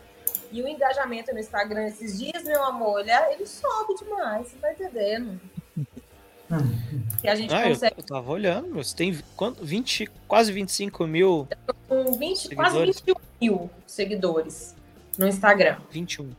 [0.52, 4.72] E o engajamento no Instagram esses dias, meu amor, ele, ele sobe demais, você tá
[4.72, 5.40] entendendo?
[7.22, 9.66] Que a gente Ah, eu, consegue eu tava olhando, você tem quanto?
[9.66, 11.48] 20, quase 25 mil,
[11.88, 13.02] com 20, quase Seguidores?
[13.02, 14.76] 21 mil seguidores
[15.18, 15.78] no Instagram.
[15.92, 16.32] 21.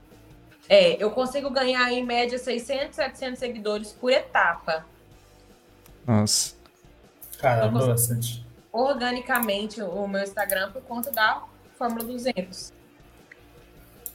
[0.68, 4.86] É, eu consigo ganhar em média 600, 700 seguidores por etapa.
[6.06, 6.54] Nossa.
[7.38, 8.46] Caramba, bastante.
[8.72, 11.42] Organicamente, o meu Instagram por conta da
[11.76, 12.72] Fórmula 200.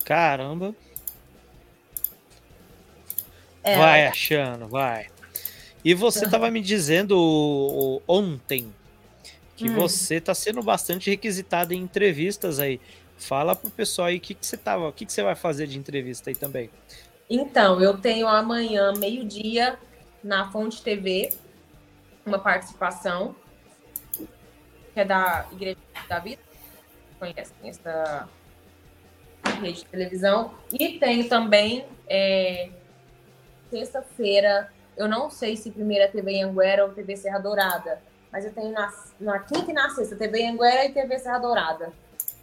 [0.04, 0.76] Caramba.
[3.64, 5.08] É, vai achando, vai.
[5.84, 8.74] E você tava me dizendo o- o- ontem
[9.56, 9.74] que Hum.
[9.74, 12.80] você tá sendo bastante requisitado em entrevistas aí.
[13.18, 15.68] Fala pro pessoal aí o que, que você tava, o que, que você vai fazer
[15.68, 16.70] de entrevista aí também.
[17.30, 19.78] Então, eu tenho amanhã, meio-dia,
[20.24, 21.30] na Fonte TV,
[22.26, 23.36] uma participação,
[24.94, 25.78] que é da Igreja
[26.08, 26.42] da Vida,
[27.20, 28.28] conhecem essa
[29.62, 30.54] rede de televisão.
[30.72, 32.70] E tenho também, é,
[33.70, 38.02] sexta-feira, eu não sei se primeiro é TV Anguera ou TV Serra Dourada,
[38.32, 41.92] mas eu tenho na, na quinta e na sexta, TV Anguera e TV Serra Dourada.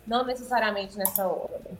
[0.06, 1.76] Não necessariamente nessa ordem.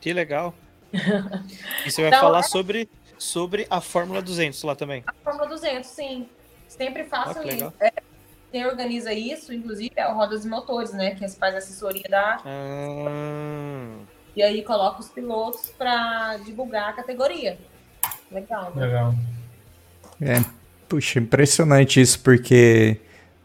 [0.00, 0.54] Que legal.
[1.84, 2.88] E você vai Então, falar sobre,
[3.18, 5.02] sobre a Fórmula 200 lá também.
[5.06, 6.28] A Fórmula 200, sim.
[6.66, 7.72] Sempre faço que isso.
[7.80, 7.92] É,
[8.50, 11.14] quem organiza isso, inclusive, é o Rodas e Motores, né?
[11.14, 12.40] Que faz assessoria da.
[12.44, 13.98] Ah,
[14.36, 17.58] E aí coloca os pilotos para divulgar a categoria.
[18.30, 18.86] Legal, né?
[18.86, 19.14] Legal.
[20.20, 20.42] É,
[20.88, 22.98] puxa, impressionante isso, porque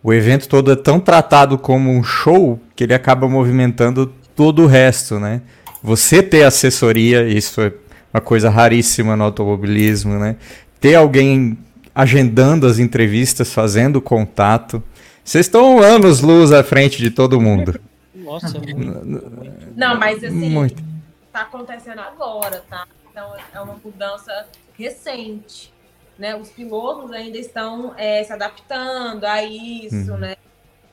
[0.03, 4.67] o evento todo é tão tratado como um show que ele acaba movimentando todo o
[4.67, 5.41] resto, né?
[5.81, 7.73] Você ter assessoria, isso é
[8.13, 10.37] uma coisa raríssima no automobilismo, né?
[10.79, 11.57] Ter alguém
[11.93, 14.83] agendando as entrevistas, fazendo contato.
[15.23, 17.79] Vocês estão anos luz à frente de todo mundo.
[18.13, 19.63] nossa, muito.
[19.75, 20.83] Não, mas assim, Muito.
[21.31, 22.87] tá acontecendo agora, tá?
[23.09, 24.47] Então é uma mudança
[24.77, 25.72] recente.
[26.17, 26.35] Né?
[26.35, 30.17] Os pilotos ainda estão é, se adaptando a isso, Uhum.
[30.17, 30.35] né?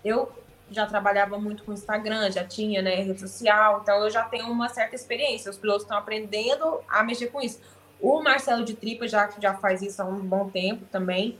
[0.04, 0.32] Eu
[0.70, 4.68] já trabalhava muito com Instagram, já tinha né, rede social, então eu já tenho uma
[4.68, 5.50] certa experiência.
[5.50, 7.60] Os pilotos estão aprendendo a mexer com isso.
[8.00, 11.36] O Marcelo de Tripa já, já faz isso há um bom tempo também.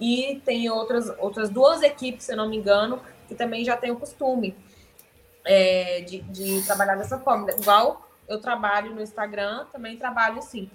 [0.00, 3.92] E tem outras, outras duas equipes, se eu não me engano, que também já têm
[3.92, 4.54] o costume
[5.44, 7.50] é, de, de trabalhar dessa forma.
[7.52, 10.68] Igual eu trabalho no Instagram, também trabalho assim.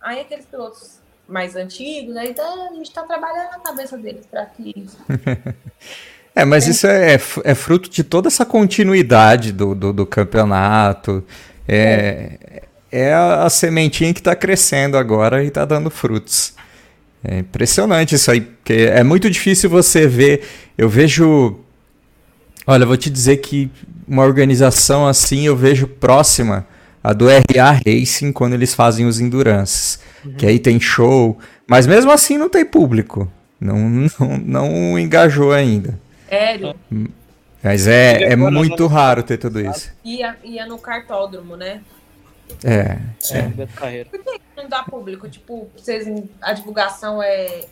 [0.00, 4.46] Aí aqueles pilotos mais antigos, aí tá- a gente tá trabalhando na cabeça deles para
[4.46, 4.86] que
[6.34, 11.24] É, mas isso é, é é fruto de toda essa continuidade do, do, do campeonato.
[11.66, 16.54] É, é a, a sementinha que está crescendo agora e está dando frutos.
[17.24, 20.44] É impressionante isso aí, porque é muito difícil você ver.
[20.76, 21.58] Eu vejo.
[22.66, 23.70] Olha, eu vou te dizer que
[24.06, 26.66] uma organização assim eu vejo próxima
[27.02, 30.00] a do RA Racing quando eles fazem os Endurances.
[30.36, 33.30] Que aí tem show, mas mesmo assim não tem público.
[33.60, 35.98] Não, não, não engajou ainda.
[36.28, 36.74] Sério,
[37.62, 39.90] Mas é, é muito raro ter tudo isso.
[40.04, 41.80] ia, ia no cartódromo, né?
[42.62, 42.98] É.
[43.30, 44.10] É, Beto Carreiro.
[44.56, 46.06] Não dá público, tipo, vocês,
[46.40, 47.64] a divulgação é.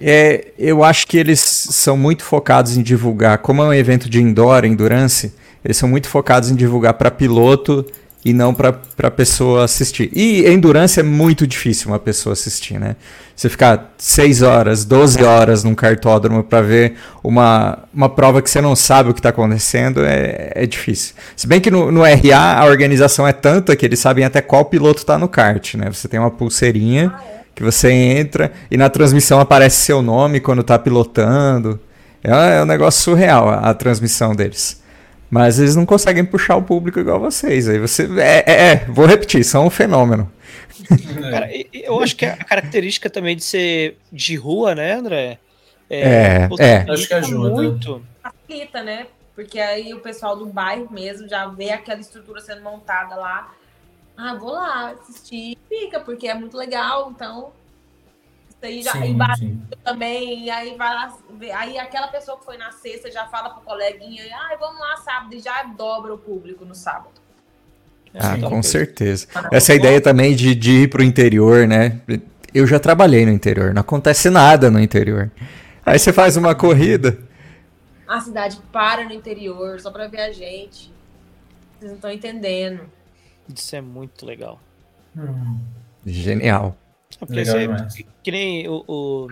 [0.00, 0.52] é.
[0.58, 3.38] Eu acho que eles são muito focados em divulgar.
[3.38, 5.34] Como é um evento de indoor, endurance,
[5.64, 7.84] eles são muito focados em divulgar para piloto
[8.24, 10.10] e não para a pessoa assistir.
[10.14, 12.94] E endurance é muito difícil uma pessoa assistir, né?
[13.34, 16.94] Você ficar 6 horas, 12 horas num cartódromo para ver
[17.24, 21.14] uma, uma prova que você não sabe o que está acontecendo é, é difícil.
[21.34, 24.66] Se bem que no, no RA a organização é tanta que eles sabem até qual
[24.66, 25.90] piloto está no kart, né?
[25.90, 27.40] Você tem uma pulseirinha ah, é?
[27.54, 31.80] que você entra e na transmissão aparece seu nome quando está pilotando.
[32.22, 34.81] É, é um negócio surreal a, a transmissão deles.
[35.32, 37.66] Mas eles não conseguem puxar o público igual vocês.
[37.66, 38.06] Aí você.
[38.20, 40.30] É, é, é vou repetir, são um fenômeno.
[41.30, 45.38] Cara, eu acho que a característica também de ser de rua, né, André?
[45.88, 46.48] É, é.
[46.58, 46.86] é.
[46.86, 47.48] Acho que ajuda.
[47.48, 48.02] Muito.
[48.22, 49.06] Facilita, né?
[49.34, 53.54] Porque aí o pessoal do bairro mesmo já vê aquela estrutura sendo montada lá.
[54.14, 55.56] Ah, vou lá assistir.
[55.66, 57.10] Fica, porque é muito legal.
[57.10, 57.52] Então,
[58.66, 59.62] aí já sim, sim.
[59.84, 61.16] também, e aí vai lá,
[61.54, 64.96] aí aquela pessoa que foi na sexta já fala pro coleguinha, ai, ah, vamos lá
[64.98, 67.22] sábado, e já dobra o público no sábado.
[68.14, 68.42] Ah, sim.
[68.42, 69.26] com certeza.
[69.50, 72.00] Essa é ideia também de, de ir pro interior, né?
[72.52, 75.30] Eu já trabalhei no interior, não acontece nada no interior.
[75.84, 77.18] Aí você faz uma corrida.
[78.06, 80.92] A cidade para no interior só para ver a gente.
[81.78, 82.82] Vocês não estão entendendo.
[83.52, 84.60] Isso é muito legal.
[85.16, 85.58] Hum.
[86.04, 86.76] Genial.
[87.28, 89.28] Legal, você, que nem o, o,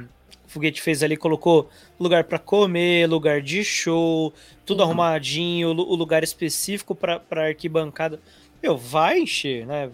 [0.47, 4.33] Foguete fez ali, colocou lugar para comer, lugar de show,
[4.67, 4.87] tudo uhum.
[4.87, 8.21] arrumadinho, o lugar específico para arquibancada.
[8.61, 9.91] Meu, vai encher, né?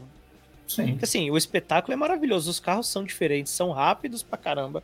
[0.66, 0.92] Sim.
[0.92, 4.82] Porque, assim, o espetáculo é maravilhoso, os carros são diferentes, são rápidos pra caramba.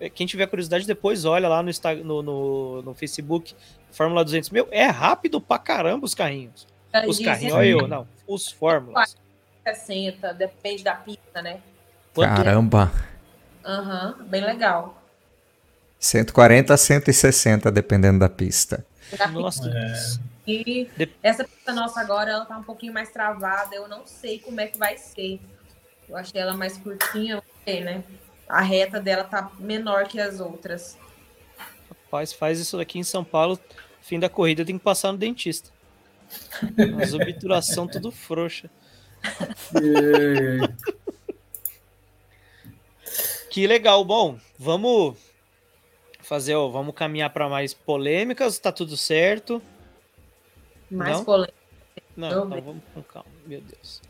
[0.00, 1.70] É, quem tiver curiosidade, depois olha lá no,
[2.04, 3.54] no, no, no Facebook,
[3.90, 4.50] Fórmula 200.
[4.50, 6.66] Meu, é rápido pra caramba os carrinhos.
[7.06, 9.16] Os carrinhos, olha eu, não, os Fórmulas.
[9.64, 11.60] 60, depende da pista, né?
[12.26, 12.92] Caramba!
[13.64, 15.02] Aham, uhum, bem legal.
[15.98, 18.84] 140 a 160, dependendo da pista.
[19.32, 19.68] Nossa.
[19.68, 20.28] É.
[20.50, 20.88] E
[21.22, 23.74] essa pista nossa agora, ela tá um pouquinho mais travada.
[23.74, 25.40] Eu não sei como é que vai ser.
[26.08, 28.02] Eu achei ela mais curtinha, né?
[28.48, 30.96] A reta dela tá menor que as outras.
[31.90, 33.60] Rapaz, faz isso daqui em São Paulo,
[34.00, 35.68] fim da corrida tem que passar no dentista.
[37.02, 38.70] As obturação tudo frouxa.
[43.58, 44.04] Que legal.
[44.04, 45.16] Bom, vamos
[46.20, 48.56] fazer, ó, vamos caminhar para mais polêmicas.
[48.56, 49.60] Tá tudo certo?
[50.88, 51.24] Mais Não?
[51.24, 51.54] polêmica.
[52.16, 53.28] Não, então vamos com calma.
[53.44, 54.00] Meu Deus.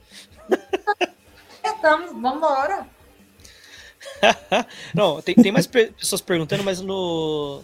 [1.64, 2.86] Estamos, vamos embora.
[4.94, 7.62] Não, tem, tem mais pessoas perguntando, mas no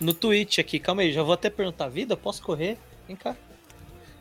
[0.00, 0.78] no Twitch aqui.
[0.78, 1.88] Calma aí, já vou até perguntar.
[1.88, 2.78] Vida, posso correr?
[3.06, 3.36] Vem cá.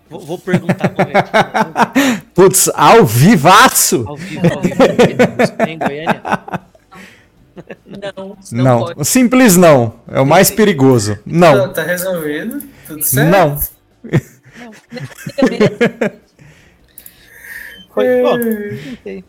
[0.09, 0.93] Vou, vou perguntar
[2.33, 4.05] Putz, ao vivaço!
[4.07, 4.77] Ao vivo, ao vivo.
[5.67, 6.21] em Goiânia?
[7.85, 9.03] Não, não, não.
[9.03, 9.99] Simples não.
[10.07, 11.17] É o mais perigoso.
[11.25, 11.69] Não.
[11.69, 12.61] Tá, tá resolvido.
[12.85, 13.31] Tudo certo?
[13.31, 13.49] Não.
[13.49, 13.59] não.
[17.93, 19.23] Foi, bom, tentei.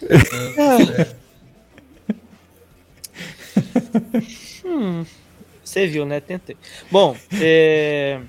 [4.64, 5.04] hum,
[5.64, 6.20] você viu, né?
[6.20, 6.56] Tentei.
[6.88, 8.20] Bom, é...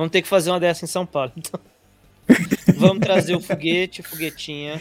[0.00, 1.30] Vamos ter que fazer uma dessa em São Paulo.
[1.36, 1.60] Então.
[2.78, 4.80] Vamos trazer o foguete, foguetinha.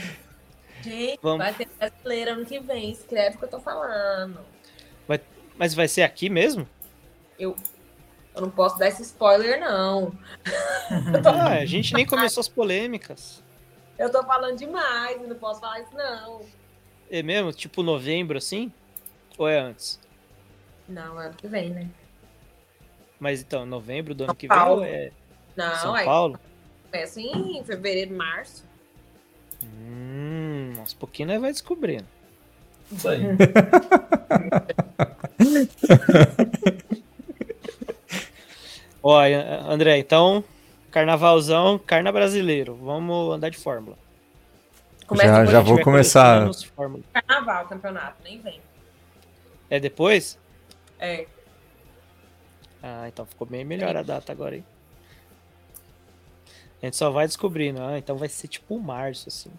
[0.81, 1.39] Gente, Vamos...
[1.39, 2.91] vai ter brasileira ano que vem.
[2.91, 4.39] Escreve o que eu tô falando.
[5.05, 5.19] Vai...
[5.57, 6.65] Mas vai ser aqui mesmo?
[7.37, 7.53] Eu,
[8.33, 10.17] eu não posso dar esse spoiler, não.
[11.25, 13.43] ah, a gente nem começou as polêmicas.
[13.97, 16.45] Eu tô falando demais, não posso falar isso, não.
[17.11, 17.51] É mesmo?
[17.51, 18.71] Tipo novembro, assim?
[19.37, 19.99] Ou é antes?
[20.87, 21.89] Não, é ano que vem, né?
[23.19, 24.81] Mas então, novembro do ano São que Paulo.
[24.81, 25.11] vem é
[25.55, 26.39] Não, São Paulo?
[26.89, 28.63] Começa em fevereiro, março.
[29.63, 32.05] Hum, aos pouquinhos nós vai descobrindo.
[32.91, 33.21] Isso aí.
[39.03, 40.43] Olha, André, então,
[40.91, 42.75] carnavalzão, carna brasileiro.
[42.75, 43.97] Vamos andar de fórmula.
[45.05, 46.49] Começa já já vou começar.
[47.13, 48.59] Carnaval, campeonato, nem vem.
[49.69, 50.37] É depois?
[50.99, 51.25] É.
[52.81, 54.65] Ah, então ficou bem melhor a data agora, hein?
[56.81, 57.81] A gente só vai descobrindo.
[57.81, 59.51] Ah, então vai ser tipo março, assim.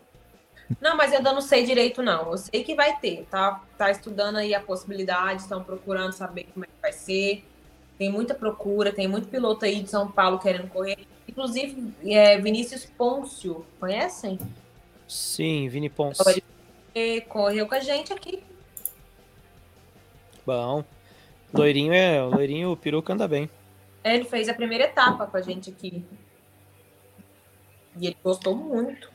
[0.81, 2.31] Não, mas eu ainda não sei direito, não.
[2.31, 3.63] Eu sei que vai ter, tá?
[3.77, 7.45] Tá estudando aí a possibilidade, estão procurando saber como é que vai ser.
[7.99, 11.07] Tem muita procura, tem muito piloto aí de São Paulo querendo correr.
[11.29, 14.39] Inclusive, é, Vinícius Pôncio, conhecem?
[15.07, 16.25] Sim, Vini Pôncio.
[17.29, 18.43] Correu com a gente aqui.
[20.47, 20.85] Bom.
[21.53, 22.23] Loirinho é.
[22.23, 23.51] Loirinho, o peruca anda bem.
[24.03, 26.05] É, ele fez a primeira etapa com a gente aqui.
[27.99, 29.11] E ele gostou muito.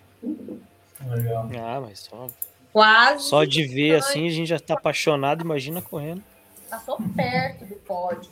[1.08, 1.50] Legal.
[1.64, 2.28] Ah, mas só.
[2.72, 3.24] Quase.
[3.24, 6.24] Só de ver assim, a gente já tá apaixonado, imagina correndo.
[6.70, 8.32] Passou perto do pódio.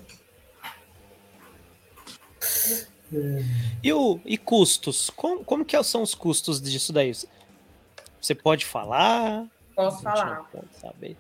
[3.81, 5.09] E, o, e custos?
[5.11, 7.11] Como, como que são os custos disso daí?
[8.19, 9.47] Você pode falar?
[9.75, 10.43] Posso falar.
[10.51, 11.17] Pode saber.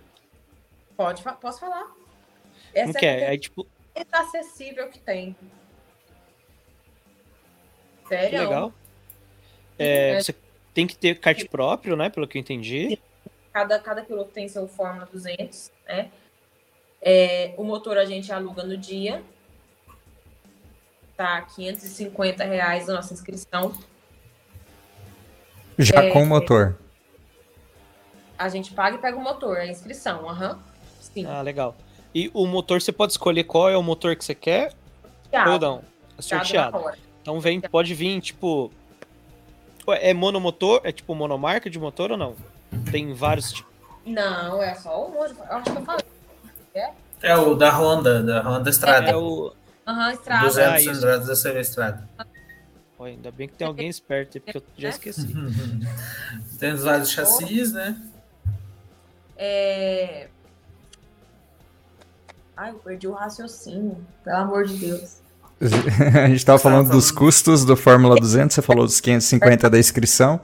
[0.97, 2.02] Pode, posso falar.
[2.73, 3.33] Essa não é quer?
[3.33, 3.67] É tipo.
[3.95, 5.35] É acessível que tem.
[8.07, 8.29] Sério?
[8.29, 8.73] Que legal.
[9.77, 10.35] É, é, você
[10.73, 12.09] tem que ter kart próprio, né?
[12.09, 12.99] Pelo que eu entendi.
[13.51, 16.09] Cada, cada piloto tem seu Fórmula 200, né?
[17.01, 19.21] É, o motor a gente aluga no dia.
[21.15, 23.77] Tá 550 reais a nossa inscrição.
[25.77, 26.77] Já é, com o motor?
[28.37, 30.53] A gente paga e pega o motor, a inscrição, aham.
[30.53, 30.59] Uhum.
[30.99, 31.25] Sim.
[31.27, 31.75] Ah, legal.
[32.13, 34.73] E o motor, você pode escolher qual é o motor que você quer?
[35.23, 35.51] Sorteado.
[35.51, 35.83] Ou não?
[36.17, 36.79] É sorteado.
[37.21, 38.71] Então vem, pode vir, tipo.
[39.87, 40.81] É monomotor?
[40.83, 42.35] É tipo monomarca de motor ou não?
[42.91, 43.73] Tem vários tipos.
[44.05, 45.35] Não, é só o motor.
[45.49, 46.05] Acho que eu falei.
[46.75, 46.91] É?
[47.21, 49.09] é o da Honda, da Honda Estrada.
[49.09, 49.53] É o.
[49.87, 50.45] Aham, uhum, Estrada.
[50.45, 52.09] 200 ah, da CV Estrada.
[52.97, 55.27] Pô, ainda bem que tem alguém esperto, porque eu já esqueci.
[56.59, 57.97] tem os vários chassis, né?
[59.35, 60.29] É.
[62.55, 65.17] Ai, eu perdi o raciocínio, pelo amor de Deus.
[65.61, 70.39] a gente estava falando dos custos do Fórmula 200, você falou dos 550 da inscrição.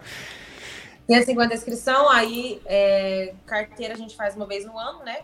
[1.07, 5.21] 550 da inscrição, aí é, carteira a gente faz uma vez no ano, né?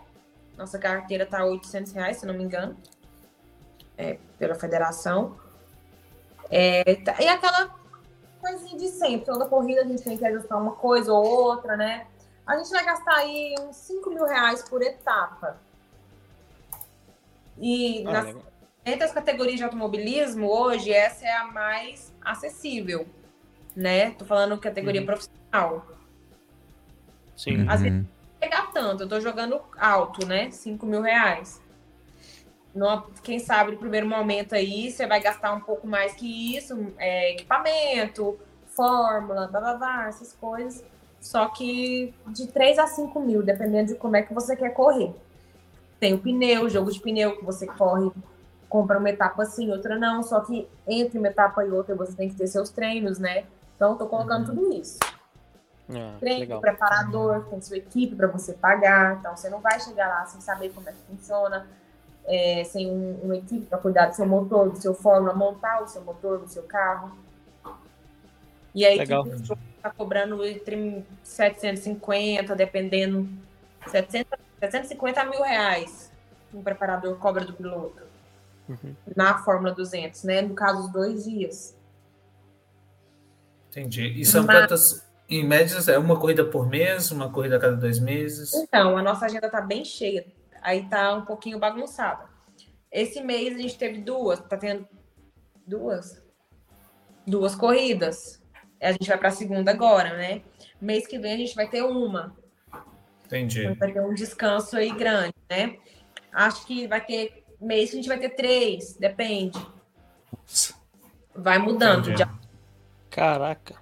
[0.57, 2.75] Nossa carteira tá 800 reais, se não me engano,
[3.97, 5.35] é, pela federação.
[6.49, 7.75] É, tá, e aquela
[8.39, 12.05] coisinha de sempre, toda corrida a gente tem que ajustar uma coisa ou outra, né?
[12.45, 15.57] A gente vai gastar aí uns 5 mil reais por etapa.
[17.59, 18.35] E ah, nas,
[18.85, 23.07] entre as categorias de automobilismo, hoje, essa é a mais acessível,
[23.75, 24.11] né?
[24.11, 25.07] Tô falando categoria uhum.
[25.07, 25.87] profissional.
[27.35, 27.67] Sim.
[27.67, 30.51] Às vezes não pegar tanto, eu tô jogando alto, né?
[30.51, 31.61] 5 mil reais.
[32.73, 36.93] No, quem sabe no primeiro momento aí você vai gastar um pouco mais que isso,
[36.97, 38.37] é, equipamento,
[38.67, 40.83] fórmula, blá, blá, blá, essas coisas.
[41.19, 45.15] Só que de 3 a 5 mil, dependendo de como é que você quer correr.
[45.99, 48.11] Tem o pneu, jogo de pneu que você corre,
[48.67, 50.21] compra uma etapa assim, outra não.
[50.23, 53.45] Só que entre uma etapa e outra você tem que ter seus treinos, né?
[53.75, 54.55] Então eu tô colocando uhum.
[54.55, 54.99] tudo isso.
[55.89, 56.61] Ah, Treino, legal.
[56.61, 59.17] preparador, tem sua equipe para você pagar.
[59.19, 61.67] Então você não vai chegar lá sem saber como é que funciona,
[62.25, 65.87] é, sem um, uma equipe para cuidar do seu motor, do seu fórmula, montar o
[65.87, 67.11] seu motor do seu carro.
[68.73, 69.25] E aí, legal.
[69.81, 73.29] tá cobrando entre 750, dependendo,
[73.87, 74.37] 700,
[74.71, 76.11] 750 mil reais
[76.55, 78.03] um preparador cobra do piloto.
[78.67, 78.95] Uhum.
[79.15, 80.41] Na Fórmula 200, né?
[80.41, 81.77] No caso, os dois dias.
[83.69, 84.07] Entendi.
[84.19, 84.57] E são Mas...
[84.57, 88.53] quantas, em média, é uma corrida por mês, uma corrida a cada dois meses?
[88.53, 90.25] Então, a nossa agenda tá bem cheia.
[90.61, 92.25] Aí tá um pouquinho bagunçada.
[92.91, 94.87] Esse mês a gente teve duas, tá tendo
[95.67, 96.23] duas?
[97.27, 98.41] Duas corridas.
[98.81, 100.41] A gente vai para a segunda agora, né?
[100.81, 102.35] Mês que vem a gente vai ter uma.
[103.25, 103.67] Entendi.
[103.73, 105.77] Vai ter um descanso aí grande, né?
[106.31, 109.59] Acho que vai ter mês que a gente vai ter três, depende.
[111.33, 112.13] Vai mudando.
[112.13, 112.25] De...
[113.09, 113.75] Caraca.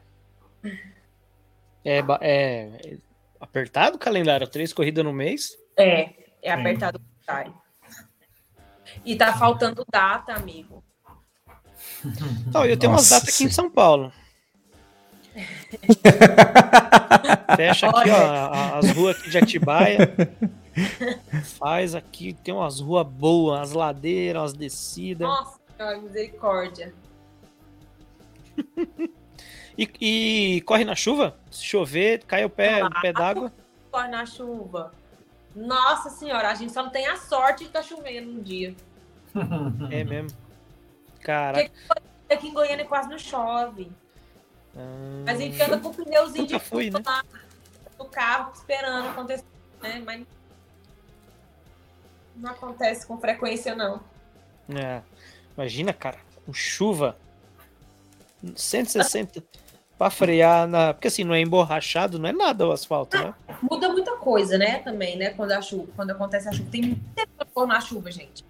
[1.86, 2.98] É, é,
[3.40, 4.48] apertado o calendário?
[4.48, 5.57] Três corridas no mês?
[5.78, 6.11] É,
[6.41, 7.61] é apertado o calendário.
[9.03, 10.84] E tá faltando data, amigo.
[12.53, 14.14] Não, eu tenho Nossa, umas datas aqui em São Paulo.
[17.55, 20.14] Fecha aqui, ó, as ruas aqui de Atibaia.
[21.57, 25.27] Faz aqui, tem umas ruas boas, as ladeiras, as descidas.
[25.27, 25.60] Nossa,
[26.01, 26.93] misericórdia.
[29.77, 31.38] e, e, corre na chuva?
[31.49, 33.51] Se chover, cai o pé, o pé d'água.
[33.91, 34.91] Corre na chuva.
[35.55, 38.76] Nossa senhora, a gente só não tem a sorte de estar tá chovendo um dia.
[39.91, 40.38] É mesmo.
[41.22, 41.72] Caraca.
[41.88, 43.91] Porque aqui em Goiânia quase não chove.
[44.76, 47.00] Ah, a gente anda com o pneuzinho de fui, né?
[47.06, 47.24] lá
[47.98, 49.45] no carro esperando acontecer,
[49.82, 50.02] né?
[50.06, 50.26] Mas
[52.36, 54.02] não acontece com frequência, não.
[54.70, 55.02] É.
[55.56, 57.18] Imagina, cara, com chuva.
[58.56, 59.41] 160
[59.98, 60.94] para frear na.
[60.94, 63.34] Porque assim, não é emborrachado, não é nada o asfalto, né?
[63.62, 64.80] Muda muita coisa, né?
[64.80, 65.30] Também, né?
[65.30, 66.70] Quando a chuva, quando acontece a chuva.
[66.70, 68.44] Tem muito tempo na chuva, gente.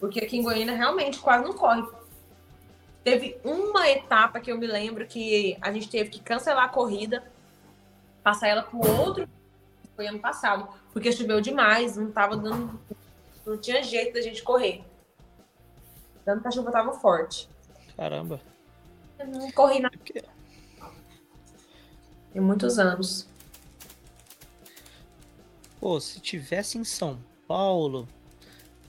[0.00, 1.82] Porque aqui em Goiânia realmente quase não corre.
[3.06, 7.22] Teve uma etapa que eu me lembro que a gente teve que cancelar a corrida,
[8.20, 9.28] passar ela para outro.
[9.94, 12.80] Foi ano passado, porque choveu demais, não tava dando.
[13.46, 14.84] Não tinha jeito da gente correr.
[16.24, 17.48] Tanto que a chuva tava forte.
[17.96, 18.40] Caramba.
[19.20, 19.88] Eu não corri na.
[22.34, 23.28] Em muitos anos.
[25.78, 28.08] Pô, se tivesse em São Paulo.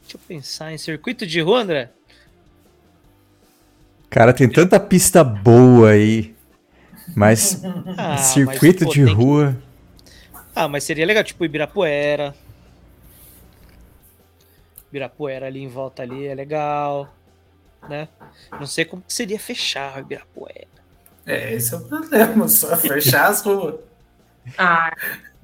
[0.01, 1.93] Deixa eu pensar em circuito de rua, André.
[4.09, 6.35] Cara, tem tanta pista boa aí.
[7.15, 7.61] Mas
[7.97, 9.57] Ah, circuito mas, pô, de tem que- rua.
[10.55, 12.33] Ah, mas seria legal, tipo Ibirapuera.
[14.89, 17.13] Ibirapuera ali em volta ali é legal,
[17.87, 18.07] né?
[18.53, 20.67] Não sei como que seria fechar o Ibirapuera.
[21.25, 23.75] É, esse é o problema, só fechar as ruas.
[24.57, 24.95] Ah,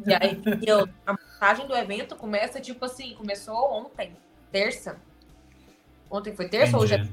[0.07, 4.13] e aí eu- a montagem do evento começa tipo assim, começou ontem,
[4.49, 4.95] terça.
[6.09, 7.11] Ontem foi terça ou já Entendi.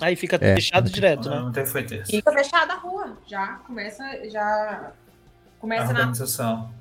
[0.00, 0.54] Aí fica É.
[0.54, 1.40] fechado direto, né?
[1.40, 2.10] Ontem foi terça.
[2.10, 3.16] fica fechada a rua?
[3.26, 6.72] Já começa, já A começa na organização.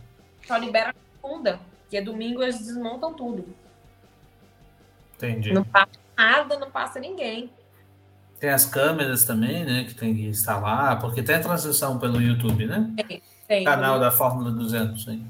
[0.46, 1.60] só libera na segunda,
[1.90, 3.46] que é domingo eles desmontam tudo.
[5.16, 5.54] Entendi.
[5.54, 7.50] Não passa nada, não passa ninguém.
[8.40, 9.84] Tem as câmeras também, né?
[9.84, 12.92] Que tem que instalar, porque tem a transmissão pelo YouTube, né?
[13.48, 15.26] Tem, Canal da Fórmula 200, hein?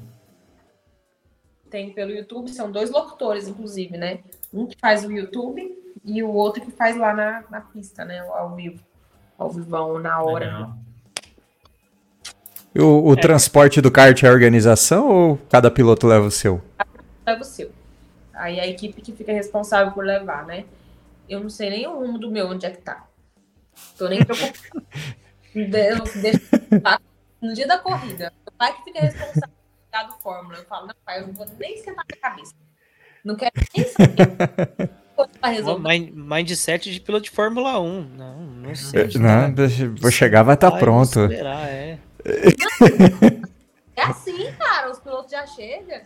[1.70, 4.18] tem pelo YouTube, são dois locutores, inclusive, né?
[4.52, 5.74] Um que faz o YouTube
[6.04, 8.20] e o outro que faz lá na, na pista, né?
[8.20, 8.80] Ao vivo.
[9.38, 10.44] Ao vivão, na hora.
[10.46, 10.76] Legal.
[12.74, 16.62] E O, o transporte do kart é a organização ou cada piloto leva o seu?
[17.26, 17.70] leva o seu.
[18.34, 20.64] Aí a equipe que fica responsável por levar, né?
[21.28, 23.06] Eu não sei nem o rumo do meu, onde é que tá.
[23.96, 24.54] Tô nem preocupada.
[25.54, 25.60] De-
[25.90, 26.40] eu deixo
[26.82, 26.98] lá
[27.40, 28.32] no dia da corrida.
[28.46, 30.56] O pai que fica responsável por cuidar do Fórmula.
[30.58, 32.54] Eu falo, não, pai, eu não vou nem esquentar minha cabeça.
[33.24, 34.90] Não quero nem saber.
[35.42, 35.88] Resolver?
[35.88, 38.02] Mind- Mindset de piloto de Fórmula 1.
[38.16, 39.06] Não, não sei.
[39.06, 41.20] de Não, deixa- vou chegar, vai estar Vai, pronto.
[41.20, 41.98] acelerar, é.
[43.96, 44.90] É assim, cara.
[44.90, 46.00] Os pilotos já chegam.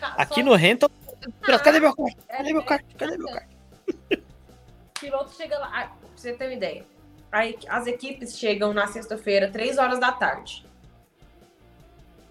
[0.00, 0.88] Tá, Aqui só- no Renton.
[1.62, 2.16] Cadê meu kart?
[2.28, 2.84] É, Cadê meu é, kart?
[2.98, 3.48] Cadê meu kart?
[4.96, 6.84] O piloto chega lá, ah, pra você ter uma ideia.
[7.30, 10.64] Aí as equipes chegam na sexta-feira, três horas da tarde.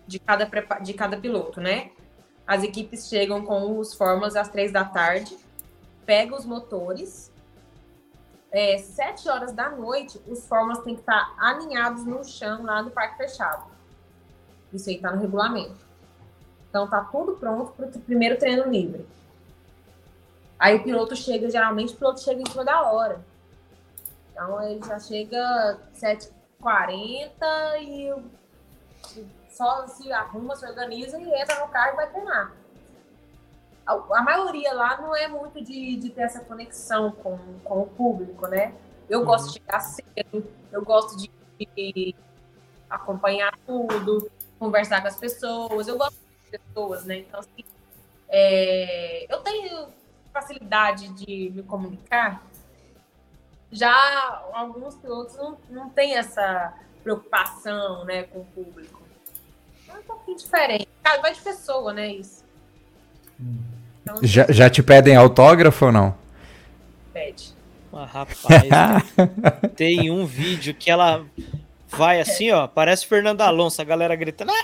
[0.08, 1.92] De cada, prepa- de cada piloto, né?
[2.46, 5.36] As equipes chegam com os fórmulas às três da tarde,
[6.06, 7.32] pegam os motores.
[8.52, 12.92] É, sete horas da noite, os fórmulas têm que estar alinhados no chão lá no
[12.92, 13.66] parque fechado.
[14.72, 15.78] Isso aí tá no regulamento.
[16.70, 19.08] Então tá tudo pronto para o primeiro treino livre.
[20.58, 23.24] Aí o piloto chega, geralmente o piloto chega em cima da hora.
[24.32, 26.32] Então ele já chega 7h40
[27.82, 28.14] e
[29.50, 32.52] só se arruma, se organiza e entra no carro e vai treinar.
[33.86, 38.48] A, maioria lá não é muito de, de ter essa conexão com, com o público,
[38.48, 38.74] né?
[39.10, 41.30] Eu gosto de chegar cedo, eu gosto de,
[41.60, 42.16] de
[42.90, 47.18] acompanhar tudo, conversar com as pessoas, eu gosto de pessoas, né?
[47.18, 47.64] Então, assim,
[48.30, 49.88] é, eu tenho
[50.32, 52.42] facilidade de me comunicar,
[53.72, 56.74] já alguns pilotos não, não têm essa
[57.04, 59.02] preocupação né, com o público.
[59.90, 60.88] É um pouquinho diferente.
[61.04, 62.08] Cara, vai de pessoa, né?
[62.08, 62.44] Isso.
[64.04, 66.16] Então, Já, já te pedem autógrafo ou não?
[67.14, 67.54] pede.
[67.92, 69.70] Ah, rapaz, tem,
[70.04, 71.24] tem um vídeo que ela
[71.88, 74.52] vai assim, ó, parece Fernando Alonso, a galera gritando.
[74.52, 74.64] "Ah!"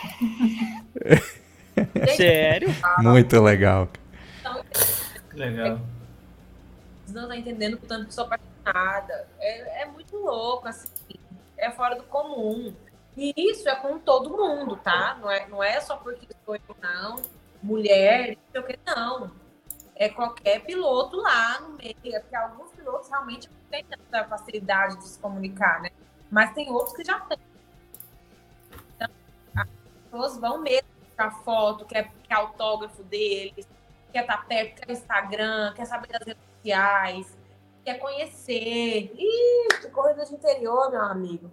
[2.16, 2.70] Sério?
[3.00, 3.88] Muito legal.
[4.40, 4.64] Então,
[5.34, 5.80] Legal.
[7.06, 9.28] Vocês não estão entendendo o tanto que sou apaixonada.
[9.40, 10.88] É, é muito louco, assim.
[11.58, 12.74] É fora do comum.
[13.16, 15.18] E isso é com todo mundo, tá?
[15.22, 17.18] Não é, não é só porque sou eu, não.
[17.62, 19.32] Mulher, não sei não.
[19.96, 21.96] É qualquer piloto lá no meio.
[22.06, 25.90] É porque alguns pilotos realmente não têm tanta facilidade de se comunicar, né?
[26.32, 27.38] Mas tem outros que já têm.
[28.96, 29.10] Então,
[29.56, 29.68] as
[30.04, 33.68] pessoas vão mesmo tirar foto, quer, quer autógrafo deles,
[34.12, 37.38] quer estar perto, quer Instagram, quer saber das redes sociais,
[37.84, 39.12] quer conhecer.
[39.16, 41.52] Ih, corrida de interior, meu amigo.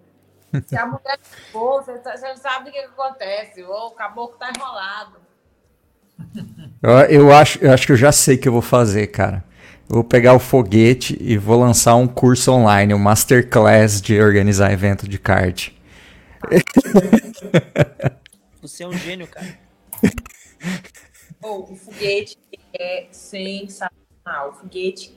[0.66, 1.18] Se a mulher
[1.50, 3.64] for, você, você não sabe o que, que acontece.
[3.64, 5.25] Ou o caboclo tá enrolado.
[6.82, 9.44] Eu, eu acho, eu acho que eu já sei o que eu vou fazer, cara.
[9.88, 14.72] Eu vou pegar o foguete e vou lançar um curso online, um masterclass de organizar
[14.72, 15.70] evento de kart.
[18.60, 19.58] Você é um gênio, cara.
[21.40, 22.36] Ou o foguete
[22.74, 24.50] é sensacional.
[24.50, 25.16] O foguete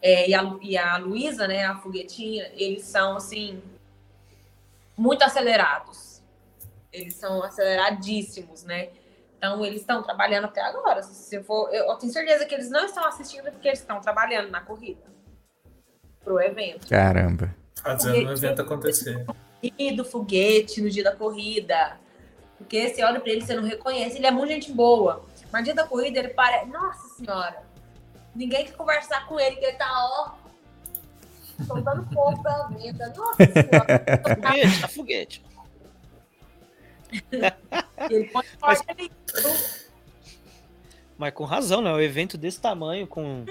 [0.00, 3.60] é, e a, e a Luísa, né, a foguetinha, eles são, assim,
[4.96, 6.22] muito acelerados.
[6.92, 8.90] Eles são aceleradíssimos, né?
[9.38, 11.00] Então, eles estão trabalhando até agora.
[11.02, 14.00] Se você for, eu, eu tenho certeza que eles não estão assistindo porque eles estão
[14.00, 15.00] trabalhando na corrida.
[16.24, 16.88] Pro evento.
[16.88, 17.54] Caramba.
[17.80, 19.24] Fazendo o evento acontecer.
[19.62, 21.98] E do foguete no dia da corrida.
[22.58, 24.18] Porque você olha pra ele, você não reconhece.
[24.18, 25.24] Ele é muito gente boa.
[25.52, 26.66] Mas no dia da corrida, ele parece.
[26.66, 27.62] Nossa Senhora!
[28.34, 30.32] Ninguém quer conversar com ele, que ele tá, ó.
[31.64, 33.12] Soltando fogo pela venda.
[33.16, 34.04] Nossa Senhora!
[34.34, 35.47] Foguete, tá foguete.
[38.60, 38.84] Mas-.
[41.16, 41.92] Mas com razão, né?
[41.92, 43.44] Um evento desse tamanho, com.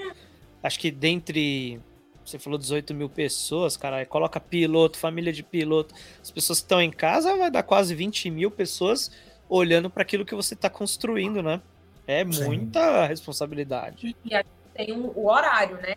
[0.62, 1.80] Acho que dentre
[2.24, 6.80] você falou 18 mil pessoas, cara, coloca piloto, família de piloto, as pessoas que estão
[6.80, 9.10] em casa, vai dar quase 20 mil pessoas
[9.48, 11.62] olhando para aquilo que você está construindo, né?
[12.06, 12.44] É Sim.
[12.44, 14.14] muita responsabilidade.
[14.24, 15.94] E aqui tem um, o horário, né?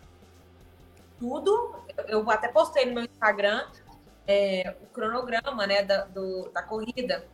[1.19, 1.75] Tudo,
[2.07, 3.65] eu até postei no meu Instagram
[4.27, 7.25] é, o cronograma, né, da, do, da corrida.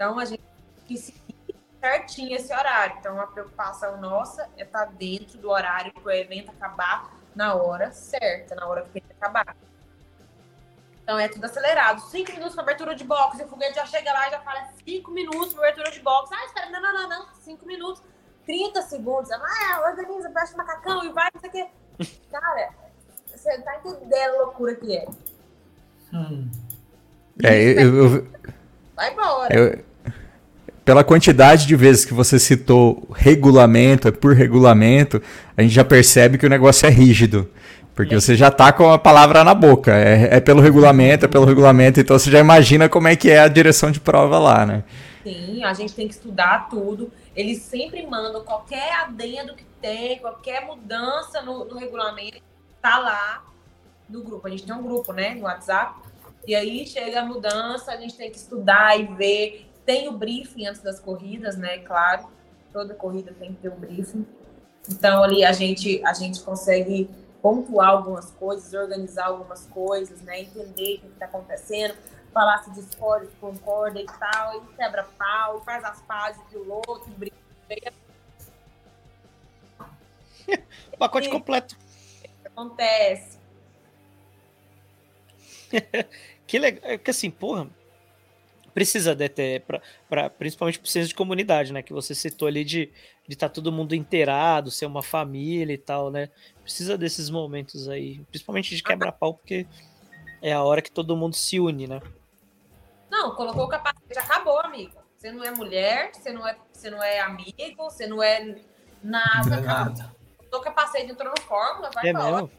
[0.00, 2.96] Então a gente tem que seguir certinho esse horário.
[2.98, 7.54] Então a preocupação nossa é estar tá dentro do horário para o evento acabar na
[7.54, 9.54] hora certa, na hora que tem que acabar.
[11.02, 12.00] Então é tudo acelerado.
[12.00, 13.40] Cinco minutos para abertura de box.
[13.40, 16.30] E o foguete já chega lá e já fala cinco minutos para abertura de box.
[16.32, 17.34] Ah, espera, não, não, não, não.
[17.34, 18.02] Cinco minutos.
[18.46, 19.30] 30 segundos.
[19.30, 21.68] Ah, organiza, presta macacão e vai, não sei o quê.
[22.32, 22.70] Cara,
[23.26, 25.06] você tá entendendo a loucura que é.
[26.14, 26.50] Hum.
[27.44, 28.30] É, eu, eu,
[29.00, 29.54] Vai embora.
[29.54, 29.89] Eu,
[30.90, 35.22] pela quantidade de vezes que você citou regulamento, é por regulamento,
[35.56, 37.48] a gente já percebe que o negócio é rígido.
[37.94, 39.94] Porque você já tá com a palavra na boca.
[39.94, 43.38] É, é, pelo regulamento, é pelo regulamento, então você já imagina como é que é
[43.38, 44.82] a direção de prova lá, né?
[45.22, 47.12] Sim, a gente tem que estudar tudo.
[47.36, 52.42] Eles sempre mandam qualquer adendo que tem, qualquer mudança no, no regulamento,
[52.82, 53.44] tá lá
[54.08, 54.44] no grupo.
[54.44, 56.00] A gente tem um grupo, né, no WhatsApp.
[56.48, 59.69] E aí chega a mudança, a gente tem que estudar e ver.
[59.90, 61.78] Tem o briefing antes das corridas, né?
[61.78, 62.28] Claro,
[62.72, 64.24] toda corrida tem que ter um briefing.
[64.88, 67.10] Então ali a gente a gente consegue
[67.42, 70.42] pontuar algumas coisas, organizar algumas coisas, né?
[70.42, 71.96] Entender o que está acontecendo,
[72.32, 76.72] falar se discorda, se concorda e tal, e quebra pau, e faz as pazes do
[76.72, 77.34] outro, briga.
[80.96, 81.76] Pacote e, completo.
[82.44, 83.40] Acontece.
[86.46, 86.88] que legal.
[86.88, 87.68] É que assim, porra,
[88.74, 91.82] precisa de ter, pra, pra, principalmente pro senso de comunidade, né?
[91.82, 92.90] Que você citou ali de
[93.28, 96.30] estar tá todo mundo inteirado, ser uma família e tal, né?
[96.62, 99.66] Precisa desses momentos aí, principalmente de quebra-pau, porque
[100.42, 102.00] é a hora que todo mundo se une, né?
[103.10, 105.00] Não, colocou o capacete, acabou, amigo.
[105.18, 108.56] Você não é mulher, você não é, você não é amigo, você não é
[109.02, 109.50] nada.
[109.50, 110.16] Não é nada.
[110.52, 112.12] O capacete, entrou no fórmula, vai é.
[112.12, 112.50] Mesmo?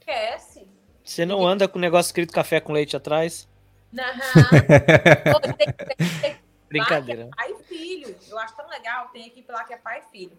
[0.00, 0.66] Esquece.
[1.04, 3.48] Você não anda com o negócio escrito café com leite atrás?
[3.92, 4.04] Não.
[6.68, 7.28] Brincadeira.
[7.36, 8.16] Pai e filho.
[8.28, 9.08] Eu acho tão legal.
[9.08, 10.32] Tem equipe lá que é pai e filho.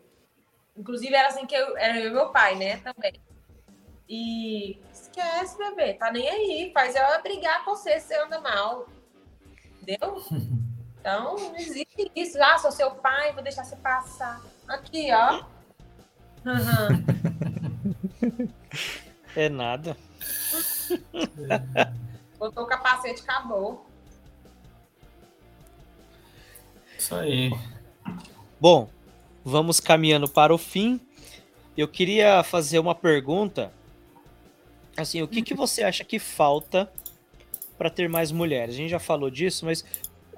[0.75, 2.77] Inclusive, era assim que eu, era eu e meu pai, né?
[2.77, 3.13] Também.
[4.09, 5.93] E esquece, bebê.
[5.93, 6.71] Tá nem aí.
[6.73, 8.87] Faz eu brigar com você se você anda mal.
[9.81, 10.23] Entendeu?
[10.99, 12.41] Então, não existe isso.
[12.41, 14.41] Ah, sou seu pai, vou deixar você passar.
[14.67, 15.43] Aqui, ó.
[16.45, 17.03] Uhum.
[19.35, 19.97] É nada.
[22.43, 23.85] Botou o capacete, acabou.
[26.99, 27.49] Isso aí.
[28.59, 28.89] Bom,
[29.45, 30.99] vamos caminhando para o fim.
[31.77, 33.71] Eu queria fazer uma pergunta.
[34.97, 36.91] Assim, o que, que você acha que falta
[37.77, 38.75] para ter mais mulheres?
[38.75, 39.85] A gente já falou disso, mas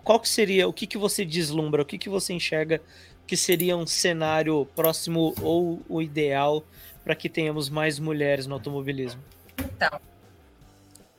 [0.03, 2.83] qual que seria, o que, que você deslumbra, o que, que você enxerga
[3.25, 6.63] que seria um cenário próximo ou o ideal
[7.03, 9.23] para que tenhamos mais mulheres no automobilismo?
[9.57, 9.99] Então,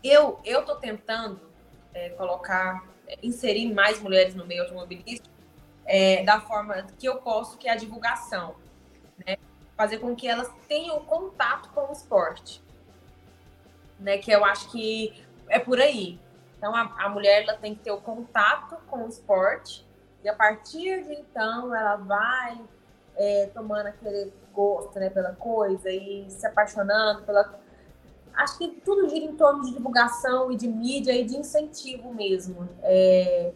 [0.03, 1.41] eu eu tô tentando
[1.97, 2.85] é, colocar,
[3.23, 5.35] inserir mais mulheres no meio automobilístico
[5.87, 8.57] é, da forma que eu posso, que é a divulgação,
[9.25, 9.39] né?
[9.77, 12.63] Fazer com que elas tenham contato com o esporte,
[13.99, 14.19] né?
[14.19, 16.19] Que eu acho que é por aí.
[16.59, 19.87] Então a, a mulher ela tem que ter o contato com o esporte
[20.23, 22.61] e a partir de então ela vai
[23.17, 27.45] é, tomando aquele gosto né, pela coisa e se apaixonando pela
[28.37, 32.69] acho que tudo gira em torno de divulgação e de mídia e de incentivo mesmo.
[32.83, 33.53] É,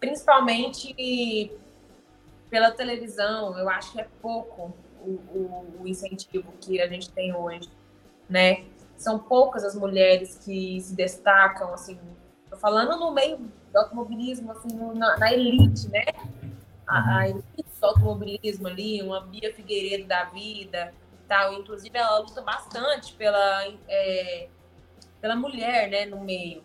[0.00, 1.52] principalmente
[2.50, 7.34] pela televisão, eu acho que é pouco o, o, o, incentivo que a gente tem
[7.34, 7.68] hoje,
[8.28, 8.64] né?
[8.96, 11.98] São poucas as mulheres que se destacam, assim,
[12.50, 16.04] tô falando no meio do automobilismo, assim, na, na elite, né?
[16.86, 20.92] A, a, elite do automobilismo ali, uma Bia Figueiredo da vida,
[21.32, 21.54] tal.
[21.54, 24.48] Inclusive, ela luta bastante pela, é,
[25.18, 26.62] pela mulher, né, no meio.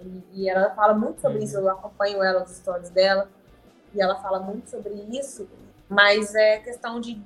[0.00, 3.30] E, e, ela fala muito sobre isso, eu acompanho ela, as histórias dela,
[3.94, 5.48] e ela fala muito sobre isso,
[5.88, 7.22] mas é questão de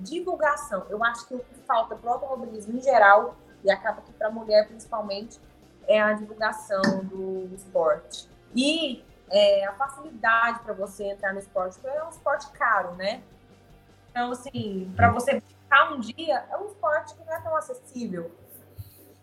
[0.00, 0.84] divulgação.
[0.90, 4.26] Eu acho que o que falta para o automobilismo em geral, e acaba que para
[4.26, 5.40] a mulher principalmente,
[5.86, 8.28] é a divulgação do esporte.
[8.54, 13.22] E é, a facilidade para você entrar no esporte, porque é um esporte caro, né?
[14.12, 18.30] Então, assim, para você ficar um dia, é um esporte que não é tão acessível.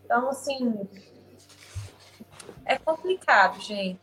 [0.04, 0.88] Então, assim,
[2.66, 4.00] é complicado, gente.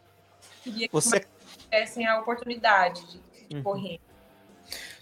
[0.63, 1.27] Queria que você
[1.57, 3.19] tivessem a oportunidade de,
[3.49, 3.63] de uhum.
[3.63, 3.99] correr.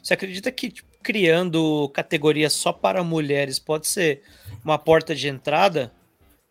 [0.01, 4.23] Você acredita que tipo, criando categorias só para mulheres pode ser
[4.63, 5.91] uma porta de entrada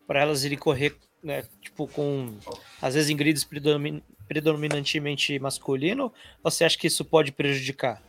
[0.07, 2.37] para elas irem correr, né, tipo, com
[2.81, 6.11] às vezes em grids predomin predominantemente masculino?
[6.41, 8.01] Ou você acha que isso pode prejudicar?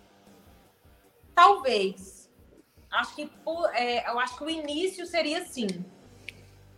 [1.37, 2.31] Talvez.
[2.91, 3.31] Acho que
[3.75, 5.67] é, eu acho que o início seria assim,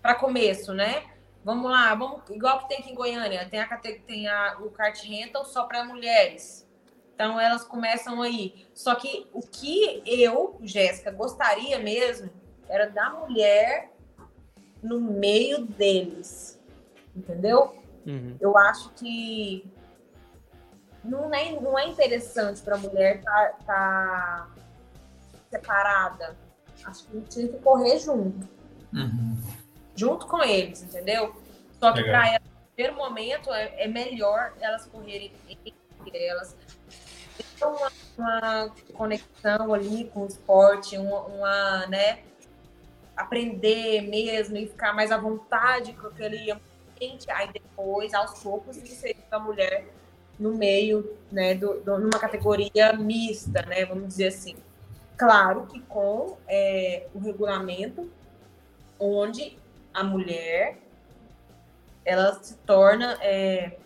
[0.02, 1.04] para começo, né?
[1.44, 5.00] Vamos lá, vamos igual que tem aqui em Goiânia, tem a tem a, o kart
[5.04, 6.68] rental só para mulheres.
[7.14, 8.66] Então elas começam aí.
[8.74, 12.28] Só que o que eu, Jéssica, gostaria mesmo
[12.68, 13.92] era da mulher
[14.82, 16.60] no meio deles.
[17.14, 17.76] Entendeu?
[18.04, 18.36] Uhum.
[18.40, 19.64] Eu acho que
[21.08, 24.48] não é, não é interessante para a mulher estar tá, tá
[25.50, 26.36] separada.
[26.84, 28.46] Acho que tinha que correr junto.
[28.92, 29.36] Uhum.
[29.96, 31.34] Junto com eles, entendeu?
[31.80, 35.32] Só que para elas, no primeiro momento, é, é, melhor elas correrem
[36.14, 36.56] elas
[37.36, 42.20] ter uma, uma, conexão ali com o esporte, uma, uma, né?
[43.16, 47.30] Aprender mesmo e ficar mais à vontade com aquele ambiente.
[47.30, 49.86] Aí depois, aos poucos, inserir a mulher
[50.38, 54.56] no meio, né, do, do, numa categoria mista, né, vamos dizer assim.
[55.16, 58.08] Claro que com é, o regulamento,
[59.00, 59.58] onde
[59.92, 60.78] a mulher
[62.04, 63.76] ela se torna é,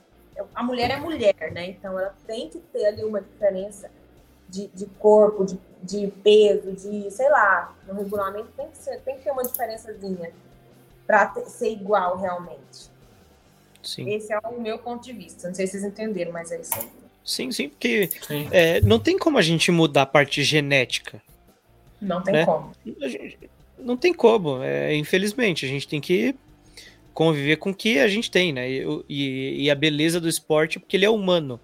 [0.54, 1.66] a mulher é mulher, né?
[1.66, 3.90] Então ela tem que ter ali uma diferença
[4.48, 9.16] de, de corpo, de, de peso, de sei lá, no regulamento tem que ser, tem
[9.16, 10.32] que ter uma diferençazinha
[11.06, 12.91] para ser igual realmente.
[13.82, 14.08] Sim.
[14.08, 15.48] Esse é o meu ponto de vista.
[15.48, 16.88] Não sei se vocês entenderam, mas é isso aí.
[17.24, 18.48] Sim, sim, porque sim.
[18.50, 21.22] É, não tem como a gente mudar a parte genética.
[22.00, 22.44] Não tem né?
[22.44, 22.72] como.
[23.78, 24.62] não tem como.
[24.62, 26.34] É, infelizmente, a gente tem que
[27.14, 28.68] conviver com o que a gente tem, né?
[28.68, 31.60] E, e, e a beleza do esporte, porque ele é humano.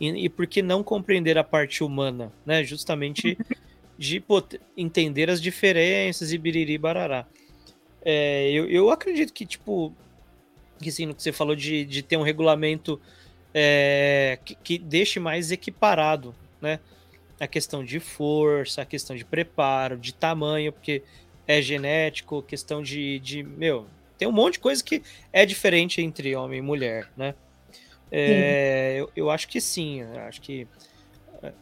[0.00, 2.64] E, e por que não compreender a parte humana, né?
[2.64, 3.36] Justamente
[3.98, 4.42] de pô,
[4.76, 7.26] entender as diferenças e biriri barará.
[8.02, 9.92] É, eu, eu acredito que, tipo,
[10.82, 13.00] que sim, no que você falou de, de ter um regulamento
[13.54, 16.80] é, que, que deixe mais equiparado, né?
[17.38, 21.02] A questão de força, a questão de preparo, de tamanho, porque
[21.46, 23.86] é genético, questão de, de meu,
[24.18, 27.34] tem um monte de coisa que é diferente entre homem e mulher, né?
[28.10, 30.66] É, eu, eu, acho que sim, eu acho que
[31.42, 31.52] é,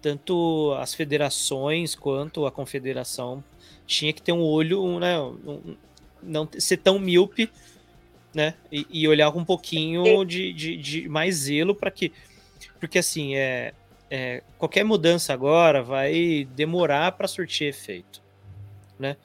[0.00, 3.42] tanto as federações quanto a confederação
[3.86, 5.20] tinha que ter um olho, né?
[5.20, 5.76] Um,
[6.22, 7.50] não ser tão míope
[8.34, 8.54] né?
[8.70, 12.12] E, e olhar com um pouquinho de, de, de mais zelo para que.
[12.80, 13.72] Porque assim, é,
[14.10, 18.22] é, qualquer mudança agora vai demorar para surtir efeito,
[18.98, 19.16] né?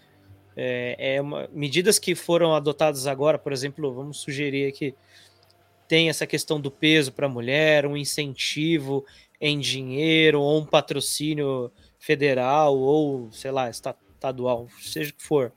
[0.55, 4.95] É, é uma, medidas que foram adotadas agora, por exemplo, vamos sugerir aqui,
[5.87, 9.05] tem essa questão do peso para a mulher, um incentivo
[9.39, 15.53] em dinheiro, ou um patrocínio federal, ou sei lá, estadual, seja o que for.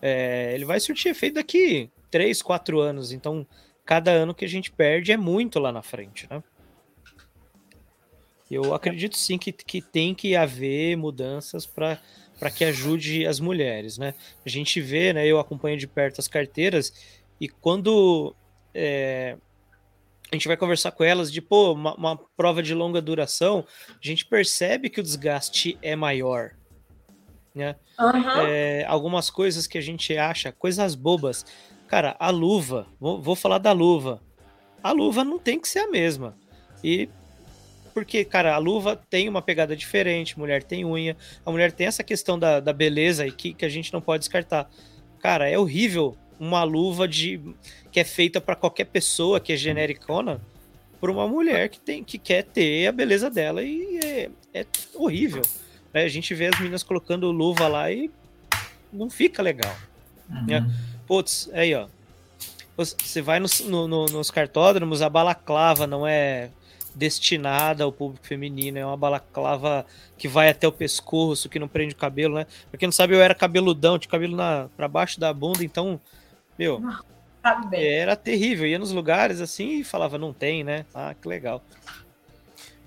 [0.00, 3.10] É, ele vai surtir efeito daqui três, quatro anos.
[3.10, 3.44] Então,
[3.84, 6.40] cada ano que a gente perde é muito lá na frente, né?
[8.48, 11.98] Eu acredito sim que, que tem que haver mudanças para
[12.38, 14.14] para que ajude as mulheres, né?
[14.44, 15.24] A gente vê, né?
[15.24, 16.92] Eu acompanho de perto as carteiras
[17.40, 18.34] e quando
[18.74, 19.36] é,
[20.30, 24.04] a gente vai conversar com elas de pô, uma, uma, prova de longa duração, a
[24.04, 26.50] gente percebe que o desgaste é maior,
[27.54, 27.76] né?
[28.00, 28.46] Uhum.
[28.48, 31.46] É, algumas coisas que a gente acha, coisas bobas,
[31.92, 34.18] Cara, a luva, vou, vou falar da luva.
[34.82, 36.34] A luva não tem que ser a mesma.
[36.82, 37.06] E
[37.92, 41.14] porque, cara, a luva tem uma pegada diferente, mulher tem unha,
[41.44, 44.20] a mulher tem essa questão da, da beleza e que, que a gente não pode
[44.20, 44.70] descartar.
[45.20, 47.38] Cara, é horrível uma luva de
[47.90, 50.40] que é feita para qualquer pessoa que é genericona
[50.98, 55.42] por uma mulher que tem que quer ter a beleza dela e é, é horrível.
[55.92, 56.04] Né?
[56.04, 58.10] A gente vê as meninas colocando luva lá e
[58.90, 59.76] não fica legal.
[60.30, 60.46] Uhum.
[60.46, 60.66] Né?
[61.12, 61.88] Putz, aí ó.
[62.74, 63.46] Você vai no,
[63.86, 66.48] no, nos cartódromos, a balaclava não é
[66.94, 69.84] destinada ao público feminino, é uma balaclava
[70.16, 72.46] que vai até o pescoço, que não prende o cabelo, né?
[72.70, 76.00] Pra quem não sabe, eu era cabeludão, tinha cabelo na, pra baixo da bunda, então,
[76.58, 76.82] meu,
[77.74, 78.66] era terrível.
[78.66, 80.86] Ia nos lugares assim e falava, não tem, né?
[80.94, 81.62] Ah, que legal.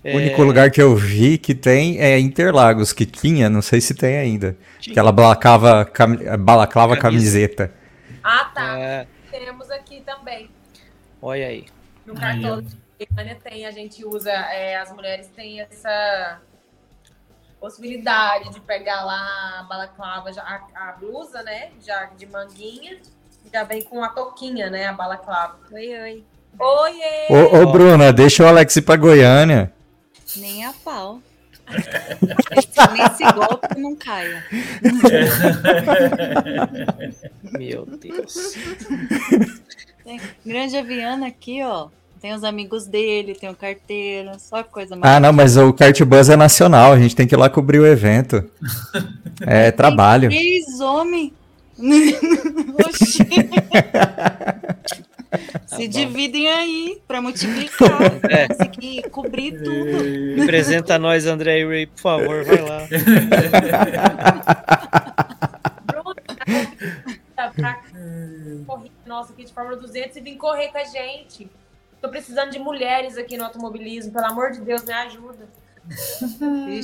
[0.04, 0.16] O é...
[0.16, 4.18] único lugar que eu vi que tem é Interlagos, que tinha, não sei se tem
[4.18, 4.58] ainda.
[4.80, 4.96] Tinha.
[4.96, 6.18] Que ela balaclava, cam...
[6.40, 7.85] balaclava camiseta.
[8.28, 8.80] Ah, tá.
[8.80, 9.08] É...
[9.30, 10.50] Temos aqui também.
[11.22, 11.68] Olha aí.
[12.08, 16.42] No cartão de Goiânia tem, a gente usa, é, as mulheres têm essa
[17.60, 21.70] possibilidade de pegar lá a balaclava, a, a blusa, né?
[21.86, 23.00] Já de manguinha,
[23.54, 24.88] já vem com a toquinha, né?
[24.88, 25.60] A balaclava.
[25.72, 26.24] Oi, oi.
[26.58, 27.28] Oiê!
[27.30, 29.72] Ô, ô Bruna, deixa o Alex ir pra Goiânia.
[30.36, 31.20] Nem a pau.
[32.94, 34.44] Nesse golpe não caia.
[37.58, 38.56] Meu Deus.
[40.04, 41.88] Tem Grande Aviana aqui, ó.
[42.22, 45.16] Tem os amigos dele, tem o carteiro, só coisa mais.
[45.16, 47.80] Ah, não, mas o Kart Buzz é nacional, a gente tem que ir lá cobrir
[47.80, 48.44] o evento.
[49.42, 50.30] É trabalho.
[50.30, 51.32] Três homens.
[52.88, 53.20] Oxi.
[55.68, 58.00] Se dividem aí pra multiplicar.
[58.30, 58.48] É.
[58.48, 60.42] Conseguir cobrir tudo.
[60.44, 62.88] Apresenta nós, André e Ray, por favor, vai lá.
[67.36, 67.82] Tá pra
[68.66, 71.50] corrida nossa aqui de Fórmula 200 e vim correr com a gente.
[72.02, 75.48] Tô precisando de mulheres aqui no automobilismo, pelo amor de Deus, me ajuda.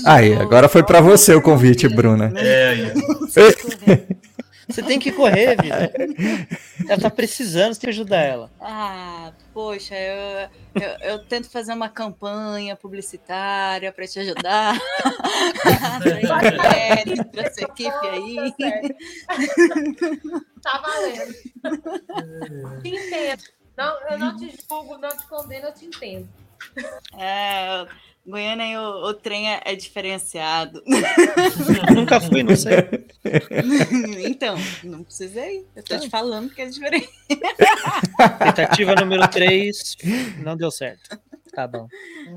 [0.06, 2.32] Aí, agora foi pra você o convite, Bruna.
[2.36, 2.94] É, aí.
[4.72, 5.92] Você tem que correr, vida.
[6.88, 8.52] Ela tá precisando, você tem que ajudar ela.
[8.60, 10.50] Ah, poxa, eu,
[10.82, 14.80] eu, eu tento fazer uma campanha publicitária para te ajudar.
[17.32, 18.54] Pra essa equipe aí.
[20.62, 20.72] Tá.
[20.72, 21.34] Tá valendo.
[22.82, 23.44] te entendo.
[23.78, 26.30] Não, eu não te julgo, não te condeno, eu te entendo.
[27.18, 27.88] É,
[28.26, 30.84] Goiânia, o, o trem é, é diferenciado.
[31.94, 32.74] Nunca fui, não sei.
[34.30, 35.66] então, não precisei.
[35.76, 37.10] Eu tô te falando que é diferente.
[38.40, 39.98] Tentativa número 3,
[40.44, 41.20] não deu certo.
[41.54, 41.88] Tá bom.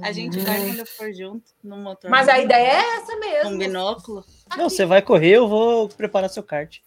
[0.02, 2.10] A gente vai quando for junto no motor.
[2.10, 3.58] Mas a ideia é essa Com mesmo.
[3.58, 4.24] binóculo.
[4.56, 6.78] Não, você vai correr, eu vou preparar seu kart.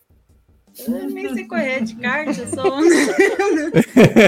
[0.86, 2.80] Eu nem sei correr de kart, eu sou.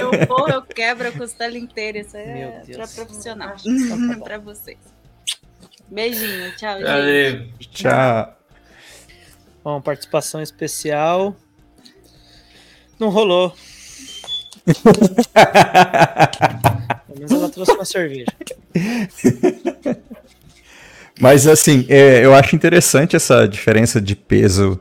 [0.01, 1.99] eu vou, eu quebro a costela inteira.
[1.99, 3.55] Isso é pra profissional.
[3.65, 4.77] Então tá vocês.
[5.89, 6.87] Beijinho, tchau, gente.
[6.87, 7.47] Valeu.
[7.71, 8.35] Tchau.
[9.63, 11.35] Bom, participação especial.
[12.99, 13.53] Não rolou.
[17.05, 18.25] Pelo menos ela trouxe uma cerveja.
[21.19, 24.79] Mas assim, é, eu acho interessante essa diferença de peso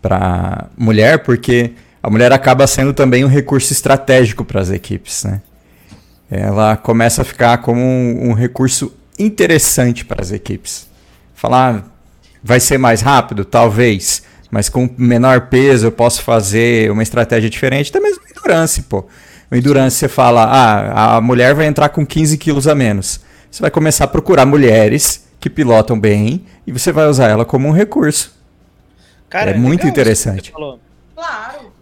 [0.00, 1.72] para mulher, porque
[2.02, 5.40] a mulher acaba sendo também um recurso estratégico para as equipes, né?
[6.30, 10.88] Ela começa a ficar como um, um recurso interessante para as equipes.
[11.34, 11.84] Falar,
[12.42, 13.44] vai ser mais rápido?
[13.44, 14.22] Talvez.
[14.50, 17.90] Mas com menor peso eu posso fazer uma estratégia diferente.
[17.90, 19.06] Até mesmo endurance, pô.
[19.50, 23.20] O endurance você fala, ah, a mulher vai entrar com 15 quilos a menos.
[23.50, 27.66] Você vai começar a procurar mulheres que pilotam bem e você vai usar ela como
[27.66, 28.39] um recurso.
[29.30, 30.46] Cara, É muito isso que interessante.
[30.46, 30.80] você falou.
[31.14, 31.72] Claro.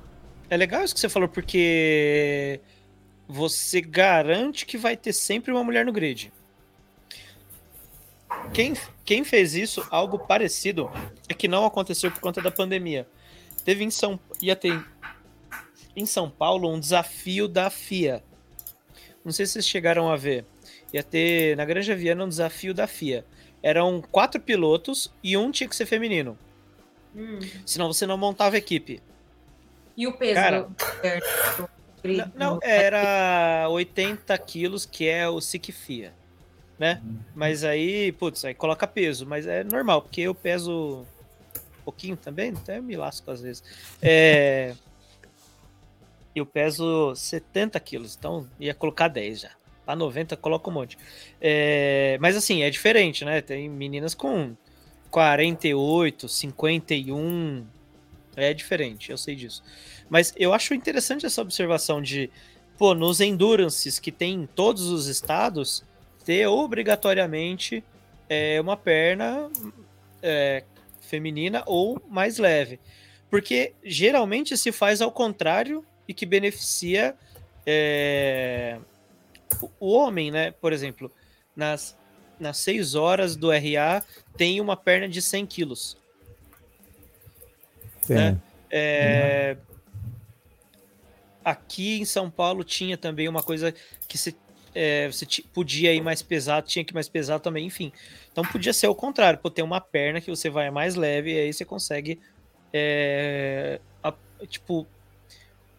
[0.50, 2.60] É legal isso que você falou, porque
[3.26, 6.32] você garante que vai ter sempre uma mulher no grid.
[8.52, 10.90] Quem, quem fez isso, algo parecido,
[11.28, 13.06] é que não aconteceu por conta da pandemia.
[13.64, 14.84] Teve em São ia ter
[15.96, 18.22] em São Paulo um desafio da FIA.
[19.24, 20.44] Não sei se vocês chegaram a ver.
[20.92, 23.24] Ia ter na Granja Viana um desafio da FIA.
[23.62, 26.38] Eram quatro pilotos e um tinha que ser feminino.
[27.14, 27.38] Hum.
[27.66, 29.02] Senão você não montava equipe.
[29.96, 30.76] E o peso Cara, do-
[32.34, 36.14] Não, era 80 quilos, que é o SICFIA,
[36.78, 37.02] né?
[37.34, 42.50] Mas aí, putz, aí coloca peso, mas é normal, porque eu peso um pouquinho também,
[42.52, 43.64] até me lasco às vezes.
[44.00, 44.74] É,
[46.34, 49.50] eu peso 70 quilos, então ia colocar 10 já.
[49.84, 50.96] Pra 90, coloca um monte.
[51.40, 53.40] É, mas assim, é diferente, né?
[53.40, 54.54] Tem meninas com
[55.10, 57.66] 48, 51.
[58.36, 59.62] É diferente, eu sei disso.
[60.08, 62.30] Mas eu acho interessante essa observação de,
[62.76, 65.84] pô, nos endurances que tem em todos os estados,
[66.24, 67.82] ter obrigatoriamente
[68.28, 69.50] é, uma perna
[70.22, 70.62] é,
[71.00, 72.78] feminina ou mais leve.
[73.28, 77.14] Porque geralmente se faz ao contrário e que beneficia
[77.66, 78.78] é,
[79.80, 80.52] o- homem, né?
[80.52, 81.10] Por exemplo,
[81.56, 81.97] nas,
[82.40, 84.02] nas 6 horas do RA
[84.36, 85.96] tem uma perna de 100 quilos.
[88.08, 88.38] Né?
[88.70, 89.56] É,
[91.44, 93.74] Aqui em São Paulo tinha também uma coisa
[94.06, 94.36] que se,
[94.74, 97.90] é, você podia ir mais pesado, tinha que ir mais pesado também, enfim.
[98.30, 101.38] Então podia ser o contrário, pô, ter uma perna que você vai mais leve e
[101.40, 102.20] aí você consegue,
[102.72, 104.12] é, a-
[104.46, 104.86] tipo,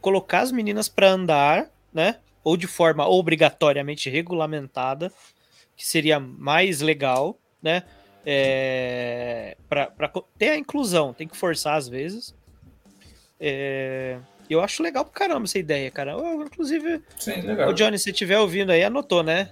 [0.02, 2.16] colocar as meninas para andar, né?
[2.44, 5.12] Ou de forma obrigatoriamente regulamentada,
[5.80, 7.84] que seria mais legal, né?
[8.26, 12.36] É, para ter a inclusão, tem que forçar às vezes.
[13.40, 14.18] É,
[14.50, 16.12] eu acho legal pra caramba essa ideia, cara.
[16.12, 17.70] Eu, inclusive, Sim, legal.
[17.70, 19.52] o Johnny, se estiver ouvindo aí, anotou, né?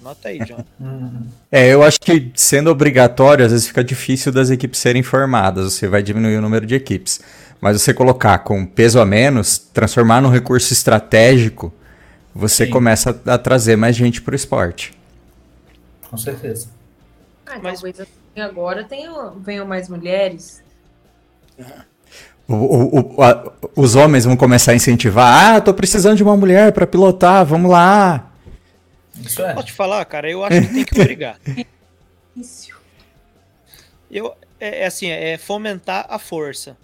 [0.00, 0.64] Anota aí, Johnny.
[1.52, 5.86] É, eu acho que sendo obrigatório, às vezes fica difícil das equipes serem formadas, você
[5.86, 7.20] vai diminuir o número de equipes.
[7.60, 11.70] Mas você colocar com peso a menos, transformar num recurso estratégico,
[12.34, 12.70] você Sim.
[12.70, 15.01] começa a, a trazer mais gente pro esporte.
[16.12, 16.68] Com certeza.
[17.46, 18.86] Ah, Mas- talvez assim, agora
[19.40, 20.62] venham mais mulheres.
[22.46, 25.54] O- o- o- a- os homens vão começar a incentivar.
[25.56, 28.30] Ah, tô precisando de uma mulher pra pilotar, vamos lá.
[29.18, 29.54] Isso é.
[29.54, 31.38] Posso te falar, cara, eu acho que tem que obrigar.
[32.36, 32.70] Isso.
[34.10, 36.76] Eu, é, é assim, é fomentar a força.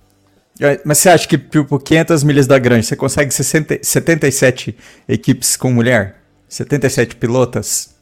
[0.59, 4.77] É, Mas você acha que por 500 milhas da Grande você consegue 60, 77
[5.07, 6.17] equipes com mulher?
[6.49, 7.95] 77 pilotas?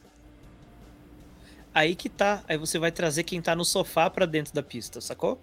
[1.77, 2.41] Aí que tá.
[2.49, 5.39] Aí você vai trazer quem tá no sofá pra dentro da pista, sacou?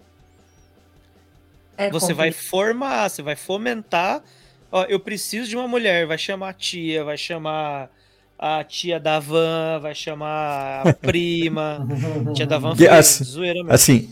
[1.76, 4.20] É Você vai formar, você vai fomentar.
[4.72, 7.88] Ó, eu preciso de uma mulher, vai chamar a tia, vai chamar
[8.36, 11.86] a tia da van, vai chamar a prima.
[12.34, 13.72] tia da van foi assim- zoeira mesmo.
[13.72, 14.08] Assim,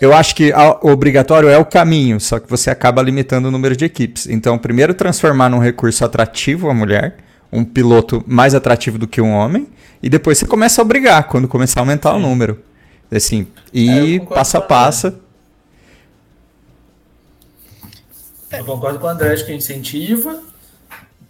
[0.00, 3.50] eu acho que a- o obrigatório é o caminho, só que você acaba limitando o
[3.50, 4.26] número de equipes.
[4.26, 7.18] Então, primeiro transformar num recurso atrativo a mulher,
[7.52, 9.66] um piloto mais atrativo do que um homem,
[10.02, 12.62] e depois você começa a obrigar, quando começar a aumentar o número.
[13.10, 15.14] Assim, É, e concordo passo a passo.
[18.50, 20.42] Eu concordo com o André, acho que incentiva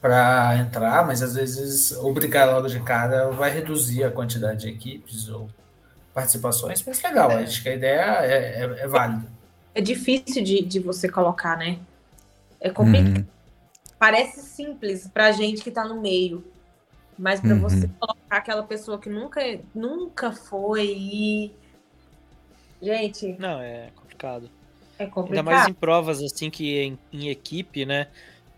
[0.00, 5.28] para entrar, mas às vezes obrigar logo de cara vai reduzir a quantidade de equipes
[5.28, 5.48] ou
[6.14, 9.26] participações, mas legal, acho que a ideia é, é, é válida.
[9.74, 11.78] É difícil de, de você colocar, né?
[12.60, 13.18] É complicado.
[13.18, 13.37] Uhum.
[13.98, 16.44] Parece simples pra gente que tá no meio.
[17.18, 17.60] Mas pra Uhum.
[17.60, 19.40] você colocar aquela pessoa que nunca,
[19.74, 21.52] nunca foi e.
[22.80, 24.48] Gente, Não, é complicado.
[24.98, 25.44] é Ainda complicado.
[25.44, 28.06] mais em provas assim que em, em equipe, né?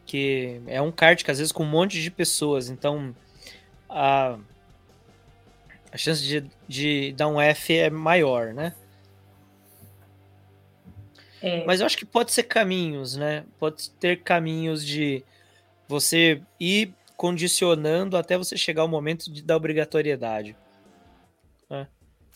[0.04, 3.14] Que é um kart que às vezes com um monte de pessoas, então
[3.88, 4.38] a,
[5.90, 8.74] a chance de, de dar um F é maior, né?
[11.42, 11.64] É.
[11.64, 13.44] Mas eu acho que pode ser caminhos, né?
[13.58, 15.22] Pode ter caminhos de
[15.88, 20.56] você ir condicionando até você chegar ao momento de, da obrigatoriedade.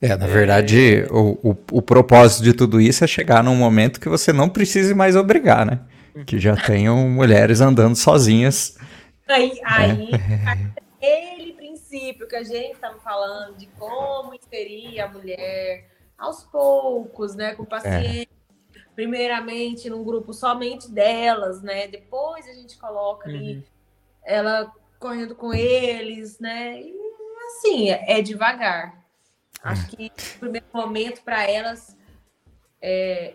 [0.01, 4.09] É, na verdade, o, o, o propósito de tudo isso é chegar num momento que
[4.09, 5.81] você não precise mais obrigar, né?
[6.27, 8.77] Que já tenham mulheres andando sozinhas.
[9.27, 10.11] Aí, aí
[10.47, 17.55] aquele princípio que a gente estava falando de como inserir a mulher aos poucos, né,
[17.55, 18.29] com paciência.
[18.95, 21.89] Primeiramente num grupo somente delas, né?
[21.89, 23.63] Depois a gente coloca ali Uhum.
[24.25, 26.81] ela correndo com eles, né?
[26.81, 26.95] E
[27.47, 29.05] assim, é devagar.
[29.63, 31.97] Acho que no primeiro momento para elas
[32.81, 33.35] é,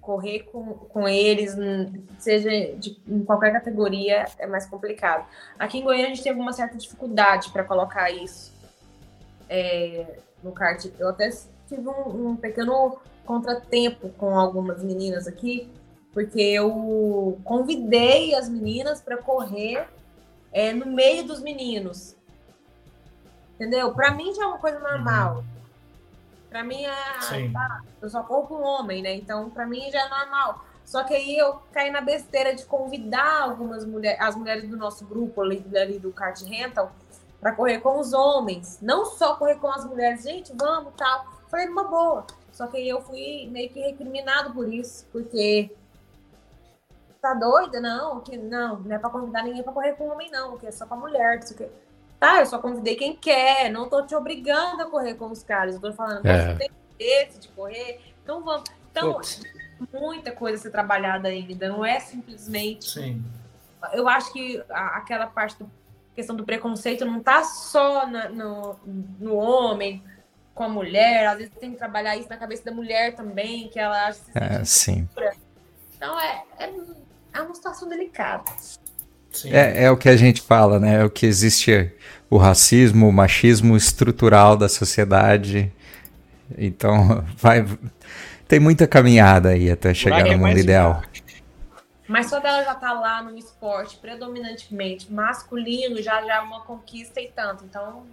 [0.00, 5.24] correr com, com eles, hum, seja de, em qualquer categoria, é mais complicado.
[5.56, 8.52] Aqui em Goiânia a gente teve uma certa dificuldade para colocar isso
[9.48, 10.84] é, no kart.
[10.98, 11.30] Eu até
[11.68, 15.70] tive um, um pequeno contratempo com algumas meninas aqui,
[16.12, 19.88] porque eu convidei as meninas para correr
[20.52, 22.14] é, no meio dos meninos.
[23.54, 23.92] Entendeu?
[23.94, 25.44] Para mim já é uma coisa normal.
[26.50, 27.50] Para mim é.
[27.52, 29.14] Tá, eu só corro com homem, né?
[29.14, 30.64] Então, para mim já é normal.
[30.84, 35.06] Só que aí eu caí na besteira de convidar algumas mulheres, as mulheres do nosso
[35.06, 36.92] grupo ali, ali do kart rental,
[37.40, 38.78] para correr com os homens.
[38.82, 41.24] Não só correr com as mulheres, gente, vamos tal.
[41.48, 42.26] Falei numa boa.
[42.52, 45.70] Só que aí eu fui meio que recriminado por isso, porque
[47.20, 47.80] tá doida?
[47.80, 50.70] Não, que não, não é pra convidar ninguém pra correr com homem, não, que é
[50.70, 51.36] só pra mulher.
[51.36, 51.68] não sei o quê.
[52.20, 55.74] Tá, eu só convidei quem quer, não tô te obrigando a correr com os caras.
[55.74, 56.52] Eu tô falando, É.
[56.52, 58.64] você tem interesse de correr, então vamos.
[58.90, 59.42] Então, Putz.
[59.92, 63.24] muita coisa a ser trabalhada ainda, não é simplesmente Sim.
[63.94, 65.66] eu acho que a- aquela parte da
[66.14, 68.76] questão do preconceito não tá só na- no,
[69.18, 70.04] no homem
[70.54, 73.78] com a mulher, às vezes tem que trabalhar isso na cabeça da mulher também, que
[73.78, 75.08] ela acha que se É, sim.
[75.96, 76.70] Então é, é,
[77.32, 78.44] é uma situação delicada.
[79.30, 79.52] Sim.
[79.52, 81.00] É, é o que a gente fala, né?
[81.00, 81.90] É o que existe
[82.28, 85.72] o racismo, o machismo estrutural da sociedade.
[86.56, 87.64] Então, vai.
[88.46, 91.02] Tem muita caminhada aí até chegar no mundo ideal.
[92.06, 97.22] Mas só dela já tá lá no esporte predominantemente masculino, já já é uma conquista
[97.22, 97.64] e tanto.
[97.64, 98.04] Então,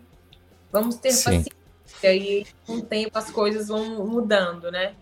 [0.72, 1.24] vamos ter Sim.
[1.24, 1.59] paciência
[2.04, 4.94] e com o tempo as coisas vão mudando, né?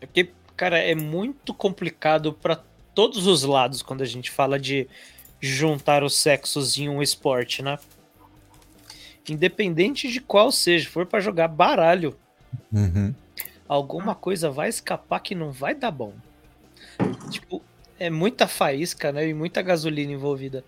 [0.00, 2.62] É porque, cara, é muito complicado para
[2.94, 4.88] todos os lados quando a gente fala de
[5.40, 7.78] juntar os sexos em um esporte, né?
[9.28, 12.16] Independente de qual seja, for para jogar baralho,
[12.72, 13.14] Uhum.
[13.68, 16.12] alguma coisa vai escapar que não vai dar bom.
[17.30, 17.62] Tipo,
[17.98, 19.28] é muita faísca, né?
[19.28, 20.64] E muita gasolina envolvida.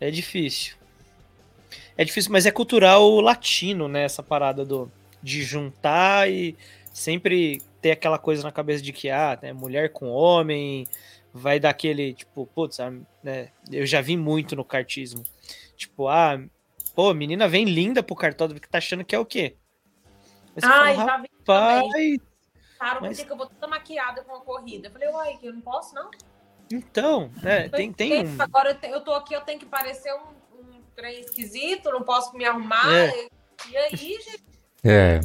[0.00, 0.76] É difícil.
[1.96, 4.04] É difícil, mas é cultural latino, né?
[4.04, 4.90] Essa parada do,
[5.22, 6.56] de juntar e
[6.92, 10.86] sempre ter aquela coisa na cabeça de que, ah, né, mulher com homem,
[11.32, 12.92] vai dar aquele, tipo, putz, ah,
[13.22, 13.48] né?
[13.70, 15.22] Eu já vi muito no cartismo.
[15.76, 16.40] Tipo, ah,
[16.94, 19.56] Pô, menina vem linda pro cartódromo que tá achando que é o quê?
[20.54, 21.88] Você Ai, fala, já vi também.
[21.88, 22.18] Rapaz,
[22.78, 24.88] Claro, mas- porque que eu vou toda maquiada com a corrida.
[24.88, 26.10] Eu falei, uai, que eu não posso, não?
[26.70, 28.36] então, né, tem, tem um...
[28.40, 30.22] Agora eu, te- eu tô aqui, eu tenho que parecer um
[30.96, 32.92] trem esquisito, não posso me arrumar.
[32.92, 33.26] É.
[33.70, 34.42] E aí, gente,
[34.82, 35.20] É.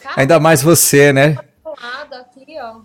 [0.00, 1.36] cara, Ainda mais você, né?
[1.64, 2.80] lado aqui, ó.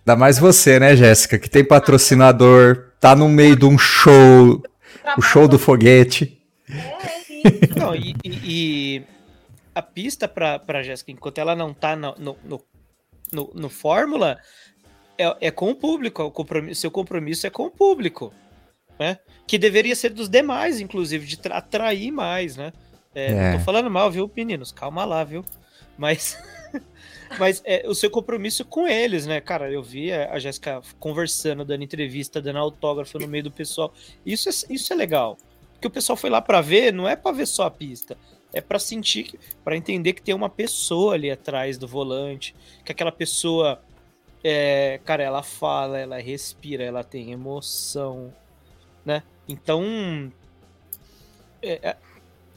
[0.00, 1.38] Ainda mais você, né, Jéssica?
[1.38, 4.62] Que tem patrocinador, tá no meio de um show,
[5.16, 6.42] o show do foguete.
[6.68, 7.74] É, é isso.
[7.78, 9.02] Não, e, e- e
[9.74, 12.64] a pista pra, pra Jéssica, enquanto ela não tá no, no, no,
[13.32, 14.38] no- no Fórmula,
[15.18, 16.22] é, é com o público.
[16.22, 18.32] O compromisso, seu compromisso é com o público.
[18.98, 19.18] Né?
[19.46, 22.72] Que deveria ser dos demais, inclusive, de tra- atrair mais, né?
[23.14, 23.50] É, É.
[23.52, 24.70] Não tô falando mal, viu, meninos?
[24.72, 25.44] Calma lá, viu?
[25.98, 26.36] Mas.
[27.38, 29.70] Mas é, o seu compromisso com eles, né, cara?
[29.70, 33.92] Eu vi a Jéssica conversando, dando entrevista, dando autógrafo no meio do pessoal.
[34.24, 35.38] Isso é, isso é legal.
[35.72, 38.16] Porque o pessoal foi lá pra ver, não é pra ver só a pista.
[38.52, 39.32] É pra sentir,
[39.64, 42.54] pra entender que tem uma pessoa ali atrás do volante,
[42.84, 43.80] que aquela pessoa,
[44.44, 48.30] é, cara, ela fala, ela respira, ela tem emoção,
[49.04, 49.22] né?
[49.48, 50.32] Então,
[51.62, 51.96] é, é-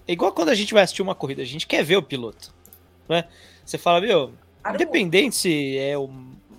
[0.07, 2.53] é igual quando a gente vai assistir uma corrida, a gente quer ver o piloto,
[3.09, 3.25] né?
[3.65, 4.31] Você fala, meu,
[4.73, 6.07] independente se é o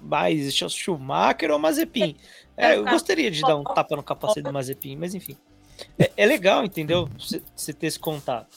[0.03, 2.17] mais Schumacher ou Mazepin.
[2.59, 5.37] É, eu gostaria de dar um tapa no capacete do Mazepin, mas enfim.
[5.99, 7.07] É, é legal, entendeu?
[7.55, 8.57] Você ter esse contato.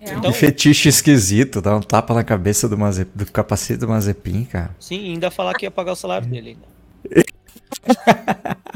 [0.00, 3.04] É, Então- Que fetiche esquisito, dar um tapa na cabeça do, Maze...
[3.04, 4.74] do capacete do Mazepin, cara.
[4.80, 6.66] Sim, e ainda falar que ia pagar o salário dele ainda.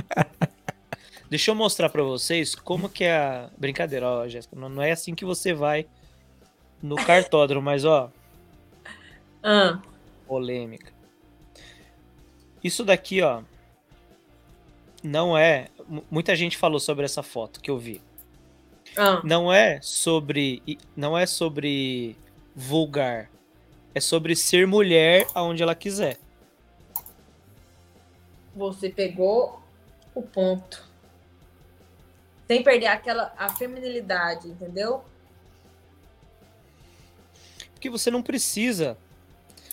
[1.28, 4.54] Deixa eu mostrar pra vocês como que é a brincadeira, ó, Jéssica.
[4.54, 5.86] Não, não é assim que você vai
[6.82, 8.10] no cartódromo, mas ó,
[9.42, 9.80] Ah,
[10.26, 10.92] polêmica.
[12.62, 13.42] Isso daqui, ó,
[15.02, 15.68] não é.
[15.88, 18.00] mu- Muita gente falou sobre essa foto que eu vi.
[18.96, 19.20] ah.
[19.24, 20.62] Não é sobre,
[20.94, 22.16] não é sobre
[22.54, 23.30] vulgar.
[23.94, 26.18] É sobre ser mulher aonde ela quiser.
[28.54, 29.60] Você pegou
[30.14, 30.86] o ponto.
[32.46, 35.04] Sem perder aquela a feminilidade, entendeu?
[37.72, 38.96] Porque você não precisa,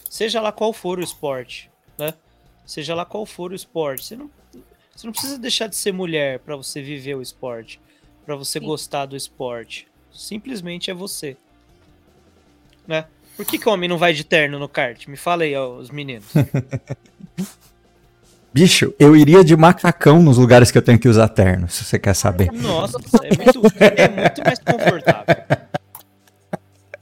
[0.10, 2.14] seja lá qual for o esporte, né?
[2.66, 4.32] Seja lá qual for o esporte, você não,
[4.96, 7.80] você não precisa deixar de ser mulher para você viver o esporte,
[8.26, 8.66] para você Sim.
[8.66, 9.88] gostar do esporte.
[10.12, 11.38] Simplesmente é você,
[12.88, 13.08] né?
[13.36, 15.08] Por que, que o homem não vai de terno no kart?
[15.08, 16.28] Me fala aí, ó, os meninos.
[18.54, 22.00] Bicho, eu iria de macacão nos lugares que eu tenho que usar terno, se você
[22.00, 22.52] quer saber.
[22.52, 25.36] Nossa, é muito, é muito mais confortável.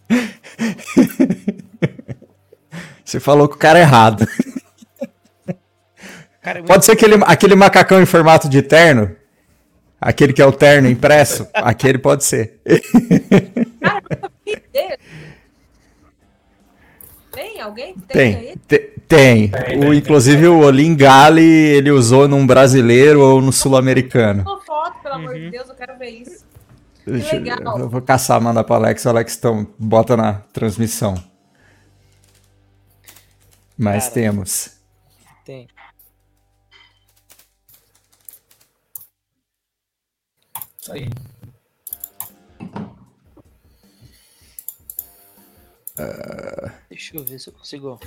[3.04, 4.28] Você falou com o cara errado.
[6.42, 9.16] Cara, é muito- Pode ser aquele, aquele macacão em formato de terno?
[10.00, 11.48] Aquele que é o terno impresso?
[11.56, 12.60] Aquele pode ser.
[17.58, 18.50] Tem alguém que tem, Tem.
[18.50, 18.56] aí?
[18.68, 19.52] te- Tem.
[19.84, 24.44] O, inclusive o Olingali ele usou num brasileiro ou no sul-americano.
[24.44, 25.40] Uma foto, pelo amor Uhum.
[25.40, 26.46] de Deus, eu quero ver isso.
[27.08, 27.80] Legal.
[27.80, 29.04] Eu vou caçar, mandar pro Alex.
[29.06, 31.16] O Alex então, bota na transmissão.
[33.76, 34.14] Mas Cara.
[34.14, 34.78] temos.
[35.44, 35.68] Tem.
[40.80, 41.10] Isso aí.
[46.98, 48.00] Deixa eu ver se eu consigo.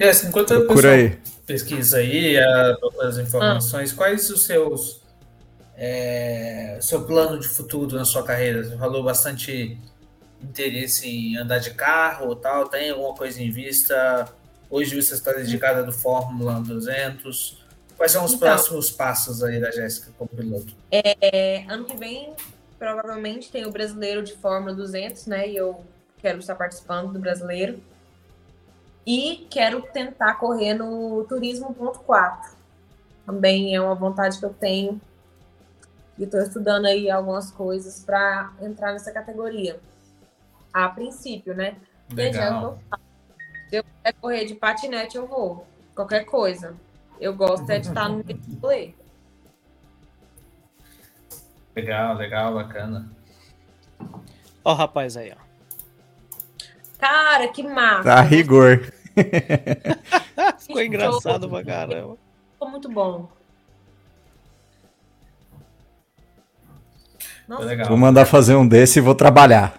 [0.00, 1.18] Yes, enquanto o Procura pessoal aí.
[1.44, 5.00] pesquisa aí, a- as informações, quais os seus
[5.76, 8.62] é, seu plano de futuro na sua carreira?
[8.62, 9.76] Você falou bastante
[10.40, 14.32] interesse em andar de carro ou tal, tem alguma coisa em vista?
[14.70, 17.58] Hoje você está dedicada do Fórmula 200.
[17.96, 18.46] Quais são os Então.
[18.48, 20.72] próximos passos aí da Jéssica como piloto?
[20.92, 22.32] É, ano que vem,
[22.78, 25.48] provavelmente, tem o brasileiro de Fórmula 200, né?
[25.48, 25.84] E eu
[26.18, 27.80] quero estar participando do brasileiro.
[29.06, 32.50] E quero tentar correr no Turismo.4.
[33.24, 35.00] Também é uma vontade que eu tenho.
[36.18, 39.78] E estou estudando aí algumas coisas para entrar nessa categoria.
[40.72, 41.76] A princípio, né?
[42.60, 42.78] Vou-
[43.68, 45.66] Se eu quiser correr de patinete, eu vou.
[45.94, 46.74] Qualquer coisa.
[47.20, 48.94] Eu gosto é de estar no meio do.
[51.76, 53.10] Legal, legal, bacana.
[54.64, 55.36] Ó, o rapaz aí, ó.
[56.98, 58.04] Cara, que massa.
[58.04, 58.90] Tá a rigor.
[60.58, 62.16] Ficou engraçado pra caramba.
[62.52, 63.28] Ficou muito bom.
[67.46, 67.88] Nossa, legal.
[67.88, 69.78] Vou mandar fazer um desse e vou trabalhar.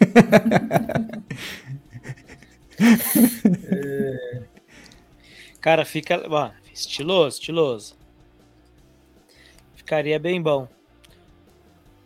[5.60, 6.22] Cara, fica.
[6.30, 7.99] ó, estiloso, estiloso.
[9.90, 10.68] Ficaria bem bom.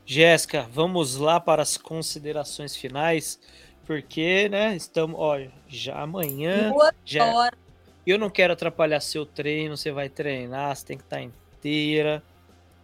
[0.07, 3.39] Jéssica, vamos lá para as considerações finais,
[3.85, 6.73] porque, né, estamos, olha, já amanhã,
[7.05, 7.59] já, horas.
[8.07, 12.23] eu não quero atrapalhar seu treino, você vai treinar, você tem que estar inteira,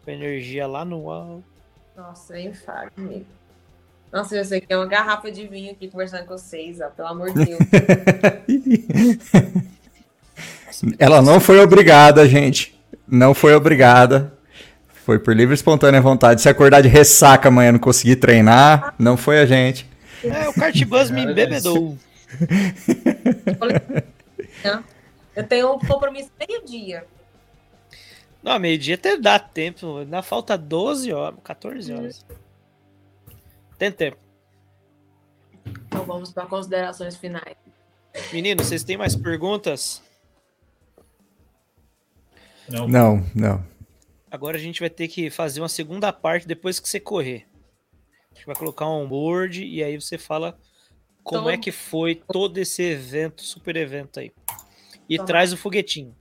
[0.04, 1.44] com energia lá no alto.
[1.96, 3.24] Nossa, nem fale comigo.
[4.12, 7.08] Nossa, eu sei que é uma garrafa de vinho aqui conversando com vocês, ó, pelo
[7.08, 7.58] amor de Deus.
[10.98, 12.78] Ela não foi obrigada, gente.
[13.08, 14.38] Não foi obrigada.
[15.10, 16.40] Foi por livre e espontânea vontade.
[16.40, 19.84] Se acordar de ressaca amanhã não conseguir treinar, não foi a gente.
[20.22, 21.98] É, o Kart Bus me embebedou.
[25.34, 27.04] Eu tenho um compromisso meio-dia.
[28.40, 32.24] Não, meio-dia até dá tempo, na falta 12 horas, 14 horas.
[33.76, 34.16] Tem tempo.
[35.88, 37.56] Então vamos para considerações finais.
[38.32, 40.00] Meninos, vocês têm mais perguntas?
[42.68, 42.86] Não.
[42.86, 43.69] Não, não.
[44.30, 47.46] Agora a gente vai ter que fazer uma segunda parte depois que você correr.
[48.30, 50.56] A gente vai colocar um onboard e aí você fala
[51.22, 54.32] como Então- é que foi todo esse evento, super evento aí.
[55.08, 55.26] E Toma.
[55.26, 56.14] traz o foguetinho.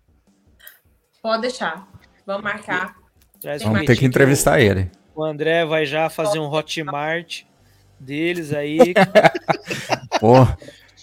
[1.22, 1.88] Pode deixar.
[2.26, 2.96] Vamos marcar.
[3.40, 4.90] Traz o Vamos ter que entrevistar ele.
[5.16, 7.44] O André vai já fazer um Hotmart
[8.00, 8.80] deles aí.
[10.20, 10.34] Pô,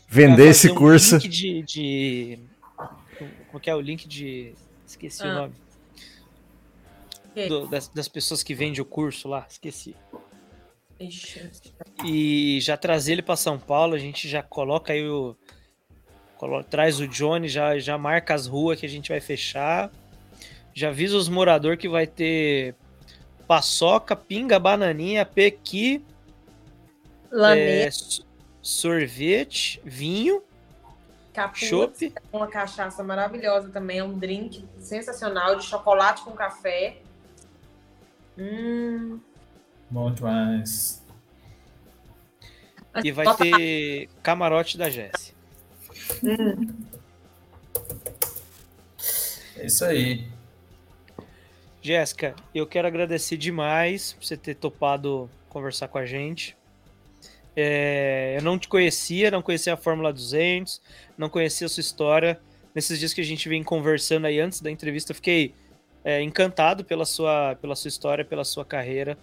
[0.09, 1.16] vender esse um curso.
[1.16, 2.39] Link de, de-
[3.49, 4.55] Como que é o link de.
[4.87, 5.35] Esqueci o Ah.
[5.35, 5.55] nome.
[7.49, 9.95] Do- das, das pessoas que vendem o curso lá, esqueci.
[10.99, 11.51] Ixi.
[12.05, 15.37] E já trazer ele para São Paulo, a gente já coloca aí o.
[16.39, 19.91] colo- traz o Johnny, já, já marca as ruas que a gente vai fechar.
[20.73, 22.75] Já avisa os moradores que vai ter
[23.47, 26.03] paçoca, pinga, bananinha, pequi,
[27.59, 27.89] é,
[28.63, 30.43] sorvete, vinho,
[31.69, 32.13] chopp.
[32.33, 33.99] uma cachaça maravilhosa também.
[33.99, 36.99] É um drink sensacional de chocolate com café.
[38.39, 39.21] Hum.
[39.91, 41.05] Bom demais.
[43.03, 45.35] E vai ter camarote da Jess.
[46.23, 46.75] Hum.
[49.57, 50.27] É isso aí.
[51.81, 56.57] Jéssica, eu quero agradecer demais por você ter topado conversar com a gente.
[57.55, 60.83] É, eu não te conhecia, não conhecia a Fórmula 200,
[61.17, 62.39] não conhecia a sua história.
[62.75, 65.55] Nesses dias que a gente vem conversando aí antes da entrevista, eu fiquei
[66.07, 69.19] é, encantado pela sua, pela sua história, pela sua carreira,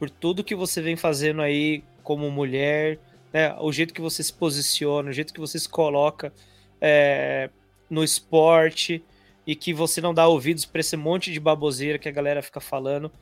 [0.00, 2.98] por tudo que você vem fazendo aí como mulher,
[3.32, 6.32] né, o jeito que você se posiciona, o jeito que você se coloca
[6.80, 7.50] é,
[7.88, 9.00] no esporte
[9.46, 12.58] e que você não dá ouvidos para esse monte de baboseira que a galera fica
[12.60, 13.12] falando.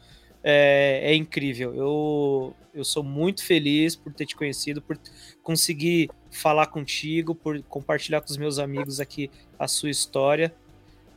[0.43, 1.75] É, é incrível.
[1.75, 4.99] Eu, eu sou muito feliz por ter te conhecido, por
[5.43, 10.55] conseguir falar contigo, por compartilhar com os meus amigos aqui a sua história.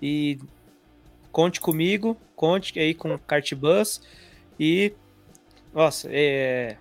[0.01, 0.39] E
[1.31, 4.01] conte comigo, conte aí com o Cartbus.
[4.59, 4.93] E,
[5.73, 6.77] nossa, é,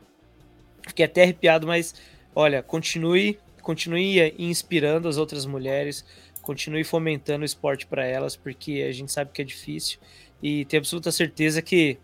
[0.86, 1.94] fiquei até arrepiado, mas
[2.34, 6.04] olha, continue, continue inspirando as outras mulheres,
[6.42, 9.98] continue fomentando o esporte para elas, porque a gente sabe que é difícil
[10.42, 11.98] e tenho absoluta certeza que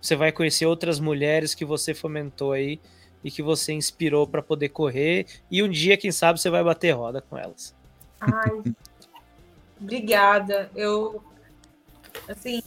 [0.00, 2.80] você vai conhecer outras mulheres que você fomentou aí
[3.22, 6.92] e que você inspirou para poder correr e um dia, quem sabe, você vai bater
[6.92, 7.74] roda com elas.
[8.20, 8.62] Ai,
[9.80, 10.70] obrigada.
[10.74, 11.22] Eu,
[12.32, 12.62] assim,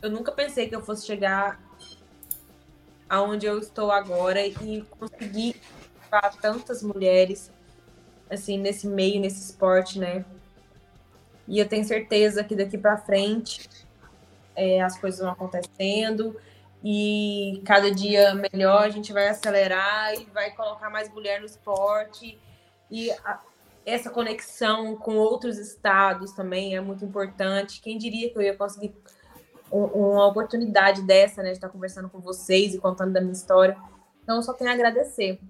[0.00, 1.60] eu nunca pensei que eu fosse chegar
[3.08, 5.60] aonde eu estou agora e conseguir
[6.08, 7.50] para tantas mulheres,
[8.30, 10.24] assim, nesse meio, nesse esporte, né?
[11.46, 13.68] E eu tenho certeza que daqui para frente
[14.54, 16.38] é, as coisas vão acontecendo
[16.84, 22.38] e cada dia melhor a gente vai acelerar e vai colocar mais mulher no esporte
[22.90, 23.40] e a-
[23.84, 27.80] essa conexão com outros estados também é muito importante.
[27.80, 28.94] Quem diria que eu ia conseguir
[29.70, 33.76] um- uma oportunidade dessa, né, de estar conversando com vocês e contando da minha história.
[34.22, 35.40] Então, eu só tenho a agradecer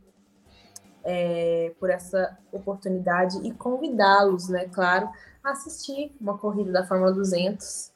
[1.05, 5.11] é, por essa oportunidade e convidá-los, né, claro,
[5.43, 7.93] a assistir uma corrida da Fórmula 200.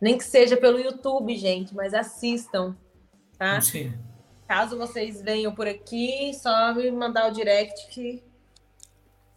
[0.00, 2.76] Nem que seja pelo YouTube, gente, mas assistam,
[3.36, 3.60] tá?
[3.60, 3.92] Sim.
[4.46, 8.22] Caso vocês venham por aqui, só me mandar o direct que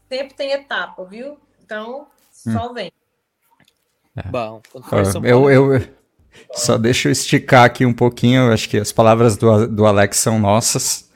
[0.10, 1.38] sempre tem etapa, viu?
[1.64, 2.92] Então, só vem.
[4.30, 5.82] Bom, quando Ó, for São Eu, Paulo, eu,
[6.54, 8.48] só deixa eu esticar aqui um pouquinho.
[8.48, 11.08] eu Acho que as palavras do, do Alex são nossas.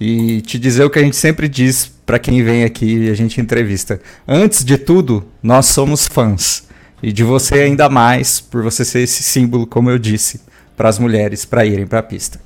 [0.00, 3.14] E te dizer o que a gente sempre diz para quem vem aqui e a
[3.14, 4.00] gente entrevista.
[4.26, 6.68] Antes de tudo, nós somos fãs.
[7.02, 10.40] E de você ainda mais, por você ser esse símbolo, como eu disse,
[10.76, 12.40] para as mulheres para irem para a pista.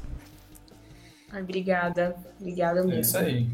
[1.37, 2.17] Obrigada.
[2.41, 3.01] Obrigada É mesmo.
[3.01, 3.49] isso aí.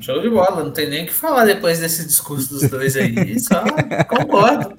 [0.00, 3.38] Show de bola, não tem nem o que falar depois desse discurso dos dois aí,
[3.40, 3.62] só
[4.04, 4.76] concordo.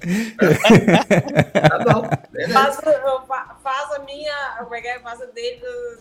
[1.54, 2.08] tá bom,
[2.52, 2.80] faz,
[3.62, 4.98] faz, a minha, como é que é?
[5.00, 5.60] Faz a dele,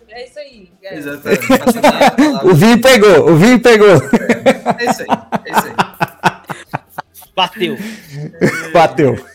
[0.09, 0.71] é isso aí.
[0.81, 0.95] É.
[0.95, 1.47] Exatamente.
[2.43, 3.95] O vinho pegou, o vinho pegou.
[3.95, 5.07] É, é isso aí,
[5.45, 5.89] é isso aí.
[7.35, 7.77] Bateu.
[8.73, 9.25] Bateu.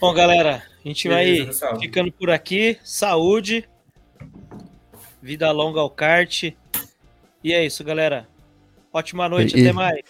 [0.00, 1.48] Bom, galera, a gente vai
[1.80, 2.78] ficando por aqui.
[2.84, 3.68] Saúde,
[5.24, 6.52] vida longa ao kart.
[7.42, 8.28] E é isso, galera.
[8.92, 10.02] Ótima noite, e, até mais.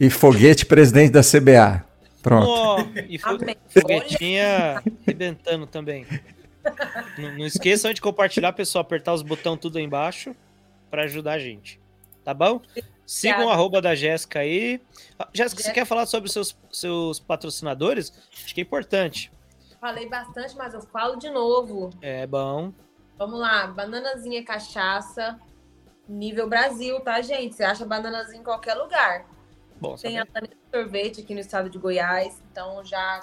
[0.00, 1.84] E foguete presidente da CBA.
[2.22, 2.48] Pronto.
[2.48, 6.06] Oh, e foguetinha arrebentando também.
[7.18, 10.34] não, não esqueçam de compartilhar, pessoal, apertar os botões tudo aí embaixo
[10.90, 11.78] para ajudar a gente.
[12.24, 12.62] Tá bom?
[13.04, 14.80] Sigam o arroba da Jéssica aí.
[15.18, 18.14] Ah, Jéssica, você quer falar sobre os seus, seus patrocinadores?
[18.32, 19.30] Acho que é importante.
[19.78, 21.90] Falei bastante, mas eu falo de novo.
[22.00, 22.72] É bom.
[23.16, 25.38] Vamos lá, bananazinha cachaça,
[26.08, 27.54] nível Brasil, tá, gente?
[27.54, 29.26] Você acha bananazinha em qualquer lugar.
[29.80, 33.22] Bom, Tem a Planeta Sorvete aqui no estado de Goiás, então já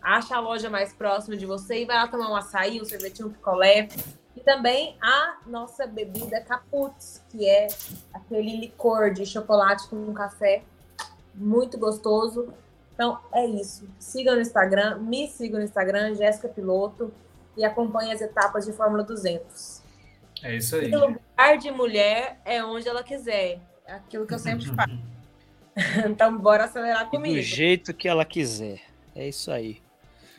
[0.00, 3.28] acha a loja mais próxima de você e vai lá tomar um açaí, um sorvetinho,
[3.28, 3.88] um picolé.
[4.36, 7.68] E também a nossa bebida Caputz, que é
[8.12, 10.62] aquele licor de chocolate com café,
[11.34, 12.52] muito gostoso.
[12.94, 13.88] Então é isso.
[13.98, 17.12] Siga no Instagram, me siga no Instagram, Jéssica Piloto,
[17.56, 19.82] e acompanhe as etapas de Fórmula 200.
[20.42, 20.94] É isso aí.
[20.94, 23.60] O lugar de mulher é onde ela quiser.
[23.86, 24.98] É aquilo que eu sempre falo.
[26.06, 27.34] então bora acelerar comigo.
[27.34, 28.80] Do jeito que ela quiser.
[29.14, 29.82] É isso aí.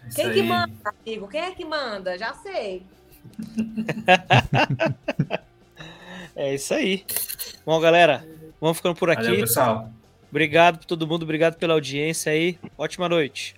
[0.07, 0.33] Isso Quem aí.
[0.33, 1.27] que manda, amigo?
[1.27, 2.17] Quem é que manda?
[2.17, 2.85] Já sei.
[6.35, 7.05] é isso aí.
[7.65, 8.25] Bom, galera,
[8.61, 9.23] vamos ficando por aqui.
[9.23, 9.89] Valeu, pessoal.
[10.29, 12.59] Obrigado por todo mundo, obrigado pela audiência aí.
[12.77, 13.55] Ótima noite.